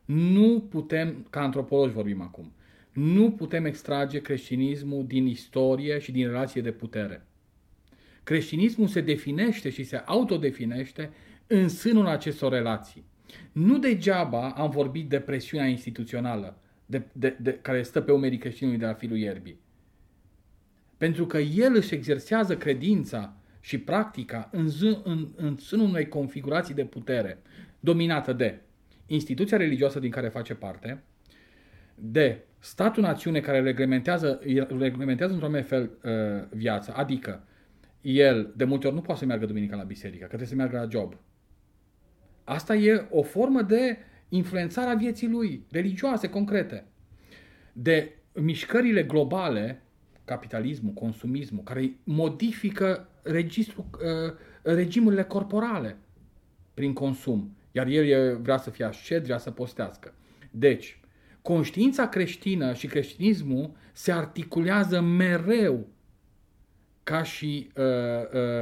Nu 0.04 0.66
putem, 0.70 1.26
ca 1.30 1.40
antropologi 1.40 1.92
vorbim 1.92 2.20
acum, 2.20 2.52
nu 2.92 3.30
putem 3.30 3.64
extrage 3.64 4.20
creștinismul 4.20 5.06
din 5.06 5.26
istorie 5.26 5.98
și 5.98 6.12
din 6.12 6.26
relație 6.26 6.60
de 6.60 6.72
putere. 6.72 7.26
Creștinismul 8.22 8.86
se 8.86 9.00
definește 9.00 9.70
și 9.70 9.84
se 9.84 9.96
autodefinește 9.96 11.10
în 11.46 11.68
sânul 11.68 12.06
acestor 12.06 12.52
relații. 12.52 13.04
Nu 13.52 13.78
degeaba 13.78 14.48
am 14.48 14.70
vorbit 14.70 15.08
de 15.08 15.20
presiunea 15.20 15.66
instituțională 15.66 16.58
de, 16.86 17.02
de, 17.12 17.36
de, 17.40 17.58
care 17.62 17.82
stă 17.82 18.00
pe 18.00 18.12
umerii 18.12 18.38
creștinului 18.38 18.78
de 18.78 18.86
la 18.86 18.94
filul 18.94 19.18
ierbii. 19.18 19.60
Pentru 20.96 21.26
că 21.26 21.38
el 21.38 21.74
își 21.74 21.94
exersează 21.94 22.56
credința 22.56 23.36
și 23.64 23.78
practica 23.78 24.48
în, 24.52 24.68
zi, 24.68 24.98
în, 25.04 25.28
în 25.36 25.56
sânul 25.56 25.86
unei 25.86 26.08
configurații 26.08 26.74
de 26.74 26.84
putere 26.84 27.38
dominată 27.80 28.32
de 28.32 28.60
instituția 29.06 29.56
religioasă 29.56 30.00
din 30.00 30.10
care 30.10 30.28
face 30.28 30.54
parte, 30.54 31.02
de 31.94 32.44
statul-națiune 32.58 33.40
care 33.40 33.60
reglementează, 33.60 34.40
reglementează 34.78 35.32
într-un 35.32 35.62
fel 35.62 35.90
uh, 36.02 36.10
viața, 36.50 36.92
adică 36.92 37.46
el 38.00 38.52
de 38.56 38.64
multe 38.64 38.86
ori 38.86 38.96
nu 38.96 39.02
poate 39.02 39.20
să 39.20 39.26
meargă 39.26 39.46
duminica 39.46 39.76
la 39.76 39.82
biserică, 39.82 40.20
că 40.20 40.26
trebuie 40.26 40.48
să 40.48 40.54
meargă 40.54 40.76
la 40.76 40.88
job. 40.90 41.16
Asta 42.44 42.74
e 42.74 43.06
o 43.10 43.22
formă 43.22 43.62
de 43.62 43.96
influențare 44.28 44.90
a 44.90 44.94
vieții 44.94 45.28
lui, 45.28 45.66
religioase, 45.70 46.28
concrete. 46.28 46.84
De 47.72 48.12
mișcările 48.32 49.02
globale, 49.02 49.83
capitalismul, 50.24 50.92
consumismul, 50.92 51.62
care 51.62 51.96
modifică 52.04 53.08
registru, 53.22 53.90
uh, 53.92 54.34
regimurile 54.62 55.24
corporale 55.24 55.96
prin 56.74 56.92
consum. 56.92 57.56
Iar 57.72 57.86
el 57.86 58.38
vrea 58.38 58.56
să 58.56 58.70
fie 58.70 58.84
ascet, 58.84 59.24
vrea 59.24 59.38
să 59.38 59.50
postească. 59.50 60.14
Deci, 60.50 61.00
conștiința 61.42 62.08
creștină 62.08 62.74
și 62.74 62.86
creștinismul 62.86 63.70
se 63.92 64.12
articulează 64.12 65.00
mereu 65.00 65.88
ca 67.02 67.22
și, 67.22 67.70
uh, 67.76 67.84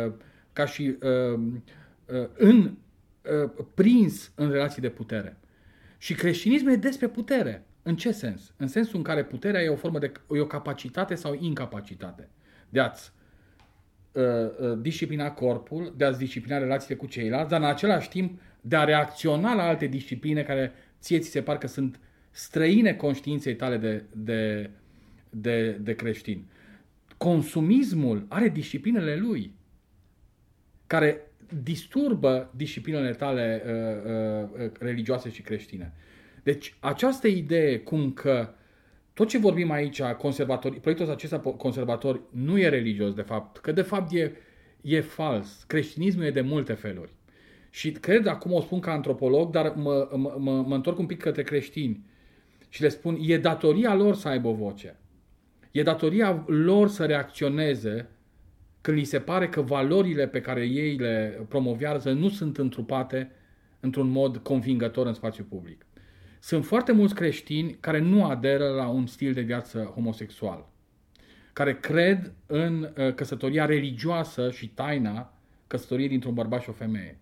uh, 0.07 0.13
ca 0.53 0.67
și 0.67 0.97
uh, 1.03 1.41
uh, 2.07 2.29
în, 2.35 2.75
uh, 3.45 3.51
prins 3.75 4.33
în 4.35 4.51
relații 4.51 4.83
de 4.83 4.91
putere. 4.91 5.37
Și 5.99 6.15
creștinismul 6.15 6.73
e 6.73 6.77
despre 6.77 7.09
putere. 7.09 7.67
În 7.83 7.97
ce 7.97 8.13
sens? 8.13 8.53
În 8.57 8.67
sensul 8.67 8.97
în 8.97 9.03
care 9.03 9.25
puterea 9.25 9.63
e 9.63 9.69
o 9.69 9.77
formă 9.77 9.99
de 9.99 10.13
e 10.31 10.41
o 10.41 10.47
capacitate 10.47 11.15
sau 11.15 11.37
incapacitate 11.41 12.29
de 12.69 12.81
a-ți 12.81 13.13
uh, 14.13 14.23
uh, 14.23 14.79
disciplina 14.81 15.31
corpul, 15.31 15.95
de 15.97 16.05
a-ți 16.05 16.19
disciplina 16.19 16.59
relațiile 16.59 16.95
cu 16.95 17.07
ceilalți, 17.07 17.51
dar 17.51 17.61
în 17.61 17.67
același 17.67 18.09
timp 18.09 18.41
de 18.61 18.77
a 18.77 18.85
reacționa 18.85 19.55
la 19.55 19.63
alte 19.63 19.87
discipline 19.87 20.43
care 20.43 20.73
ție 21.01 21.19
ți 21.19 21.31
se 21.31 21.43
par 21.43 21.59
că 21.59 21.67
sunt 21.67 22.01
străine 22.31 22.95
conștiinței 22.95 23.57
tale 23.57 23.77
de, 23.77 24.05
de, 24.13 24.71
de, 25.31 25.71
de 25.71 25.95
creștin. 25.95 26.45
Consumismul 27.17 28.27
are 28.29 28.49
disciplinele 28.49 29.17
lui 29.17 29.55
care 30.87 31.21
disturbă 31.63 32.53
disciplinele 32.57 33.13
tale 33.13 33.63
uh, 33.67 34.65
uh, 34.65 34.71
religioase 34.79 35.31
și 35.31 35.43
creștine. 35.43 35.93
Deci 36.43 36.75
această 36.81 37.29
idee 37.29 37.79
cum 37.79 38.13
că 38.13 38.55
tot 39.13 39.29
ce 39.29 39.39
vorbim 39.39 39.71
aici, 39.71 40.03
conservatori, 40.03 40.81
proiectul 40.81 41.11
acesta 41.11 41.39
conservator 41.39 42.23
nu 42.31 42.59
e 42.59 42.69
religios 42.69 43.15
de 43.15 43.23
fapt, 43.23 43.59
că 43.59 43.73
de 43.73 43.83
fapt 43.83 44.13
e, 44.13 44.33
e 44.81 45.01
fals. 45.01 45.65
Creștinismul 45.67 46.25
e 46.25 46.31
de 46.31 46.41
multe 46.41 46.73
feluri. 46.73 47.13
Și 47.71 47.91
cred, 47.91 48.27
acum 48.27 48.53
o 48.53 48.61
spun 48.61 48.81
ca 48.81 48.93
antropolog, 48.93 49.51
dar 49.51 49.73
mă, 49.77 50.09
mă, 50.17 50.37
mă, 50.39 50.65
mă 50.67 50.75
întorc 50.75 50.99
un 50.99 51.07
pic 51.07 51.21
către 51.21 51.43
creștini 51.43 52.05
și 52.69 52.83
le 52.83 52.89
spun, 52.89 53.19
e 53.21 53.39
datoria 53.39 53.95
lor 53.95 54.15
să 54.15 54.29
aibă 54.29 54.49
o 54.49 54.55
voce. 54.55 54.97
E 55.71 55.83
datoria 55.83 56.45
lor 56.47 56.89
să 56.89 57.05
reacționeze 57.05 58.09
când 58.81 58.97
li 58.97 59.05
se 59.05 59.21
pare 59.21 59.49
că 59.49 59.61
valorile 59.61 60.29
pe 60.29 60.41
care 60.41 60.65
ei 60.65 60.97
le 60.97 61.45
promovează 61.49 62.13
nu 62.13 62.29
sunt 62.29 62.59
întrupate 62.59 63.31
într-un 63.81 64.09
mod 64.09 64.37
convingător 64.37 65.07
în 65.07 65.15
spațiu 65.15 65.45
public. 65.45 65.87
Sunt 66.45 66.65
foarte 66.65 66.93
mulți 66.93 67.15
creștini 67.15 67.77
care 67.81 67.99
nu 67.99 68.25
aderă 68.25 68.69
la 68.69 68.89
un 68.89 69.07
stil 69.07 69.33
de 69.33 69.41
viață 69.41 69.83
homosexual, 69.83 70.69
care 71.53 71.79
cred 71.79 72.33
în 72.47 72.93
uh, 72.97 73.15
căsătoria 73.15 73.65
religioasă 73.65 74.51
și 74.51 74.69
taina 74.69 75.33
căsătoriei 75.67 76.09
dintr-un 76.09 76.35
bărbat 76.35 76.63
și 76.63 76.69
o 76.69 76.73
femeie, 76.73 77.21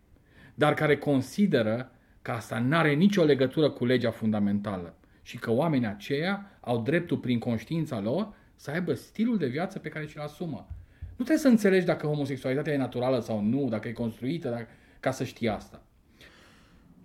dar 0.54 0.74
care 0.74 0.96
consideră 0.96 1.92
că 2.22 2.30
asta 2.30 2.58
nu 2.58 2.76
are 2.76 2.92
nicio 2.92 3.24
legătură 3.24 3.70
cu 3.70 3.84
legea 3.84 4.10
fundamentală 4.10 4.94
și 5.22 5.38
că 5.38 5.50
oamenii 5.50 5.86
aceia 5.86 6.58
au 6.60 6.82
dreptul 6.82 7.16
prin 7.16 7.38
conștiința 7.38 8.00
lor 8.00 8.34
să 8.56 8.70
aibă 8.70 8.94
stilul 8.94 9.38
de 9.38 9.46
viață 9.46 9.78
pe 9.78 9.88
care 9.88 10.06
și-l 10.06 10.20
asumă. 10.20 10.66
Nu 11.00 11.24
trebuie 11.24 11.38
să 11.38 11.48
înțelegi 11.48 11.86
dacă 11.86 12.06
homosexualitatea 12.06 12.72
e 12.72 12.76
naturală 12.76 13.20
sau 13.20 13.40
nu, 13.42 13.68
dacă 13.68 13.88
e 13.88 13.92
construită, 13.92 14.48
dacă, 14.48 14.68
ca 15.00 15.10
să 15.10 15.24
știi 15.24 15.48
asta. 15.48 15.82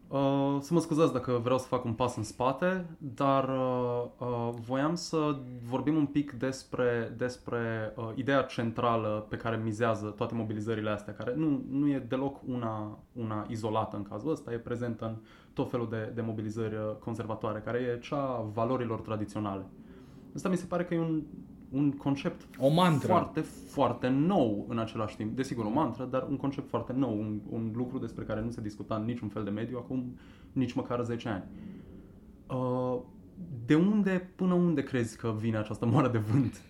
Uh, 0.07 0.57
să 0.59 0.73
mă 0.73 0.79
scuzați 0.79 1.13
dacă 1.13 1.39
vreau 1.43 1.57
să 1.57 1.67
fac 1.67 1.85
un 1.85 1.93
pas 1.93 2.15
în 2.15 2.23
spate, 2.23 2.85
dar 2.97 3.49
uh, 3.49 4.03
uh, 4.17 4.49
voiam 4.65 4.95
să 4.95 5.37
vorbim 5.69 5.95
un 5.95 6.05
pic 6.05 6.31
despre, 6.31 7.13
despre 7.17 7.93
uh, 7.95 8.09
ideea 8.15 8.41
centrală 8.41 9.25
pe 9.29 9.35
care 9.37 9.61
mizează 9.63 10.07
toate 10.07 10.33
mobilizările 10.33 10.89
astea, 10.89 11.13
care 11.13 11.33
nu, 11.35 11.63
nu 11.69 11.89
e 11.89 12.05
deloc 12.07 12.41
una, 12.47 12.97
una 13.13 13.45
izolată 13.49 13.95
în 13.95 14.03
cazul 14.03 14.31
ăsta, 14.31 14.53
e 14.53 14.57
prezentă 14.57 15.05
în 15.05 15.15
tot 15.53 15.69
felul 15.69 15.89
de, 15.89 16.11
de 16.15 16.21
mobilizări 16.21 16.75
uh, 16.75 16.95
conservatoare, 16.99 17.59
care 17.59 17.77
e 17.77 17.99
cea 17.99 18.21
a 18.21 18.49
valorilor 18.53 18.99
tradiționale. 18.99 19.65
Asta 20.35 20.49
mi 20.49 20.57
se 20.57 20.65
pare 20.65 20.85
că 20.85 20.93
e 20.93 20.99
un 20.99 21.23
un 21.75 21.91
concept 21.91 22.47
o 22.57 22.69
mantră. 22.69 23.07
foarte, 23.07 23.39
foarte 23.67 24.07
nou 24.07 24.65
în 24.69 24.79
același 24.79 25.15
timp. 25.15 25.35
Desigur, 25.35 25.65
o 25.65 25.69
mantră, 25.69 26.07
dar 26.11 26.27
un 26.29 26.37
concept 26.37 26.69
foarte 26.69 26.93
nou, 26.93 27.19
un, 27.19 27.39
un 27.49 27.71
lucru 27.75 27.97
despre 27.97 28.23
care 28.23 28.41
nu 28.41 28.51
se 28.51 28.61
discuta 28.61 28.95
în 28.95 29.05
niciun 29.05 29.27
fel 29.27 29.43
de 29.43 29.49
mediu 29.49 29.77
acum 29.77 30.17
nici 30.51 30.73
măcar 30.73 31.03
10 31.03 31.29
ani. 31.29 31.43
Uh, 32.47 33.01
de 33.65 33.75
unde 33.75 34.29
până 34.35 34.53
unde 34.53 34.83
crezi 34.83 35.17
că 35.17 35.35
vine 35.39 35.57
această 35.57 35.85
moară 35.85 36.07
de 36.07 36.17
vânt? 36.17 36.61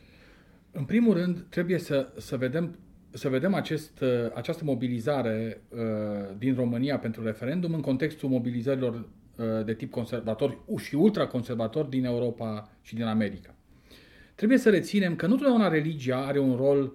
În 0.72 0.84
primul 0.84 1.14
rând, 1.14 1.45
trebuie 1.49 1.78
să, 1.78 2.14
să 2.18 2.38
vedem 2.38 2.76
să 3.12 3.30
vedem 3.30 3.53
acest, 3.53 3.99
uh, 3.99 4.10
această 4.34 4.64
mobilizare 4.64 5.62
uh, 5.70 5.80
din 6.38 6.56
România 6.56 6.99
pentru 6.99 7.24
referendum 7.24 7.74
în 7.74 7.82
contextul 7.82 8.30
mobilizărilor 8.30 8.93
uh, 8.93 9.66
de 9.66 9.74
tip 9.74 9.91
conservator 9.91 10.58
și 10.78 10.95
ultraconservator 10.95 11.86
din 11.86 12.06
Europa 12.06 12.70
și 12.82 12.95
din 12.95 13.03
America. 13.03 13.55
Trebuie 14.36 14.57
să 14.57 14.69
reținem 14.69 15.15
că 15.15 15.27
nu 15.27 15.36
totdeauna 15.36 15.67
religia 15.67 16.25
are 16.25 16.39
un 16.39 16.55
rol 16.55 16.93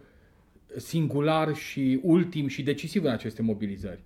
singular 0.76 1.55
și 1.55 2.01
ultim 2.03 2.47
și 2.47 2.62
decisiv 2.62 3.05
în 3.05 3.11
aceste 3.11 3.43
mobilizări. 3.43 4.03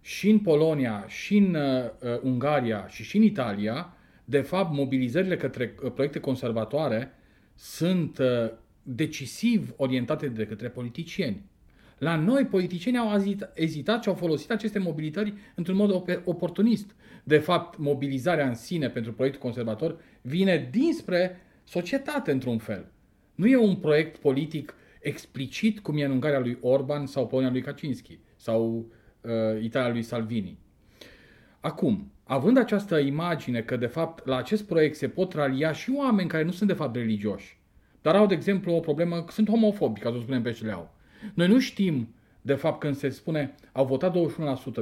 Și 0.00 0.30
în 0.30 0.38
Polonia, 0.38 1.04
și 1.08 1.36
în 1.36 1.54
uh, 1.54 2.20
Ungaria, 2.22 2.86
și 2.88 3.02
și 3.02 3.16
în 3.16 3.22
Italia, 3.22 3.96
de 4.24 4.40
fapt, 4.40 4.74
mobilizările 4.74 5.36
către 5.36 5.74
uh, 5.82 5.92
proiecte 5.92 6.20
conservatoare 6.20 7.12
sunt 7.54 8.18
uh, 8.18 8.50
decisiv 8.82 9.74
orientate 9.76 10.28
de 10.28 10.46
către 10.46 10.68
politicieni. 10.68 11.44
La 11.98 12.16
noi, 12.16 12.44
politicienii 12.44 13.00
au 13.00 13.36
ezitat 13.54 14.02
și 14.02 14.08
au 14.08 14.14
folosit 14.14 14.50
aceste 14.50 14.78
mobilitări 14.78 15.34
într-un 15.54 15.76
mod 15.76 16.20
oportunist. 16.24 16.94
De 17.24 17.38
fapt, 17.38 17.78
mobilizarea 17.78 18.48
în 18.48 18.54
sine 18.54 18.88
pentru 18.88 19.12
proiectul 19.12 19.42
conservator 19.42 19.96
vine 20.20 20.68
dinspre 20.70 21.40
societate 21.66 22.30
într-un 22.30 22.58
fel. 22.58 22.92
Nu 23.34 23.46
e 23.46 23.56
un 23.56 23.76
proiect 23.76 24.16
politic 24.16 24.74
explicit 25.00 25.80
cum 25.80 25.98
e 25.98 26.04
în 26.04 26.10
Ungaria 26.10 26.38
lui 26.38 26.58
Orban 26.60 27.06
sau 27.06 27.26
Polonia 27.26 27.50
lui 27.50 27.62
Kaczynski 27.62 28.18
sau 28.36 28.86
uh, 29.20 29.62
Italia 29.62 29.92
lui 29.92 30.02
Salvini. 30.02 30.58
Acum, 31.60 32.12
având 32.24 32.58
această 32.58 32.98
imagine 32.98 33.62
că 33.62 33.76
de 33.76 33.86
fapt 33.86 34.26
la 34.26 34.36
acest 34.36 34.66
proiect 34.66 34.96
se 34.96 35.08
pot 35.08 35.32
ralia 35.32 35.72
și 35.72 35.92
oameni 35.96 36.28
care 36.28 36.42
nu 36.44 36.50
sunt 36.50 36.68
de 36.68 36.74
fapt 36.74 36.94
religioși, 36.94 37.60
dar 38.02 38.16
au 38.16 38.26
de 38.26 38.34
exemplu 38.34 38.72
o 38.72 38.80
problemă, 38.80 39.24
sunt 39.28 39.48
homofobi, 39.48 40.00
ca 40.00 40.10
să 40.10 40.16
o 40.16 40.20
spunem 40.20 40.42
pe 40.42 40.52
ce 40.52 40.70
au. 40.70 40.94
Noi 41.34 41.48
nu 41.48 41.58
știm 41.58 42.14
de 42.42 42.54
fapt 42.54 42.80
când 42.80 42.96
se 42.96 43.08
spune 43.08 43.54
au 43.72 43.86
votat 43.86 44.16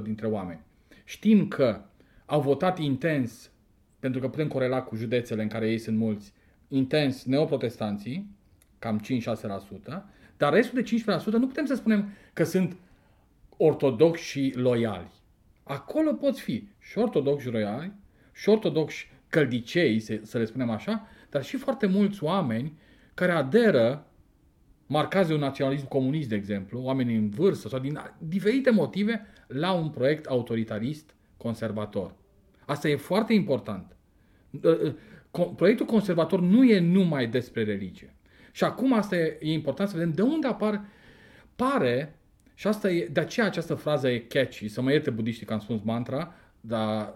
21% 0.01 0.03
dintre 0.03 0.27
oameni. 0.27 0.61
Știm 1.05 1.49
că 1.49 1.81
au 2.27 2.41
votat 2.41 2.79
intens, 2.79 3.51
pentru 3.99 4.21
că 4.21 4.29
putem 4.29 4.49
corela 4.49 4.83
cu 4.83 4.97
județele 4.97 5.43
în 5.43 5.49
care 5.49 5.71
ei 5.71 5.79
sunt 5.79 5.97
mulți, 5.97 6.33
intens 6.69 7.25
neoprotestanții, 7.25 8.31
cam 8.79 9.01
5-6%, 9.01 10.03
dar 10.37 10.53
restul 10.53 10.83
de 10.83 10.89
15% 11.13 11.25
nu 11.25 11.47
putem 11.47 11.65
să 11.65 11.75
spunem 11.75 12.09
că 12.33 12.45
sunt 12.45 12.77
ortodoxi 13.57 14.25
și 14.25 14.53
loiali. 14.57 15.13
Acolo 15.63 16.13
poți 16.13 16.41
fi 16.41 16.69
și 16.79 16.99
ortodoxi 16.99 17.49
roiali, 17.49 17.93
și 18.33 18.49
ortodoxi 18.49 19.11
căldicei, 19.29 20.01
să 20.01 20.39
le 20.39 20.45
spunem 20.45 20.71
așa, 20.71 21.09
dar 21.31 21.45
și 21.45 21.57
foarte 21.57 21.87
mulți 21.87 22.25
oameni 22.25 22.79
care 23.15 23.33
aderă, 23.33 24.07
marcați 24.87 25.29
de 25.29 25.35
un 25.35 25.41
naționalism 25.41 25.89
comunist, 25.89 26.29
de 26.29 26.35
exemplu, 26.35 26.81
oameni 26.81 27.17
în 27.17 27.29
vârstă 27.29 27.69
sau 27.69 27.79
din 27.79 28.01
diferite 28.19 28.71
motive, 28.71 29.27
la 29.47 29.73
un 29.73 29.91
proiect 29.91 30.27
autoritarist 30.27 31.15
conservator. 31.37 32.15
Asta 32.67 32.89
e 32.89 32.97
foarte 32.97 33.33
important. 33.33 33.97
Uh, 35.39 35.47
uh, 35.47 35.53
proiectul 35.57 35.87
conservator 35.87 36.41
nu 36.41 36.65
e 36.65 36.79
numai 36.81 37.27
despre 37.27 37.65
religie. 37.65 38.15
Și 38.53 38.65
acum 38.65 38.93
asta 38.93 39.17
e, 39.17 39.39
e 39.41 39.53
important 39.53 39.89
să 39.89 39.97
vedem 39.97 40.13
de 40.13 40.23
unde 40.23 40.47
apar, 40.47 40.85
pare, 41.57 42.19
și 42.55 42.67
asta 42.67 42.91
e, 42.91 43.09
de 43.13 43.21
aceea 43.21 43.47
această 43.47 43.75
frază 43.75 44.09
e 44.09 44.19
catchy, 44.19 44.69
să 44.69 44.83
mă 44.83 44.93
ierte 44.93 45.11
budiștii 45.11 45.47
că 45.47 45.53
am 45.53 45.59
spus 45.59 45.81
mantra, 45.83 46.35
dar 46.61 47.15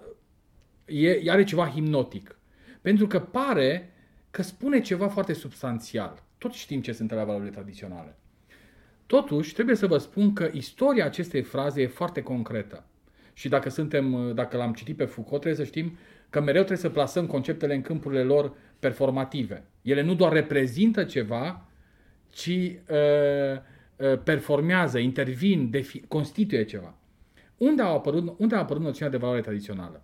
e, 0.85 1.31
are 1.31 1.45
ceva 1.45 1.69
hipnotic. 1.69 2.39
Pentru 2.81 3.07
că 3.07 3.21
pare 3.21 3.93
că 4.31 4.43
spune 4.43 4.81
ceva 4.81 5.09
foarte 5.09 5.33
substanțial. 5.33 6.23
Tot 6.39 6.53
știm 6.53 6.81
ce 6.81 6.93
sunt 6.93 7.11
la 7.11 7.25
valorile 7.25 7.51
tradiționale. 7.51 8.17
Totuși, 9.07 9.55
trebuie 9.55 9.77
să 9.77 9.87
vă 9.87 9.99
spun 9.99 10.33
că 10.33 10.51
istoria 10.53 11.05
acestei 11.05 11.43
fraze 11.43 11.83
e 11.83 11.87
foarte 11.87 12.23
concretă. 12.23 12.85
Și 13.33 13.49
dacă 13.49 13.69
suntem, 13.71 14.33
dacă 14.35 14.57
l-am 14.57 14.73
citit 14.73 14.97
pe 14.97 15.05
Foucault, 15.05 15.43
trebuie 15.43 15.67
să 15.67 15.71
știm 15.71 15.97
că 16.31 16.41
mereu 16.41 16.63
trebuie 16.63 16.79
să 16.79 16.89
plasăm 16.89 17.27
conceptele 17.27 17.75
în 17.75 17.83
câmpurile 17.83 18.23
lor 18.23 18.57
performative. 18.79 19.65
Ele 19.83 20.03
nu 20.03 20.15
doar 20.15 20.33
reprezintă 20.33 21.05
ceva, 21.05 21.69
ci 22.31 22.47
uh, 22.47 23.57
uh, 23.97 24.19
performează, 24.25 24.99
intervin, 24.99 25.71
defi- 25.77 26.07
constituie 26.09 26.65
ceva. 26.65 26.95
Unde 27.57 27.83
a 27.83 27.87
apărut, 27.87 28.35
unde 28.39 28.55
a 28.55 28.59
apărut 28.59 28.83
noțiunea 28.83 29.13
de 29.13 29.19
valoare 29.19 29.41
tradițională? 29.41 30.03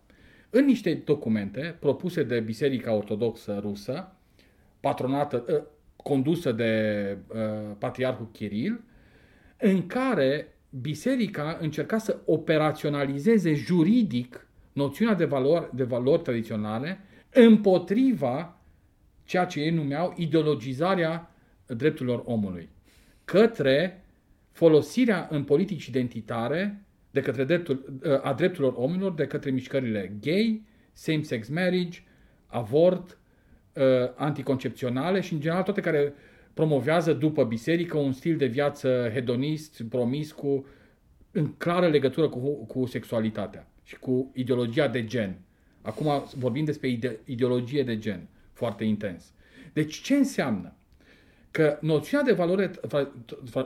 În 0.49 0.65
niște 0.65 1.01
documente 1.05 1.75
propuse 1.79 2.23
de 2.23 2.39
Biserica 2.39 2.93
Ortodoxă 2.93 3.59
Rusă, 3.61 4.15
patronată, 4.79 5.45
uh, 5.49 5.63
condusă 5.95 6.51
de 6.51 7.17
uh, 7.27 7.37
Patriarhul 7.77 8.29
Kiril, 8.31 8.83
în 9.57 9.87
care 9.87 10.55
biserica 10.69 11.57
încerca 11.61 11.97
să 11.97 12.17
operaționalizeze 12.25 13.53
juridic 13.53 14.47
noțiunea 14.75 15.13
de 15.13 15.25
valori, 15.25 15.69
de 15.73 15.83
valori 15.83 16.21
tradiționale 16.21 16.99
împotriva 17.29 18.61
ceea 19.23 19.45
ce 19.45 19.59
ei 19.59 19.69
numeau 19.69 20.13
ideologizarea 20.17 21.35
drepturilor 21.67 22.21
omului, 22.25 22.69
către 23.25 24.05
folosirea 24.51 25.27
în 25.31 25.43
politici 25.43 25.85
identitare 25.85 26.85
de 27.11 27.21
către 27.21 27.43
dreptul, 27.43 27.99
a 28.21 28.33
drepturilor 28.33 28.73
omilor 28.77 29.13
de 29.13 29.27
către 29.27 29.51
mișcările 29.51 30.15
gay, 30.21 30.65
same-sex 30.93 31.47
marriage, 31.47 31.99
avort, 32.47 33.17
uh, 33.73 33.83
anticoncepționale 34.15 35.21
și 35.21 35.33
în 35.33 35.39
general 35.39 35.63
toate 35.63 35.81
care 35.81 36.13
promovează 36.53 37.13
după 37.13 37.43
biserică 37.43 37.97
un 37.97 38.11
stil 38.11 38.37
de 38.37 38.45
viață 38.45 39.09
hedonist, 39.13 39.83
promiscu, 39.89 40.65
în 41.31 41.53
clară 41.57 41.87
legătură 41.87 42.29
cu, 42.29 42.65
cu 42.65 42.85
sexualitatea 42.85 43.67
și 43.85 43.97
cu 43.99 44.31
ideologia 44.33 44.87
de 44.87 45.05
gen. 45.05 45.37
Acum 45.81 46.23
vorbim 46.37 46.65
despre 46.65 46.87
ide- 46.87 47.19
ideologie 47.25 47.83
de 47.83 47.97
gen, 47.97 48.27
foarte 48.53 48.83
intens. 48.83 49.33
Deci 49.73 50.01
ce 50.01 50.15
înseamnă? 50.15 50.73
Că 51.51 51.77
noțiunea 51.81 52.25
de 52.25 52.33
valoare, 52.33 52.71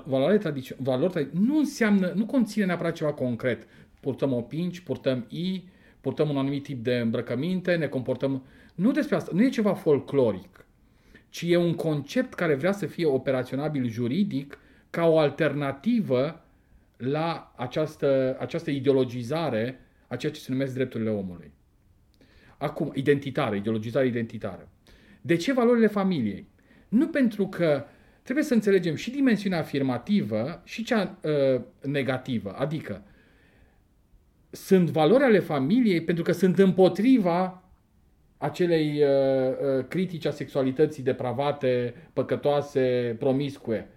valoare, 0.06 0.38
tradițio- 0.38 0.76
valori 0.78 1.28
nu 1.32 1.58
înseamnă, 1.58 2.12
nu 2.16 2.26
conține 2.26 2.66
neapărat 2.66 2.94
ceva 2.94 3.14
concret. 3.14 3.68
Purtăm 4.00 4.34
opinci, 4.34 4.80
purtăm 4.80 5.26
i, 5.30 5.64
purtăm 6.02 6.30
un 6.30 6.38
anumit 6.38 6.64
tip 6.64 6.84
de 6.84 6.96
îmbrăcăminte, 6.96 7.76
ne 7.76 7.88
comportăm... 7.88 8.44
Nu 8.76 8.92
despre 8.92 9.16
asta, 9.16 9.32
nu 9.34 9.44
e 9.44 9.50
ceva 9.50 9.74
folcloric 9.74 10.60
ci 11.30 11.42
e 11.48 11.58
un 11.58 11.74
concept 11.74 12.34
care 12.34 12.56
vrea 12.56 12.72
să 12.72 12.86
fie 12.86 13.06
operaționabil 13.06 13.88
juridic 13.88 14.60
ca 14.90 15.06
o 15.06 15.18
alternativă 15.18 16.42
la 16.98 17.54
această, 17.56 18.38
această 18.40 18.72
ideologizare 18.72 19.80
a 20.10 20.16
ceea 20.16 20.32
ce 20.32 20.40
se 20.40 20.52
numesc 20.52 20.74
drepturile 20.74 21.10
omului. 21.10 21.52
Acum, 22.58 22.92
identitară, 22.96 23.56
ideologizare 23.56 24.08
identitară. 24.08 24.70
De 25.22 25.36
ce 25.36 25.54
valorile 25.54 25.88
familiei? 25.88 26.48
Nu 26.90 27.08
pentru 27.08 27.48
că 27.48 27.86
trebuie 28.24 28.46
să 28.46 28.54
înțelegem 28.54 28.96
și 28.96 29.12
dimensiunea 29.12 29.60
afirmativă 29.60 30.62
și 30.64 30.84
cea 30.84 31.20
uh, 31.22 31.62
negativă, 31.82 32.52
adică 32.52 33.04
sunt 34.50 34.90
valori 34.90 35.24
ale 35.24 35.40
familiei 35.40 36.02
pentru 36.02 36.24
că 36.24 36.32
sunt 36.32 36.60
împotriva 36.60 37.64
acelei 38.38 39.04
uh, 39.04 39.78
uh, 39.78 39.86
critici 39.88 40.26
a 40.26 40.32
sexualității 40.32 41.04
depravate, 41.04 41.94
păcătoase, 42.14 43.16
promiscue. 43.20 43.88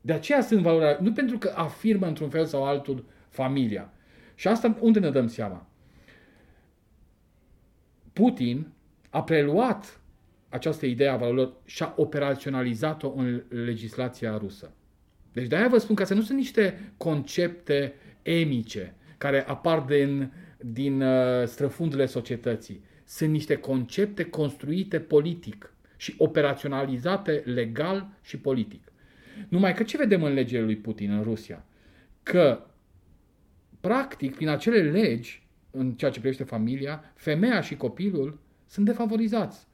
De 0.00 0.12
aceea 0.12 0.40
sunt 0.40 0.60
valori, 0.60 1.02
nu 1.02 1.12
pentru 1.12 1.38
că 1.38 1.52
afirmă 1.54 2.06
într-un 2.06 2.28
fel 2.28 2.44
sau 2.44 2.64
altul 2.64 3.04
familia. 3.28 3.92
Și 4.36 4.48
asta 4.48 4.76
unde 4.80 4.98
ne 4.98 5.10
dăm 5.10 5.26
seama? 5.26 5.66
Putin 8.12 8.72
a 9.10 9.22
preluat 9.22 10.00
această 10.48 10.86
idee 10.86 11.08
a 11.08 11.16
valorilor 11.16 11.52
și 11.64 11.82
a 11.82 11.94
operaționalizat-o 11.96 13.12
în 13.16 13.42
legislația 13.48 14.36
rusă. 14.36 14.72
Deci 15.32 15.46
de-aia 15.46 15.68
vă 15.68 15.78
spun 15.78 15.94
că 15.94 16.02
astea 16.02 16.16
nu 16.16 16.22
sunt 16.22 16.38
niște 16.38 16.92
concepte 16.96 17.94
emice 18.22 18.94
care 19.18 19.46
apar 19.46 19.80
din, 19.80 20.32
din 20.58 21.02
uh, 21.02 21.46
străfundurile 21.46 22.06
societății 22.06 22.84
sunt 23.04 23.30
niște 23.30 23.56
concepte 23.56 24.24
construite 24.24 25.00
politic 25.00 25.74
și 25.96 26.14
operaționalizate 26.18 27.42
legal 27.44 28.08
și 28.22 28.38
politic. 28.38 28.92
Numai 29.48 29.74
că 29.74 29.82
ce 29.82 29.96
vedem 29.96 30.22
în 30.22 30.32
legile 30.32 30.60
lui 30.60 30.76
Putin 30.76 31.10
în 31.10 31.22
Rusia? 31.22 31.64
Că, 32.22 32.66
practic, 33.86 34.34
prin 34.34 34.48
acele 34.48 34.90
legi, 34.90 35.46
în 35.70 35.92
ceea 35.92 36.10
ce 36.10 36.18
privește 36.18 36.44
familia, 36.44 37.12
femeia 37.14 37.60
și 37.60 37.76
copilul 37.76 38.38
sunt 38.66 38.86
defavorizați. 38.86 39.66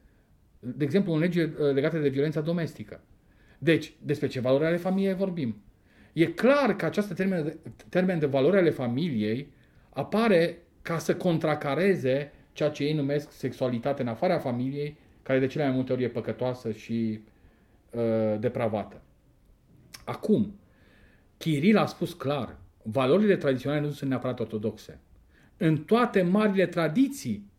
De 0.61 0.85
exemplu, 0.85 1.13
în 1.13 1.19
lege 1.19 1.45
uh, 1.45 1.73
legate 1.73 1.99
de 1.99 2.09
violența 2.09 2.41
domestică. 2.41 3.01
Deci, 3.59 3.93
despre 4.03 4.27
ce 4.27 4.41
valori 4.41 4.65
ale 4.65 4.77
familiei 4.77 5.15
vorbim? 5.15 5.63
E 6.13 6.27
clar 6.27 6.77
că 6.77 6.85
această 6.85 7.15
termen 7.15 7.45
de, 7.45 7.57
termen 7.89 8.19
de 8.19 8.27
valori 8.27 8.57
ale 8.57 8.71
familiei 8.71 9.53
apare 9.89 10.59
ca 10.83 10.99
să 10.99 11.17
contracareze 11.17 12.33
ceea 12.53 12.71
ce 12.71 12.85
ei 12.85 12.95
numesc 12.95 13.33
sexualitate 13.33 14.03
în 14.03 14.09
afara 14.09 14.39
familiei, 14.39 14.99
care 15.23 15.39
de 15.39 15.47
cele 15.47 15.65
mai 15.65 15.75
multe 15.75 15.93
ori 15.93 16.03
e 16.03 16.09
păcătoasă 16.09 16.73
și 16.73 17.21
uh, 17.91 18.39
depravată. 18.39 19.03
Acum, 20.05 20.55
Chiril 21.37 21.77
a 21.77 21.87
spus 21.87 22.13
clar, 22.13 22.61
valorile 22.83 23.37
tradiționale 23.37 23.80
nu 23.80 23.91
sunt 23.91 24.11
neapărat 24.11 24.41
ortodoxe. 24.41 25.01
În 25.57 25.76
toate 25.76 26.22
marile 26.22 26.66
tradiții 26.66 27.51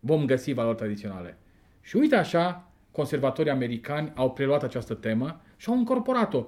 vom 0.00 0.24
găsi 0.24 0.52
valori 0.52 0.76
tradiționale. 0.76 1.38
Și 1.80 1.96
uite 1.96 2.16
așa, 2.16 2.70
conservatorii 2.90 3.50
americani 3.50 4.12
au 4.14 4.32
preluat 4.32 4.62
această 4.62 4.94
temă 4.94 5.40
și 5.56 5.68
au 5.68 5.76
incorporat-o. 5.76 6.46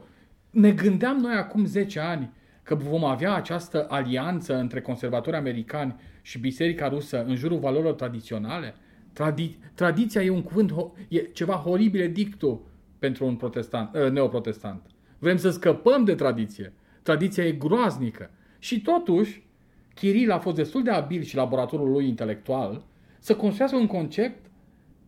Ne 0.51 0.73
gândeam 0.73 1.17
noi 1.17 1.35
acum 1.35 1.65
10 1.65 2.01
ani 2.01 2.33
că 2.63 2.75
vom 2.75 3.05
avea 3.05 3.35
această 3.35 3.87
alianță 3.89 4.57
între 4.57 4.81
conservatori 4.81 5.37
americani 5.37 5.95
și 6.23 6.39
Biserica 6.39 6.89
Rusă 6.89 7.25
în 7.25 7.35
jurul 7.35 7.59
valorilor 7.59 7.95
tradiționale? 7.95 8.75
Tradi- 9.13 9.59
tradiția 9.75 10.23
e 10.23 10.31
un 10.31 10.43
cuvânt, 10.43 10.73
e 11.09 11.19
ceva 11.19 11.55
horibile 11.55 12.07
dictu 12.07 12.67
pentru 12.99 13.27
un 13.27 13.37
protestant, 13.37 13.95
uh, 13.95 14.11
neoprotestant. 14.11 14.83
Vrem 15.19 15.37
să 15.37 15.51
scăpăm 15.51 16.05
de 16.05 16.15
tradiție. 16.15 16.73
Tradiția 17.09 17.45
e 17.45 17.53
groaznică. 17.53 18.31
Și 18.59 18.81
totuși, 18.81 19.47
Kiril 19.95 20.31
a 20.31 20.39
fost 20.39 20.57
destul 20.57 20.83
de 20.83 20.91
abil 20.91 21.23
și 21.23 21.37
laboratorul 21.37 21.91
lui 21.91 22.09
intelectual 22.09 22.87
să 23.19 23.37
construiască 23.37 23.77
un 23.77 23.87
concept 23.87 24.51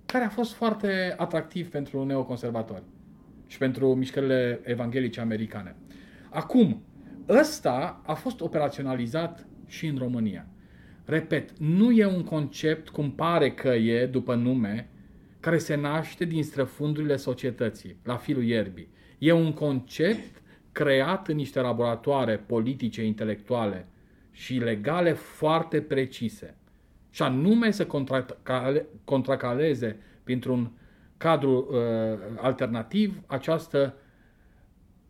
care 0.06 0.24
a 0.24 0.28
fost 0.28 0.52
foarte 0.52 1.14
atractiv 1.16 1.68
pentru 1.70 2.04
neoconservatori 2.04 2.82
și 3.46 3.58
pentru 3.58 3.94
mișcările 3.94 4.60
evanghelice 4.64 5.20
americane. 5.20 5.76
Acum, 6.30 6.82
ăsta 7.28 8.02
a 8.06 8.14
fost 8.14 8.40
operaționalizat 8.40 9.46
și 9.66 9.86
în 9.86 9.96
România. 9.96 10.46
Repet, 11.04 11.58
nu 11.58 11.90
e 11.90 12.06
un 12.06 12.24
concept 12.24 12.88
cum 12.88 13.10
pare 13.10 13.50
că 13.50 13.68
e 13.68 14.06
după 14.06 14.34
nume, 14.34 14.88
care 15.40 15.58
se 15.58 15.74
naște 15.74 16.24
din 16.24 16.42
străfundurile 16.42 17.16
societății, 17.16 17.96
la 18.04 18.16
filul 18.16 18.44
ierbii. 18.44 18.88
E 19.18 19.32
un 19.32 19.52
concept 19.52 20.39
creat 20.72 21.28
în 21.28 21.36
niște 21.36 21.60
laboratoare 21.60 22.36
politice, 22.36 23.04
intelectuale 23.04 23.88
și 24.30 24.54
legale 24.58 25.12
foarte 25.12 25.80
precise. 25.80 26.54
Și 27.10 27.22
anume 27.22 27.70
să 27.70 27.86
contracale, 27.86 28.86
contracaleze 29.04 30.00
printr-un 30.24 30.70
cadru 31.16 31.68
uh, 31.70 32.18
alternativ 32.36 33.22
această 33.26 33.94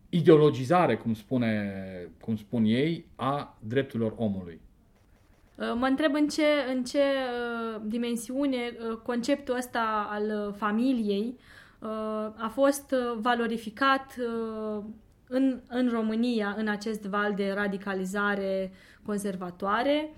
ideologizare, 0.08 0.96
cum, 0.96 1.14
spune, 1.14 1.72
cum 2.20 2.36
spun 2.36 2.64
ei, 2.64 3.06
a 3.16 3.58
drepturilor 3.60 4.14
omului. 4.16 4.60
Uh, 5.60 5.72
mă 5.74 5.86
întreb 5.86 6.14
în 6.14 6.28
ce, 6.28 6.46
în 6.74 6.84
ce 6.84 6.98
uh, 6.98 7.80
dimensiune 7.84 8.56
uh, 8.56 8.96
conceptul 8.96 9.56
ăsta 9.56 10.08
al 10.10 10.54
familiei 10.56 11.38
a 12.36 12.50
fost 12.52 12.94
valorificat 13.20 14.14
în, 15.30 15.60
în 15.68 15.88
România, 15.88 16.54
în 16.58 16.68
acest 16.68 17.02
val 17.02 17.34
de 17.34 17.52
radicalizare 17.54 18.72
conservatoare. 19.02 20.10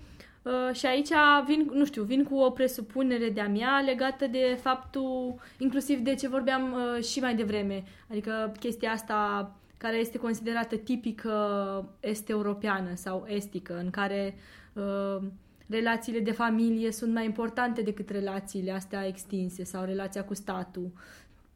Și 0.71 0.85
aici 0.85 1.09
vin, 1.45 1.69
nu 1.73 1.85
știu, 1.85 2.03
vin 2.03 2.23
cu 2.23 2.35
o 2.35 2.49
presupunere 2.49 3.29
de-a 3.29 3.47
mea 3.47 3.81
legată 3.85 4.27
de 4.27 4.57
faptul, 4.61 5.35
inclusiv 5.57 5.99
de 5.99 6.15
ce 6.15 6.27
vorbeam 6.27 6.75
și 7.01 7.19
mai 7.19 7.35
devreme, 7.35 7.83
adică 8.09 8.51
chestia 8.59 8.91
asta 8.91 9.51
care 9.83 9.97
este 9.97 10.17
considerată 10.17 10.75
tipică 10.75 11.35
est-europeană 11.99 12.89
sau 12.93 13.25
estică, 13.27 13.77
în 13.77 13.89
care 13.89 14.35
uh, 14.73 15.17
relațiile 15.69 16.19
de 16.19 16.31
familie 16.31 16.91
sunt 16.91 17.13
mai 17.13 17.25
importante 17.25 17.81
decât 17.81 18.09
relațiile 18.09 18.71
astea 18.71 19.07
extinse 19.07 19.63
sau 19.63 19.85
relația 19.85 20.23
cu 20.23 20.33
statul. 20.33 20.91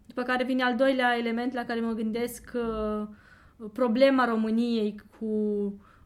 După 0.06 0.22
care 0.22 0.44
vine 0.44 0.64
al 0.64 0.76
doilea 0.76 1.18
element 1.18 1.54
la 1.54 1.66
care 1.66 1.80
mă 1.80 1.92
gândesc 1.92 2.52
uh, 2.56 3.08
problema 3.74 4.26
României 4.26 4.96
cu 5.20 5.26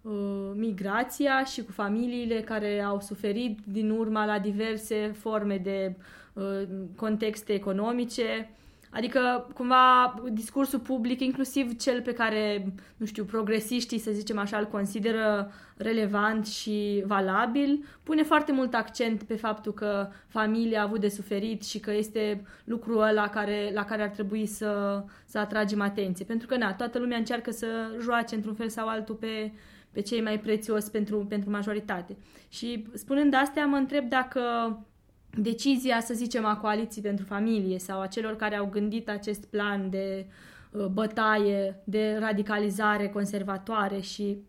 uh, 0.01 0.51
migrația 0.53 1.43
și 1.43 1.63
cu 1.63 1.71
familiile 1.71 2.41
care 2.41 2.81
au 2.81 2.99
suferit 2.99 3.59
din 3.65 3.89
urma 3.89 4.25
la 4.25 4.39
diverse 4.39 5.11
forme 5.19 5.57
de 5.57 5.95
uh, 6.33 6.61
contexte 6.95 7.53
economice 7.53 8.49
Adică, 8.93 9.47
cumva, 9.53 10.13
discursul 10.31 10.79
public, 10.79 11.21
inclusiv 11.21 11.77
cel 11.77 12.01
pe 12.01 12.13
care, 12.13 12.73
nu 12.97 13.05
știu, 13.05 13.23
progresiștii, 13.23 13.99
să 13.99 14.11
zicem 14.11 14.37
așa, 14.37 14.57
îl 14.57 14.65
consideră 14.65 15.51
relevant 15.77 16.47
și 16.47 17.03
valabil, 17.05 17.85
pune 18.03 18.23
foarte 18.23 18.51
mult 18.51 18.73
accent 18.73 19.23
pe 19.23 19.35
faptul 19.35 19.73
că 19.73 20.09
familia 20.27 20.79
a 20.79 20.83
avut 20.83 20.99
de 20.99 21.07
suferit 21.07 21.63
și 21.63 21.79
că 21.79 21.93
este 21.93 22.43
lucrul 22.63 23.01
ăla 23.01 23.27
care, 23.27 23.71
la 23.73 23.85
care 23.85 24.01
ar 24.01 24.09
trebui 24.09 24.45
să, 24.45 25.03
să 25.25 25.37
atragem 25.39 25.81
atenție. 25.81 26.25
Pentru 26.25 26.47
că, 26.47 26.57
na, 26.57 26.73
toată 26.73 26.99
lumea 26.99 27.17
încearcă 27.17 27.51
să 27.51 27.67
joace 28.01 28.35
într-un 28.35 28.53
fel 28.53 28.69
sau 28.69 28.87
altul 28.87 29.15
pe, 29.15 29.51
pe 29.91 30.01
cei 30.01 30.21
mai 30.21 30.39
prețios 30.39 30.89
pentru, 30.89 31.17
pentru 31.17 31.49
majoritate. 31.49 32.17
Și 32.49 32.85
spunând 32.93 33.33
astea, 33.33 33.65
mă 33.65 33.75
întreb 33.75 34.09
dacă 34.09 34.41
decizia, 35.37 35.99
să 35.99 36.13
zicem, 36.13 36.45
a 36.45 36.57
coaliții 36.57 37.01
pentru 37.01 37.25
familie 37.25 37.79
sau 37.79 38.01
a 38.01 38.07
celor 38.07 38.35
care 38.35 38.55
au 38.55 38.65
gândit 38.65 39.09
acest 39.09 39.45
plan 39.45 39.89
de 39.89 40.25
uh, 40.71 40.85
bătaie, 40.85 41.81
de 41.83 42.17
radicalizare 42.19 43.07
conservatoare 43.07 43.99
și 43.99 44.37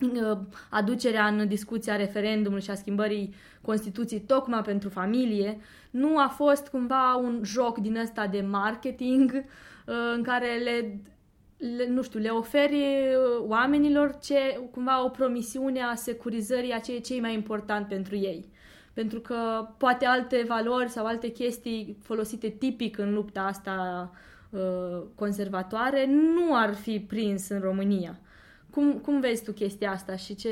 uh, 0.00 0.38
aducerea 0.70 1.26
în 1.26 1.48
discuția 1.48 1.96
referendumului 1.96 2.64
și 2.64 2.70
a 2.70 2.74
schimbării 2.74 3.34
Constituției 3.60 4.20
tocmai 4.20 4.62
pentru 4.62 4.88
familie, 4.88 5.58
nu 5.90 6.18
a 6.18 6.28
fost 6.28 6.68
cumva 6.68 7.16
un 7.16 7.40
joc 7.44 7.78
din 7.78 7.96
ăsta 7.96 8.26
de 8.26 8.40
marketing 8.40 9.32
uh, 9.34 9.94
în 10.16 10.22
care 10.22 10.60
le, 10.64 11.00
le, 11.76 11.88
nu 11.88 12.02
știu, 12.02 12.20
le 12.20 12.28
oferi 12.28 12.74
uh, 12.74 13.44
oamenilor 13.46 14.18
ce, 14.22 14.60
cumva 14.70 15.04
o 15.04 15.08
promisiune 15.08 15.80
a 15.80 15.94
securizării 15.94 16.72
a 16.72 16.78
ceea 16.78 17.00
ce 17.00 17.14
e 17.14 17.20
mai 17.20 17.34
important 17.34 17.88
pentru 17.88 18.16
ei 18.16 18.48
pentru 18.92 19.20
că 19.20 19.34
poate 19.76 20.04
alte 20.04 20.44
valori 20.48 20.88
sau 20.88 21.06
alte 21.06 21.28
chestii 21.28 21.96
folosite 22.02 22.48
tipic 22.48 22.98
în 22.98 23.14
lupta 23.14 23.40
asta 23.40 24.10
uh, 24.50 25.02
conservatoare 25.14 26.06
nu 26.06 26.56
ar 26.56 26.74
fi 26.74 27.00
prins 27.00 27.48
în 27.48 27.60
România. 27.60 28.18
Cum, 28.70 28.92
cum 28.92 29.20
vezi 29.20 29.44
tu 29.44 29.52
chestia 29.52 29.90
asta 29.90 30.16
și 30.16 30.34
ce, 30.34 30.50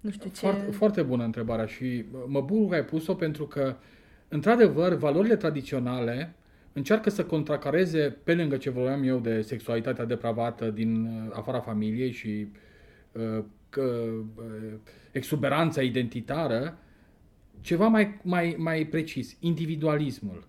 nu 0.00 0.10
știu 0.10 0.30
ce... 0.30 0.40
Foarte, 0.40 0.70
foarte 0.70 1.02
bună 1.02 1.24
întrebarea 1.24 1.66
și 1.66 2.04
mă 2.26 2.40
bucur 2.40 2.68
că 2.68 2.74
ai 2.74 2.84
pus-o 2.84 3.14
pentru 3.14 3.46
că, 3.46 3.76
într-adevăr, 4.28 4.94
valorile 4.94 5.36
tradiționale 5.36 6.34
încearcă 6.72 7.10
să 7.10 7.24
contracareze, 7.24 8.16
pe 8.24 8.34
lângă 8.34 8.56
ce 8.56 8.70
vorbeam 8.70 9.02
eu 9.02 9.18
de 9.18 9.42
sexualitatea 9.42 10.04
depravată 10.04 10.70
din 10.70 11.04
uh, 11.04 11.36
afara 11.36 11.60
familiei 11.60 12.10
și 12.10 12.48
uh, 13.12 13.44
uh, 13.76 14.24
exuberanța 15.12 15.82
identitară, 15.82 16.78
ceva 17.60 17.86
mai, 17.86 18.18
mai, 18.22 18.54
mai 18.58 18.84
precis, 18.84 19.36
individualismul. 19.40 20.46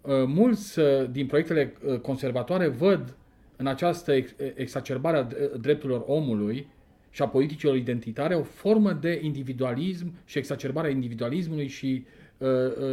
Uh, 0.00 0.24
mulți 0.26 0.78
uh, 0.78 1.10
din 1.10 1.26
proiectele 1.26 1.74
uh, 1.84 1.98
conservatoare 1.98 2.68
văd 2.68 3.16
în 3.56 3.66
această 3.66 4.12
exacerbare 4.54 5.16
a 5.16 5.22
drepturilor 5.56 6.04
omului 6.06 6.66
și 7.10 7.22
a 7.22 7.28
politicilor 7.28 7.76
identitare 7.76 8.34
o 8.34 8.42
formă 8.42 8.92
de 8.92 9.20
individualism 9.22 10.14
și 10.24 10.38
exacerbarea 10.38 10.90
individualismului 10.90 11.66
și 11.66 12.04
uh, 12.38 12.48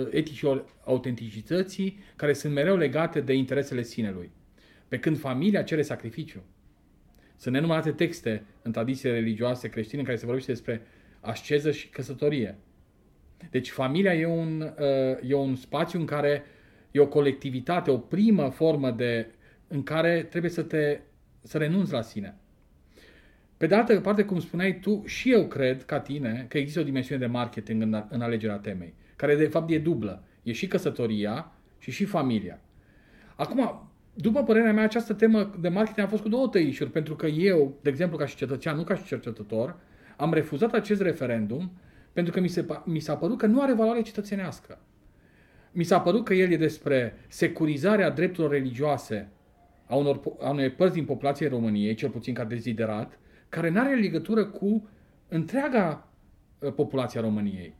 eticilor 0.10 0.66
autenticității 0.84 2.00
care 2.16 2.34
sunt 2.34 2.54
mereu 2.54 2.78
legate 2.78 3.22
de 3.22 3.34
interesele 3.34 3.84
sinelui. 3.84 4.32
Pe 4.88 5.00
când 5.00 5.20
familia 5.20 5.64
cere 5.64 5.82
sacrificiu. 5.82 6.44
Sunt 7.38 7.54
nenumărate 7.54 7.92
texte 7.92 8.44
în 8.62 8.72
tradițiile 8.72 9.14
religioase 9.14 9.70
creștine 9.70 10.00
în 10.00 10.06
care 10.06 10.18
se 10.18 10.26
vorbește 10.26 10.52
despre 10.52 10.82
asceză 11.20 11.72
și 11.72 11.90
căsătorie. 11.90 12.58
Deci 13.50 13.70
familia 13.70 14.14
e 14.14 14.26
un, 14.26 14.62
uh, 14.62 15.30
e 15.30 15.36
un 15.36 15.56
spațiu 15.56 16.00
în 16.00 16.06
care 16.06 16.44
e 16.92 17.00
o 17.00 17.08
colectivitate, 17.08 17.92
o 17.92 17.98
primă 17.98 18.50
formă 18.50 18.92
de 18.92 19.28
în 19.68 19.84
care 19.84 20.24
trebuie 20.24 20.52
să 20.52 20.62
te 20.62 21.00
să 21.42 21.58
renunți 21.58 21.92
la 21.92 22.02
sine. 22.02 22.36
Pe 23.58 23.68
de 23.68 23.76
altă 23.76 24.00
parte, 24.00 24.26
cum 24.26 24.40
spuneai 24.40 24.80
tu, 24.80 25.04
și 25.06 25.32
eu 25.32 25.48
cred, 25.48 25.84
ca 25.84 26.00
tine, 26.00 26.46
că 26.50 26.58
există 26.58 26.80
o 26.80 26.84
dimensiune 26.84 27.22
de 27.22 27.32
marketing 27.32 27.82
în, 27.82 28.04
în 28.10 28.22
alegerea 28.22 28.58
temei, 28.58 28.94
care 29.16 29.36
de 29.36 29.48
fapt 29.48 29.70
e 29.70 29.80
dublă. 29.80 30.24
E 30.44 30.52
și 30.52 30.68
căsătoria 30.68 31.52
și 31.80 31.92
și 31.92 32.06
familia. 32.06 32.60
Acum, 33.36 33.90
după 34.14 34.44
părerea 34.44 34.74
mea, 34.74 34.84
această 34.84 35.14
temă 35.14 35.56
de 35.60 35.70
marketing 35.70 36.06
a 36.06 36.10
fost 36.10 36.22
cu 36.22 36.30
două 36.30 36.48
tăișuri, 36.48 36.92
pentru 36.92 37.16
că 37.16 37.26
eu, 37.26 37.80
de 37.82 37.90
exemplu, 37.90 38.18
ca 38.18 38.26
și 38.26 38.36
cetățean, 38.36 38.76
nu 38.76 38.84
ca 38.84 38.96
și 38.96 39.06
cercetător, 39.06 39.76
am 40.18 40.34
refuzat 40.34 40.74
acest 40.74 41.02
referendum 41.02 41.72
pentru 42.16 42.34
că 42.34 42.40
mi, 42.40 42.48
se, 42.48 42.66
mi 42.84 43.00
s-a 43.00 43.16
părut 43.16 43.38
că 43.38 43.46
nu 43.46 43.62
are 43.62 43.74
valoare 43.74 44.02
cetățenească. 44.02 44.78
Mi 45.72 45.84
s-a 45.84 46.00
părut 46.00 46.26
că 46.26 46.34
el 46.34 46.52
e 46.52 46.58
despre 46.58 47.14
securizarea 47.28 48.10
drepturilor 48.10 48.52
religioase 48.52 49.30
a, 49.86 49.96
unor, 49.96 50.22
a 50.42 50.50
unei 50.50 50.70
părți 50.70 50.94
din 50.94 51.06
populației 51.06 51.50
României, 51.50 51.94
cel 51.94 52.10
puțin 52.10 52.34
ca 52.34 52.44
deziderat, 52.44 53.20
care 53.50 53.70
nu 53.70 53.80
are 53.80 53.96
legătură 53.96 54.46
cu 54.46 54.90
întreaga 55.28 56.08
uh, 56.60 56.74
populație 56.74 57.20
a 57.20 57.24
României. 57.24 57.76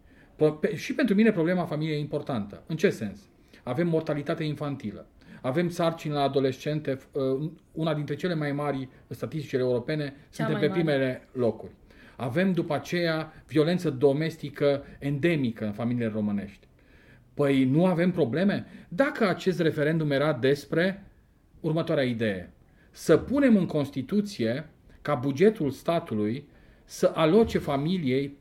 Și 0.74 0.94
pentru 0.94 1.16
mine 1.16 1.32
problema 1.32 1.66
familiei 1.66 1.98
e 1.98 2.00
importantă. 2.00 2.64
În 2.68 2.76
ce 2.76 2.90
sens? 2.90 3.20
Avem 3.64 3.88
mortalitate 3.88 4.44
infantilă. 4.44 5.08
Avem 5.42 5.70
sarcini 5.70 6.14
la 6.14 6.22
adolescente, 6.22 7.00
uh, 7.12 7.52
una 7.72 7.94
dintre 7.94 8.16
cele 8.16 8.36
mai 8.36 8.52
mari 8.52 8.90
statisticile 9.08 9.62
europene, 9.62 10.04
Cea 10.06 10.44
suntem 10.44 10.60
pe 10.60 10.70
primele 10.70 10.98
mare. 10.98 11.28
locuri. 11.32 11.72
Avem 12.16 12.52
după 12.54 12.74
aceea 12.74 13.34
violență 13.48 13.90
domestică 13.90 14.84
endemică 15.00 15.66
în 15.66 15.72
familiile 15.72 16.12
românești. 16.14 16.68
Păi 17.34 17.64
nu 17.64 17.86
avem 17.86 18.12
probleme? 18.12 18.66
Dacă 18.88 19.28
acest 19.28 19.60
referendum 19.60 20.12
era 20.12 20.34
despre 20.34 21.04
următoarea 21.60 22.04
idee. 22.04 22.54
Să 22.92 23.18
punem 23.18 23.56
în 23.56 23.66
Constituție 23.66 24.70
ca 25.02 25.16
bugetul 25.16 25.72
statului 25.72 26.48
să 26.84 27.12
aloce 27.16 27.58
familiei 27.58 28.38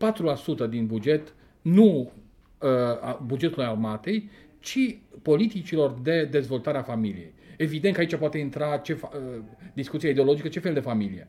4% 0.66 0.68
din 0.68 0.86
buget, 0.86 1.34
nu 1.62 2.12
uh, 2.58 3.18
bugetul 3.24 3.62
armatei, 3.62 4.30
ci 4.60 4.98
politicilor 5.22 5.98
de 6.02 6.24
dezvoltare 6.24 6.78
a 6.78 6.82
familiei. 6.82 7.34
Evident 7.56 7.94
că 7.94 8.00
aici 8.00 8.16
poate 8.16 8.38
intra 8.38 8.76
ce, 8.76 8.92
uh, 8.92 9.08
discuția 9.72 10.10
ideologică, 10.10 10.48
ce 10.48 10.60
fel 10.60 10.74
de 10.74 10.80
familie. 10.80 11.28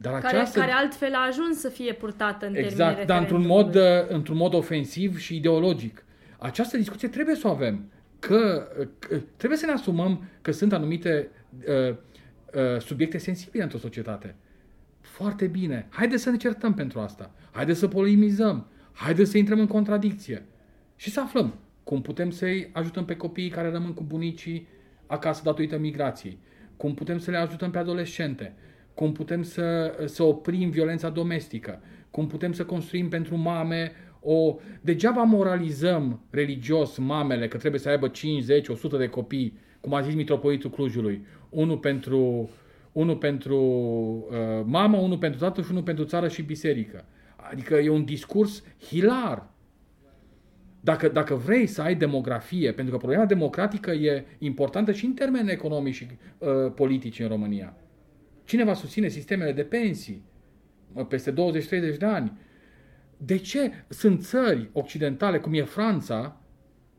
Dar 0.00 0.20
care, 0.20 0.36
această... 0.36 0.58
care 0.58 0.72
altfel 0.72 1.14
a 1.14 1.26
ajuns 1.26 1.58
să 1.58 1.68
fie 1.68 1.92
purtată 1.92 2.46
în 2.46 2.54
Exact, 2.54 3.06
dar 3.06 3.20
într-un 3.20 3.46
mod, 3.46 3.74
uh, 3.74 3.82
într-un 4.08 4.36
mod 4.36 4.54
ofensiv 4.54 5.18
și 5.18 5.36
ideologic. 5.36 6.04
Această 6.38 6.76
discuție 6.76 7.08
trebuie 7.08 7.34
să 7.34 7.48
o 7.48 7.50
avem. 7.50 7.90
Că, 8.18 8.68
că 8.98 9.20
trebuie 9.36 9.58
să 9.58 9.66
ne 9.66 9.72
asumăm 9.72 10.24
că 10.42 10.52
sunt 10.52 10.72
anumite 10.72 11.28
uh, 11.68 11.94
uh, 12.54 12.80
subiecte 12.80 13.18
sensibile 13.18 13.62
într-o 13.62 13.78
societate. 13.78 14.34
Foarte 15.00 15.46
bine. 15.46 15.86
Haideți 15.90 16.22
să 16.22 16.30
ne 16.30 16.36
certăm 16.36 16.74
pentru 16.74 17.00
asta. 17.00 17.30
Haideți 17.50 17.78
să 17.78 17.88
polemizăm. 17.88 18.66
Haideți 18.92 19.30
să 19.30 19.38
intrăm 19.38 19.58
în 19.58 19.66
contradicție. 19.66 20.46
Și 20.96 21.10
să 21.10 21.20
aflăm 21.20 21.54
cum 21.84 22.02
putem 22.02 22.30
să-i 22.30 22.70
ajutăm 22.72 23.04
pe 23.04 23.16
copiii 23.16 23.50
care 23.50 23.70
rămân 23.70 23.94
cu 23.94 24.02
bunicii 24.02 24.68
acasă 25.06 25.40
datorită 25.44 25.78
migrației. 25.78 26.38
Cum 26.76 26.94
putem 26.94 27.18
să 27.18 27.30
le 27.30 27.36
ajutăm 27.36 27.70
pe 27.70 27.78
adolescente 27.78 28.54
cum 29.00 29.12
putem 29.12 29.42
să, 29.42 29.94
să 30.04 30.22
oprim 30.22 30.70
violența 30.70 31.08
domestică, 31.08 31.80
cum 32.10 32.26
putem 32.26 32.52
să 32.52 32.64
construim 32.64 33.08
pentru 33.08 33.36
mame 33.36 33.92
o... 34.20 34.56
Degeaba 34.80 35.22
moralizăm 35.22 36.20
religios 36.30 36.96
mamele 36.96 37.48
că 37.48 37.56
trebuie 37.56 37.80
să 37.80 37.88
aibă 37.88 38.08
5, 38.08 38.42
10, 38.42 38.72
100 38.72 38.96
de 38.96 39.08
copii, 39.08 39.58
cum 39.80 39.94
a 39.94 40.00
zis 40.00 40.14
mitropolitul 40.14 40.70
Clujului, 40.70 41.26
unul 41.48 41.78
pentru, 41.78 42.50
unul 42.92 43.16
pentru 43.16 43.58
uh, 43.58 44.64
mamă, 44.64 44.98
unul 44.98 45.18
pentru 45.18 45.38
tată 45.38 45.62
și 45.62 45.70
unul 45.70 45.82
pentru 45.82 46.04
țară 46.04 46.28
și 46.28 46.42
biserică. 46.42 47.04
Adică 47.50 47.74
e 47.74 47.88
un 47.88 48.04
discurs 48.04 48.62
hilar. 48.86 49.50
Dacă, 50.80 51.08
dacă 51.08 51.34
vrei 51.34 51.66
să 51.66 51.82
ai 51.82 51.94
demografie, 51.94 52.72
pentru 52.72 52.92
că 52.92 52.98
problema 52.98 53.24
democratică 53.24 53.90
e 53.90 54.24
importantă 54.38 54.92
și 54.92 55.04
în 55.04 55.12
termeni 55.12 55.50
economici 55.50 55.94
și 55.94 56.06
uh, 56.38 56.72
politici 56.74 57.20
în 57.20 57.28
România. 57.28 57.74
Cine 58.50 58.64
va 58.64 58.74
susține 58.74 59.08
sistemele 59.08 59.52
de 59.52 59.62
pensii 59.62 60.24
peste 61.08 61.32
20-30 61.32 61.34
de 61.98 62.06
ani? 62.06 62.38
De 63.16 63.36
ce 63.36 63.72
sunt 63.88 64.22
țări 64.22 64.70
occidentale, 64.72 65.38
cum 65.38 65.54
e 65.54 65.62
Franța, 65.62 66.40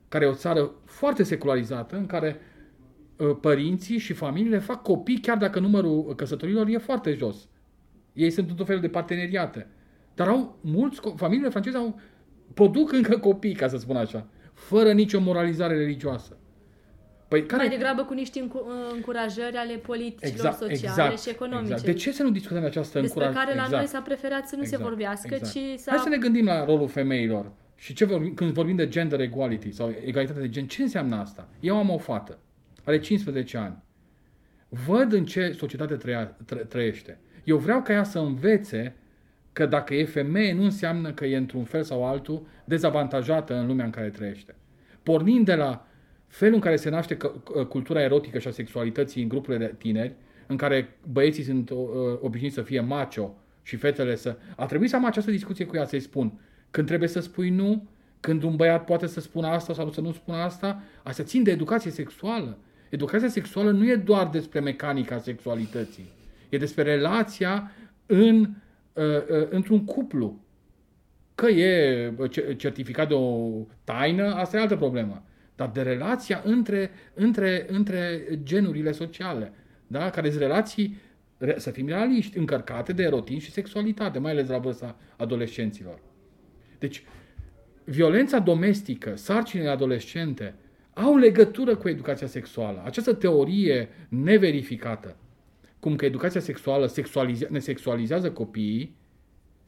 care 0.08 0.26
e 0.26 0.28
o 0.28 0.34
țară 0.34 0.72
foarte 0.86 1.24
secularizată, 1.24 1.96
în 1.96 2.06
care 2.06 2.40
uh, 3.18 3.38
părinții 3.42 3.98
și 3.98 4.14
familiile 4.14 4.58
fac 4.58 4.82
copii 4.82 5.20
chiar 5.20 5.38
dacă 5.38 5.60
numărul 5.60 6.16
căsătorilor 6.16 6.68
e 6.68 6.78
foarte 6.78 7.14
jos. 7.14 7.48
Ei 8.14 8.30
sunt 8.30 8.50
într-un 8.50 8.68
fel 8.68 8.80
de 8.80 8.90
parteneriate. 8.90 9.68
Dar 10.16 10.28
au 10.28 10.60
mulți, 10.62 11.00
familiile 11.16 11.50
franceze 11.50 11.78
au, 11.78 12.00
produc 12.54 12.92
încă 12.92 13.18
copii, 13.18 13.54
ca 13.54 13.68
să 13.68 13.78
spun 13.78 13.96
așa, 13.96 14.28
fără 14.54 14.92
nicio 14.92 15.20
moralizare 15.20 15.78
religioasă. 15.78 16.38
Păi 17.32 17.46
care... 17.46 17.68
Mai 17.68 17.78
degrabă 17.78 18.04
cu 18.04 18.14
niște 18.14 18.50
încurajări 18.94 19.56
ale 19.56 19.74
politicilor 19.74 20.32
exact, 20.34 20.58
sociale 20.58 20.78
exact, 20.82 21.22
și 21.22 21.30
economice. 21.30 21.72
Exact. 21.72 21.84
De 21.86 21.94
ce 21.94 22.12
să 22.12 22.24
nu 22.24 22.30
discutăm 22.30 22.64
această 22.64 23.00
încurajare? 23.00 23.34
Despre 23.34 23.46
care 23.46 23.58
la 23.58 23.64
exact. 23.64 23.82
noi 23.82 23.92
s-a 23.92 24.02
preferat 24.02 24.48
să 24.48 24.56
nu 24.56 24.62
exact, 24.62 24.82
se 24.82 24.88
vorbească, 24.88 25.34
exact. 25.34 25.52
ci 25.52 25.80
să... 25.80 25.90
Hai 25.90 26.00
să 26.00 26.10
ne 26.10 26.18
gândim 26.18 26.46
la 26.46 26.66
rolul 26.66 26.88
femeilor. 26.88 27.52
Și 27.76 27.94
ce 27.94 28.06
vorbim, 28.06 28.34
când 28.34 28.52
vorbim 28.52 28.76
de 28.76 28.88
gender 28.88 29.20
equality 29.20 29.72
sau 29.72 29.94
egalitate 30.06 30.40
de 30.40 30.50
gen, 30.50 30.68
ce 30.68 30.82
înseamnă 30.82 31.16
asta? 31.16 31.48
Eu 31.60 31.78
am 31.78 31.90
o 31.90 31.98
fată, 31.98 32.40
are 32.84 33.00
15 33.00 33.58
ani. 33.58 33.84
Văd 34.70 35.14
în 35.14 35.26
ce 35.26 35.56
societate 35.58 35.96
trăia, 35.96 36.26
tră, 36.46 36.60
trăiește. 36.60 37.20
Eu 37.44 37.58
vreau 37.58 37.82
ca 37.82 37.94
ea 37.94 38.04
să 38.04 38.20
învețe 38.20 38.96
că 39.54 39.66
dacă 39.66 39.94
e 39.94 40.06
femeie, 40.06 40.54
nu 40.54 40.64
înseamnă 40.64 41.12
că 41.12 41.26
e 41.26 41.38
într-un 41.38 41.64
fel 41.64 41.84
sau 41.84 42.06
altul 42.06 42.48
dezavantajată 42.66 43.56
în 43.56 43.68
lumea 43.68 43.86
în 43.86 43.92
care 43.92 44.10
trăiește. 44.10 44.56
Pornind 45.04 45.46
de 45.46 45.56
la 45.56 45.86
felul 46.32 46.54
în 46.54 46.60
care 46.60 46.76
se 46.76 46.90
naște 46.90 47.18
cultura 47.70 48.02
erotică 48.02 48.40
și 48.40 48.48
a 48.48 48.52
sexualității 48.52 49.22
în 49.22 49.28
grupurile 49.28 49.66
de 49.66 49.76
tineri, 49.78 50.14
în 50.48 50.58
care 50.58 50.98
băieții 51.12 51.44
sunt 51.44 51.70
uh, 51.70 51.78
obișnuiți 52.22 52.56
să 52.56 52.62
fie 52.62 52.80
macho 52.80 53.36
și 53.64 53.76
fetele 53.76 54.16
să... 54.16 54.38
A 54.56 54.66
trebuit 54.66 54.90
să 54.90 54.96
am 54.96 55.06
această 55.06 55.32
discuție 55.32 55.66
cu 55.66 55.76
ea, 55.76 55.86
să-i 55.86 56.00
spun 56.00 56.40
când 56.72 56.88
trebuie 56.88 57.10
să 57.10 57.20
spui 57.20 57.50
nu, 57.50 57.88
când 58.20 58.44
un 58.44 58.56
băiat 58.56 58.86
poate 58.86 59.08
să 59.08 59.20
spună 59.20 59.48
asta 59.48 59.74
sau 59.74 59.92
să 59.92 60.02
nu 60.02 60.12
spună 60.12 60.38
asta, 60.38 60.84
asta 61.04 61.24
țin 61.24 61.44
de 61.44 61.52
educație 61.52 61.92
sexuală. 61.92 62.58
Educația 62.90 63.28
sexuală 63.28 63.72
nu 63.72 63.90
e 63.90 63.96
doar 63.96 64.28
despre 64.28 64.60
mecanica 64.60 65.18
sexualității, 65.18 66.12
e 66.50 66.58
despre 66.58 66.84
relația 66.84 67.72
în, 68.06 68.50
uh, 68.94 69.04
uh, 69.04 69.48
într-un 69.50 69.86
cuplu. 69.86 70.40
Că 71.36 71.48
e 71.48 72.14
certificat 72.58 73.08
de 73.08 73.14
o 73.14 73.50
taină, 73.84 74.34
asta 74.34 74.58
e 74.58 74.60
altă 74.60 74.76
problemă 74.76 75.24
dar 75.62 75.70
de 75.70 75.82
relația 75.82 76.42
între, 76.46 76.92
între, 77.14 77.66
între 77.70 78.28
genurile 78.44 78.92
sociale, 78.92 79.54
da? 79.88 80.10
care 80.10 80.30
sunt 80.30 80.42
relații, 80.42 80.98
să 81.56 81.72
fim 81.72 81.88
realiști, 81.88 82.38
încărcate 82.38 82.94
de 82.94 83.04
erotism 83.04 83.40
și 83.40 83.52
sexualitate, 83.52 84.20
mai 84.20 84.32
ales 84.32 84.48
la 84.48 84.58
vârsta 84.58 84.96
adolescenților. 85.18 86.00
Deci, 86.80 87.04
violența 87.84 88.40
domestică, 88.40 89.16
sarcinile 89.16 89.70
adolescente, 89.70 90.56
au 90.94 91.18
legătură 91.18 91.76
cu 91.76 91.90
educația 91.90 92.28
sexuală. 92.28 92.82
Această 92.86 93.14
teorie 93.14 93.90
neverificată, 94.10 95.16
cum 95.80 95.96
că 95.96 96.06
educația 96.06 96.42
sexuală 96.42 96.88
sexualize- 96.88 97.48
ne 97.50 97.60
sexualizează 97.60 98.32
copiii, 98.32 98.96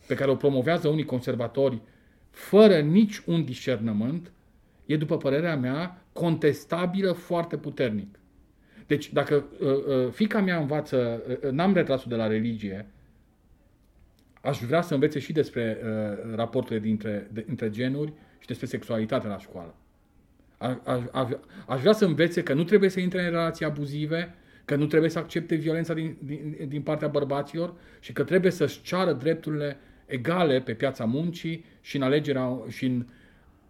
pe 0.08 0.16
care 0.16 0.32
o 0.32 0.36
promovează 0.36 0.88
unii 0.88 1.06
conservatori, 1.06 1.82
fără 2.30 2.80
nici 2.80 3.22
un 3.26 3.46
discernământ, 3.46 4.32
e, 4.86 4.98
după 4.98 5.18
părerea 5.18 5.56
mea, 5.56 6.06
contestabilă 6.14 7.12
foarte 7.12 7.58
puternic. 7.58 8.20
Deci, 8.88 9.12
dacă 9.14 9.46
uh, 9.60 9.68
uh, 9.70 10.12
fica 10.12 10.42
mea 10.42 10.58
învață, 10.60 11.24
uh, 11.44 11.50
n-am 11.52 11.74
retras 11.74 12.06
de 12.06 12.16
la 12.16 12.28
religie, 12.28 12.88
aș 14.42 14.60
vrea 14.60 14.82
să 14.82 14.94
învețe 14.94 15.20
și 15.20 15.32
despre 15.32 15.78
uh, 15.84 16.34
raporturile 16.36 16.80
dintre, 16.86 17.28
de, 17.32 17.46
între 17.48 17.70
genuri 17.70 18.14
și 18.40 18.48
despre 18.48 18.66
sexualitate 18.66 19.28
la 19.28 19.38
școală. 19.38 19.76
A, 20.58 20.82
a, 20.84 21.10
a, 21.12 21.40
aș 21.68 21.80
vrea 21.80 21.94
să 21.94 22.06
învețe 22.06 22.44
că 22.44 22.54
nu 22.54 22.64
trebuie 22.64 22.90
să 22.90 23.00
intre 23.00 23.24
în 23.24 23.30
relații 23.30 23.66
abuzive, 23.66 24.36
că 24.66 24.76
nu 24.76 24.86
trebuie 24.86 25.10
să 25.10 25.20
accepte 25.20 25.56
violența 25.56 25.94
din, 25.94 26.18
din, 26.20 26.56
din 26.68 26.82
partea 26.82 27.08
bărbaților 27.08 27.74
și 28.00 28.14
că 28.14 28.24
trebuie 28.24 28.52
să-și 28.52 28.82
ceară 28.82 29.14
drepturile 29.14 29.78
egale 30.06 30.60
pe 30.60 30.74
piața 30.74 31.06
muncii 31.06 31.66
și 31.82 31.96
în 31.96 32.02
alegerea 32.02 32.62
și 32.70 32.86
în 32.86 33.06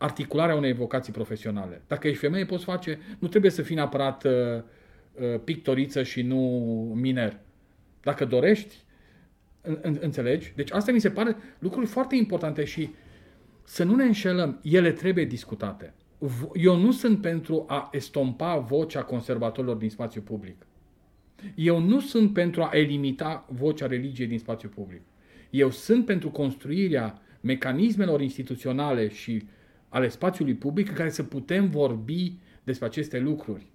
articularea 0.04 0.56
unei 0.56 0.74
vocații 0.74 1.14
profesionale. 1.14 1.82
Dacă 1.88 2.08
ești 2.08 2.20
femeie, 2.20 2.45
poți 2.45 2.64
face, 2.64 2.99
nu 3.20 3.28
trebuie 3.28 3.51
să 3.51 3.62
fii 3.62 3.76
neapărat 3.76 4.24
uh, 4.24 4.32
uh, 4.32 5.39
pictoriță 5.43 6.04
și 6.04 6.22
nu 6.22 6.38
miner. 6.95 7.39
Dacă 8.01 8.26
dorești, 8.26 8.76
în, 9.62 9.78
în, 9.82 9.97
înțelegi? 10.01 10.54
Deci 10.56 10.72
asta 10.72 10.91
mi 10.91 10.99
se 10.99 11.10
pare 11.10 11.36
lucruri 11.60 11.86
foarte 11.86 12.16
importante 12.16 12.64
și 12.64 12.89
să 13.64 13.84
nu 13.84 13.95
ne 13.95 14.04
înșelăm, 14.04 14.60
ele 14.64 14.91
trebuie 14.91 15.26
discutate. 15.26 15.93
Eu 16.54 16.78
nu 16.78 16.91
sunt 16.91 17.22
pentru 17.22 17.66
a 17.68 17.89
estompa 17.91 18.58
vocea 18.58 19.04
conservatorilor 19.04 19.76
din 19.76 19.89
spațiu 19.89 20.22
public. 20.22 20.66
Eu 21.56 21.80
nu 21.80 21.99
sunt 21.99 22.34
pentru 22.34 22.62
a 22.62 22.70
elimita 22.74 23.45
vocea 23.49 23.88
religiei 23.88 24.28
din 24.28 24.39
spațiu 24.39 24.70
public. 24.70 25.01
Eu 25.49 25.70
sunt 25.70 26.06
pentru 26.06 26.30
construirea 26.32 27.22
mecanismelor 27.41 28.22
instituționale 28.22 29.08
și 29.08 29.32
uh, 29.32 29.49
ale 29.94 30.08
spațiului 30.08 30.54
public 30.54 30.89
în 30.89 30.96
care 30.96 31.10
să 31.10 31.24
putem 31.24 31.70
vorbi 31.70 32.38
despre 32.64 32.86
aceste 32.86 33.20
lucruri. 33.20 33.66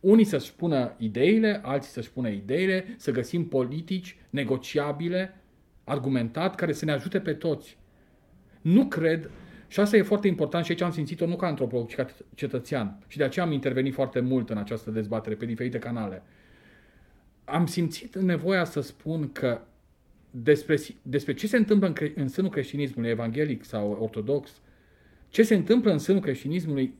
Unii 0.00 0.24
să-și 0.24 0.46
spună 0.46 0.94
ideile, 0.98 1.60
alții 1.64 1.90
să-și 1.90 2.08
spună 2.08 2.28
ideile, 2.28 2.94
să 2.96 3.10
găsim 3.10 3.48
politici 3.48 4.16
negociabile, 4.30 5.40
argumentat, 5.84 6.54
care 6.54 6.72
să 6.72 6.84
ne 6.84 6.92
ajute 6.92 7.20
pe 7.20 7.32
toți. 7.32 7.78
Nu 8.60 8.86
cred, 8.86 9.30
și 9.68 9.80
asta 9.80 9.96
e 9.96 10.02
foarte 10.02 10.28
important 10.28 10.64
și 10.64 10.70
aici 10.70 10.80
am 10.80 10.92
simțit-o 10.92 11.26
nu 11.26 11.36
ca 11.36 11.46
antropolog, 11.46 11.88
ci 11.88 11.94
ca 11.94 12.06
cetățean. 12.34 12.98
Și 13.06 13.16
de 13.16 13.24
aceea 13.24 13.44
am 13.44 13.52
intervenit 13.52 13.94
foarte 13.94 14.20
mult 14.20 14.50
în 14.50 14.56
această 14.58 14.90
dezbatere 14.90 15.34
pe 15.34 15.46
diferite 15.46 15.78
canale. 15.78 16.22
Am 17.44 17.66
simțit 17.66 18.16
nevoia 18.16 18.64
să 18.64 18.80
spun 18.80 19.32
că 19.32 19.60
despre, 20.30 20.78
despre 21.02 21.34
ce 21.34 21.46
se 21.46 21.56
întâmplă 21.56 21.86
în, 21.86 21.92
cre, 21.92 22.12
în 22.16 22.28
sânul 22.28 22.50
creștinismului 22.50 23.10
evanghelic 23.10 23.64
sau 23.64 23.98
ortodox, 24.00 24.60
ce 25.28 25.42
se 25.42 25.54
întâmplă 25.54 25.92
în 25.92 25.98
sânul 25.98 26.20
creștinismului, 26.20 26.94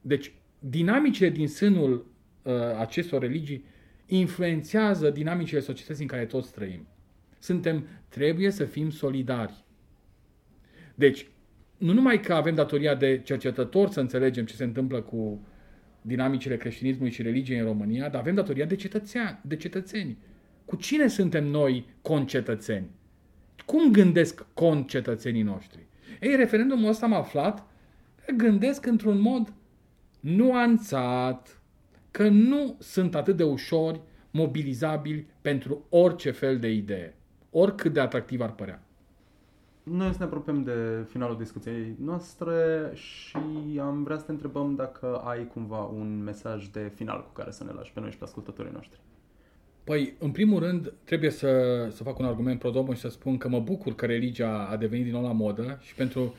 deci 0.00 0.32
dinamicile 0.58 1.28
din 1.28 1.48
sânul 1.48 2.06
uh, 2.42 2.52
acestor 2.78 3.20
religii 3.20 3.64
influențează 4.06 5.10
dinamicile 5.10 5.60
societății 5.60 6.02
în 6.02 6.08
care 6.08 6.24
toți 6.24 6.52
trăim. 6.52 6.86
Suntem, 7.38 7.86
trebuie 8.08 8.50
să 8.50 8.64
fim 8.64 8.90
solidari. 8.90 9.64
Deci, 10.94 11.26
nu 11.78 11.92
numai 11.92 12.20
că 12.20 12.34
avem 12.34 12.54
datoria 12.54 12.94
de 12.94 13.20
cercetător 13.24 13.90
să 13.90 14.00
înțelegem 14.00 14.44
ce 14.44 14.54
se 14.54 14.64
întâmplă 14.64 15.00
cu 15.00 15.46
dinamicile 16.02 16.56
creștinismului 16.56 17.12
și 17.12 17.22
religiei 17.22 17.58
în 17.58 17.64
România, 17.64 18.08
dar 18.08 18.20
avem 18.20 18.34
datoria 18.34 18.64
de, 18.64 18.76
cetățean, 18.76 19.40
de 19.44 19.56
cetățeni. 19.56 20.18
Cu 20.64 20.76
cine 20.76 21.08
suntem 21.08 21.46
noi 21.46 21.86
concetățeni? 22.02 22.90
Cum 23.66 23.92
gândesc 23.92 24.46
concetățenii 24.54 25.42
noștri? 25.42 25.86
Ei, 26.22 26.36
referendumul 26.36 26.88
ăsta 26.88 27.06
am 27.06 27.12
aflat 27.12 27.66
că 28.24 28.32
gândesc 28.36 28.86
într-un 28.86 29.20
mod 29.20 29.52
nuanțat, 30.20 31.60
că 32.10 32.28
nu 32.28 32.76
sunt 32.78 33.14
atât 33.14 33.36
de 33.36 33.44
ușori 33.44 34.00
mobilizabili 34.30 35.26
pentru 35.40 35.84
orice 35.88 36.30
fel 36.30 36.58
de 36.58 36.70
idee, 36.70 37.16
oricât 37.50 37.92
de 37.92 38.00
atractiv 38.00 38.40
ar 38.40 38.52
părea. 38.52 38.82
Noi 39.82 40.10
să 40.10 40.16
ne 40.18 40.24
apropiem 40.24 40.62
de 40.62 41.06
finalul 41.08 41.36
discuției 41.36 41.96
noastre 41.98 42.90
și 42.94 43.36
am 43.80 44.02
vrea 44.02 44.18
să 44.18 44.24
te 44.24 44.30
întrebăm 44.32 44.74
dacă 44.74 45.16
ai 45.16 45.46
cumva 45.46 45.84
un 45.84 46.22
mesaj 46.22 46.66
de 46.66 46.92
final 46.94 47.24
cu 47.24 47.32
care 47.32 47.50
să 47.50 47.64
ne 47.64 47.72
lași 47.72 47.92
pe 47.92 48.00
noi 48.00 48.10
și 48.10 48.18
pe 48.18 48.24
ascultătorii 48.24 48.72
noștri. 48.72 49.00
Păi, 49.84 50.14
în 50.18 50.30
primul 50.30 50.58
rând, 50.58 50.92
trebuie 51.04 51.30
să, 51.30 51.48
să 51.90 52.02
fac 52.02 52.18
un 52.18 52.24
argument 52.24 52.58
pro 52.58 52.86
și 52.94 53.00
să 53.00 53.08
spun 53.08 53.36
că 53.36 53.48
mă 53.48 53.60
bucur 53.60 53.94
că 53.94 54.06
religia 54.06 54.68
a 54.70 54.76
devenit 54.76 55.04
din 55.04 55.12
nou 55.12 55.22
la 55.22 55.32
modă 55.32 55.78
și 55.82 55.94
pentru 55.94 56.34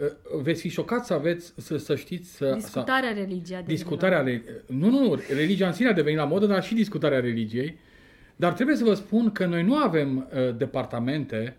uh, 0.00 0.40
veți 0.42 0.60
fi 0.60 0.68
șocați 0.68 1.06
să 1.06 1.14
aveți, 1.14 1.52
să, 1.56 1.76
să 1.76 1.96
știți... 1.96 2.36
Să, 2.36 2.52
discutarea 2.54 3.08
să, 3.08 3.18
religiei. 3.18 3.62
Discutarea, 3.66 4.20
re, 4.20 4.42
nu, 4.66 4.90
nu, 4.90 5.00
nu, 5.00 5.20
religia 5.34 5.66
în 5.66 5.72
sine 5.72 5.88
a 5.88 5.92
devenit 5.92 6.18
la 6.18 6.24
modă, 6.24 6.46
dar 6.46 6.62
și 6.62 6.74
discutarea 6.74 7.20
religiei. 7.20 7.78
Dar 8.36 8.52
trebuie 8.52 8.76
să 8.76 8.84
vă 8.84 8.94
spun 8.94 9.32
că 9.32 9.46
noi 9.46 9.62
nu 9.62 9.76
avem 9.76 10.16
uh, 10.16 10.56
departamente 10.56 11.56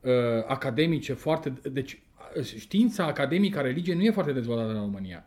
uh, 0.00 0.10
academice 0.46 1.12
foarte... 1.12 1.52
Deci, 1.72 2.02
știința 2.56 3.04
academică 3.06 3.58
a 3.58 3.62
religiei 3.62 3.96
nu 3.96 4.02
e 4.02 4.10
foarte 4.10 4.32
dezvoltată 4.32 4.68
în 4.68 4.78
România. 4.78 5.24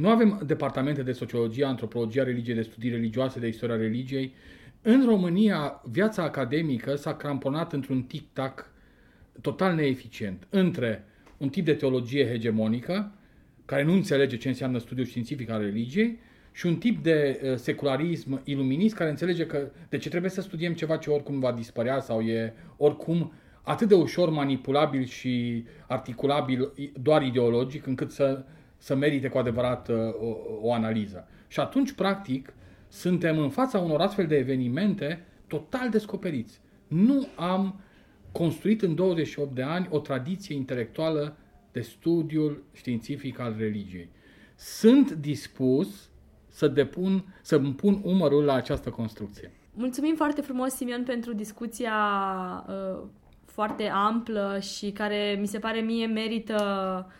Nu 0.00 0.08
avem 0.08 0.40
departamente 0.46 1.02
de 1.02 1.12
sociologie, 1.12 1.64
antropologie, 1.64 2.22
religie, 2.22 2.54
de 2.54 2.62
studii 2.62 2.90
religioase, 2.90 3.38
de 3.38 3.46
istoria 3.46 3.76
religiei. 3.76 4.34
În 4.82 5.04
România, 5.06 5.82
viața 5.90 6.22
academică 6.22 6.94
s-a 6.94 7.14
cramponat 7.14 7.72
într-un 7.72 8.02
tic-tac 8.02 8.72
total 9.40 9.74
neeficient 9.74 10.46
între 10.50 11.04
un 11.36 11.48
tip 11.48 11.64
de 11.64 11.74
teologie 11.74 12.28
hegemonică, 12.28 13.12
care 13.64 13.82
nu 13.82 13.92
înțelege 13.92 14.36
ce 14.36 14.48
înseamnă 14.48 14.78
studiul 14.78 15.06
științific 15.06 15.50
al 15.50 15.60
religiei, 15.60 16.18
și 16.52 16.66
un 16.66 16.76
tip 16.76 17.02
de 17.02 17.40
uh, 17.42 17.56
secularism 17.56 18.40
iluminist 18.44 18.94
care 18.94 19.10
înțelege 19.10 19.46
că 19.46 19.70
de 19.88 19.96
ce 19.96 20.08
trebuie 20.08 20.30
să 20.30 20.40
studiem 20.40 20.72
ceva 20.74 20.96
ce 20.96 21.10
oricum 21.10 21.40
va 21.40 21.52
dispărea 21.52 22.00
sau 22.00 22.20
e 22.20 22.54
oricum 22.76 23.32
atât 23.62 23.88
de 23.88 23.94
ușor 23.94 24.30
manipulabil 24.30 25.04
și 25.04 25.64
articulabil 25.88 26.72
doar 27.02 27.22
ideologic 27.22 27.86
încât 27.86 28.10
să, 28.10 28.44
să 28.80 28.94
merite 28.94 29.28
cu 29.28 29.38
adevărat 29.38 29.88
uh, 29.88 29.96
o, 30.20 30.36
o 30.60 30.72
analiză. 30.72 31.28
Și 31.48 31.60
atunci, 31.60 31.92
practic, 31.92 32.52
suntem 32.88 33.38
în 33.38 33.50
fața 33.50 33.78
unor 33.78 34.00
astfel 34.00 34.26
de 34.26 34.36
evenimente 34.36 35.24
total 35.46 35.90
descoperiți. 35.90 36.60
Nu 36.86 37.26
am 37.36 37.80
construit 38.32 38.82
în 38.82 38.94
28 38.94 39.54
de 39.54 39.62
ani 39.62 39.88
o 39.90 39.98
tradiție 39.98 40.54
intelectuală 40.54 41.36
de 41.72 41.80
studiul 41.80 42.62
științific 42.72 43.38
al 43.38 43.54
religiei. 43.58 44.10
Sunt 44.56 45.10
dispus 45.10 46.10
să 46.48 46.68
depun, 46.68 47.24
să 47.42 47.56
îmi 47.56 47.74
pun 47.74 48.00
umărul 48.02 48.44
la 48.44 48.54
această 48.54 48.90
construcție. 48.90 49.52
Mulțumim 49.74 50.14
foarte 50.14 50.40
frumos, 50.40 50.72
Simion, 50.72 51.02
pentru 51.02 51.32
discuția 51.32 51.94
uh, 52.68 53.02
foarte 53.44 53.88
amplă 53.88 54.58
și 54.60 54.90
care 54.90 55.36
mi 55.40 55.46
se 55.46 55.58
pare 55.58 55.80
mie 55.80 56.06
merită 56.06 56.56
uh, 57.08 57.12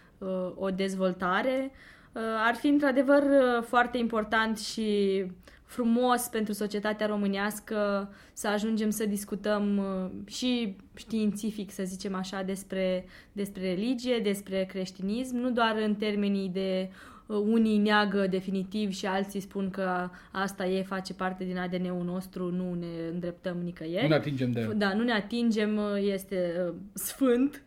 o 0.55 0.71
dezvoltare. 0.71 1.71
Uh, 2.13 2.23
ar 2.47 2.55
fi 2.55 2.67
într-adevăr 2.67 3.23
uh, 3.23 3.63
foarte 3.63 3.99
important 3.99 4.59
și 4.59 5.25
frumos 5.71 6.23
pentru 6.23 6.53
societatea 6.53 7.07
românească 7.07 8.11
să 8.33 8.49
ajungem 8.49 8.91
să 8.91 9.07
discutăm 9.07 9.79
uh, 9.79 10.33
și 10.33 10.77
științific, 10.95 11.71
să 11.71 11.83
zicem 11.87 12.15
așa, 12.15 12.43
despre, 12.43 13.05
despre 13.33 13.63
religie, 13.63 14.19
despre 14.19 14.65
creștinism, 14.65 15.37
nu 15.37 15.51
doar 15.51 15.77
în 15.87 15.95
termenii 15.95 16.49
de 16.49 16.91
uh, 17.27 17.37
unii 17.37 17.79
neagă 17.79 18.27
definitiv 18.27 18.93
și 18.93 19.07
alții 19.07 19.41
spun 19.41 19.71
că 19.71 20.11
asta 20.33 20.67
e, 20.67 20.83
face 20.83 21.15
parte 21.15 21.45
din 21.45 21.59
ADN-ul 21.59 22.05
nostru, 22.05 22.51
nu 22.51 22.75
ne 22.75 23.09
îndreptăm 23.13 23.57
nicăieri. 23.57 24.03
Nu 24.03 24.09
ne 24.09 24.15
atingem 24.15 24.53
de 24.53 24.61
el. 24.61 24.75
Da, 24.77 24.95
nu 24.95 25.03
ne 25.03 25.13
atingem, 25.13 25.77
uh, 25.77 26.13
este 26.13 26.67
uh, 26.67 26.75
sfânt, 26.93 27.63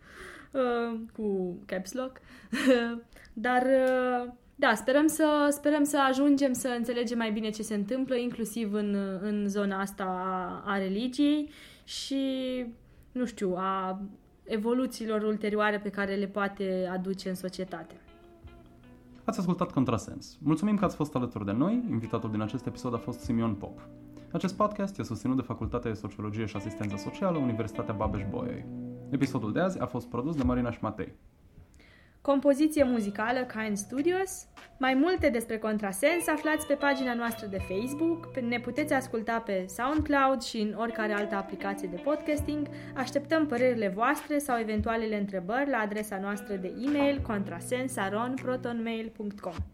uh, 0.51 0.99
cu 1.13 1.57
caps 1.65 1.93
lock, 1.93 2.21
dar 3.33 3.61
uh, 3.61 4.31
da, 4.55 4.73
sperăm 4.75 5.07
să, 5.07 5.47
sperăm 5.49 5.83
să 5.83 5.97
ajungem 6.09 6.53
să 6.53 6.75
înțelegem 6.77 7.17
mai 7.17 7.31
bine 7.31 7.49
ce 7.49 7.63
se 7.63 7.73
întâmplă, 7.73 8.15
inclusiv 8.15 8.73
în, 8.73 8.95
în 9.21 9.47
zona 9.47 9.79
asta 9.79 10.03
a, 10.03 10.71
a 10.71 10.77
religiei 10.77 11.49
și, 11.83 12.25
nu 13.11 13.25
știu, 13.25 13.55
a 13.57 14.01
evoluțiilor 14.43 15.21
ulterioare 15.21 15.79
pe 15.79 15.89
care 15.89 16.15
le 16.15 16.27
poate 16.27 16.89
aduce 16.91 17.29
în 17.29 17.35
societate. 17.35 17.95
Ați 19.23 19.39
ascultat 19.39 19.71
Contrasens. 19.71 20.37
Mulțumim 20.41 20.77
că 20.77 20.85
ați 20.85 20.95
fost 20.95 21.15
alături 21.15 21.45
de 21.45 21.51
noi. 21.51 21.83
Invitatul 21.89 22.31
din 22.31 22.41
acest 22.41 22.65
episod 22.65 22.93
a 22.93 22.97
fost 22.97 23.19
Simion 23.19 23.53
Pop. 23.53 23.79
Acest 24.31 24.55
podcast 24.55 24.99
este 24.99 25.03
susținut 25.03 25.35
de 25.35 25.41
Facultatea 25.41 25.91
de 25.91 25.97
Sociologie 25.97 26.45
și 26.45 26.55
Asistență 26.55 26.95
Socială, 26.97 27.37
Universitatea 27.37 27.93
Babeș-Bolyai. 27.93 28.65
Episodul 29.09 29.51
de 29.51 29.59
azi 29.59 29.79
a 29.79 29.85
fost 29.85 30.07
produs 30.07 30.35
de 30.35 30.43
Marina 30.43 30.71
Șmatei. 30.71 31.13
Compoziție 32.31 32.83
muzicală 32.83 33.39
Kind 33.39 33.77
Studios. 33.77 34.47
Mai 34.77 34.93
multe 34.93 35.29
despre 35.29 35.57
contrasens 35.57 36.27
aflați 36.27 36.67
pe 36.67 36.73
pagina 36.73 37.13
noastră 37.13 37.47
de 37.47 37.57
Facebook, 37.57 38.39
ne 38.39 38.59
puteți 38.59 38.93
asculta 38.93 39.43
pe 39.45 39.65
SoundCloud 39.67 40.41
și 40.41 40.57
în 40.57 40.73
oricare 40.77 41.13
altă 41.13 41.35
aplicație 41.35 41.87
de 41.91 42.01
podcasting. 42.03 42.67
Așteptăm 42.95 43.45
părerile 43.45 43.87
voastre 43.87 44.37
sau 44.37 44.59
eventualele 44.59 45.19
întrebări 45.19 45.69
la 45.69 45.77
adresa 45.77 46.19
noastră 46.19 46.55
de 46.55 46.73
e-mail 46.85 47.21
contrasensaronprotonmail.com. 47.27 49.72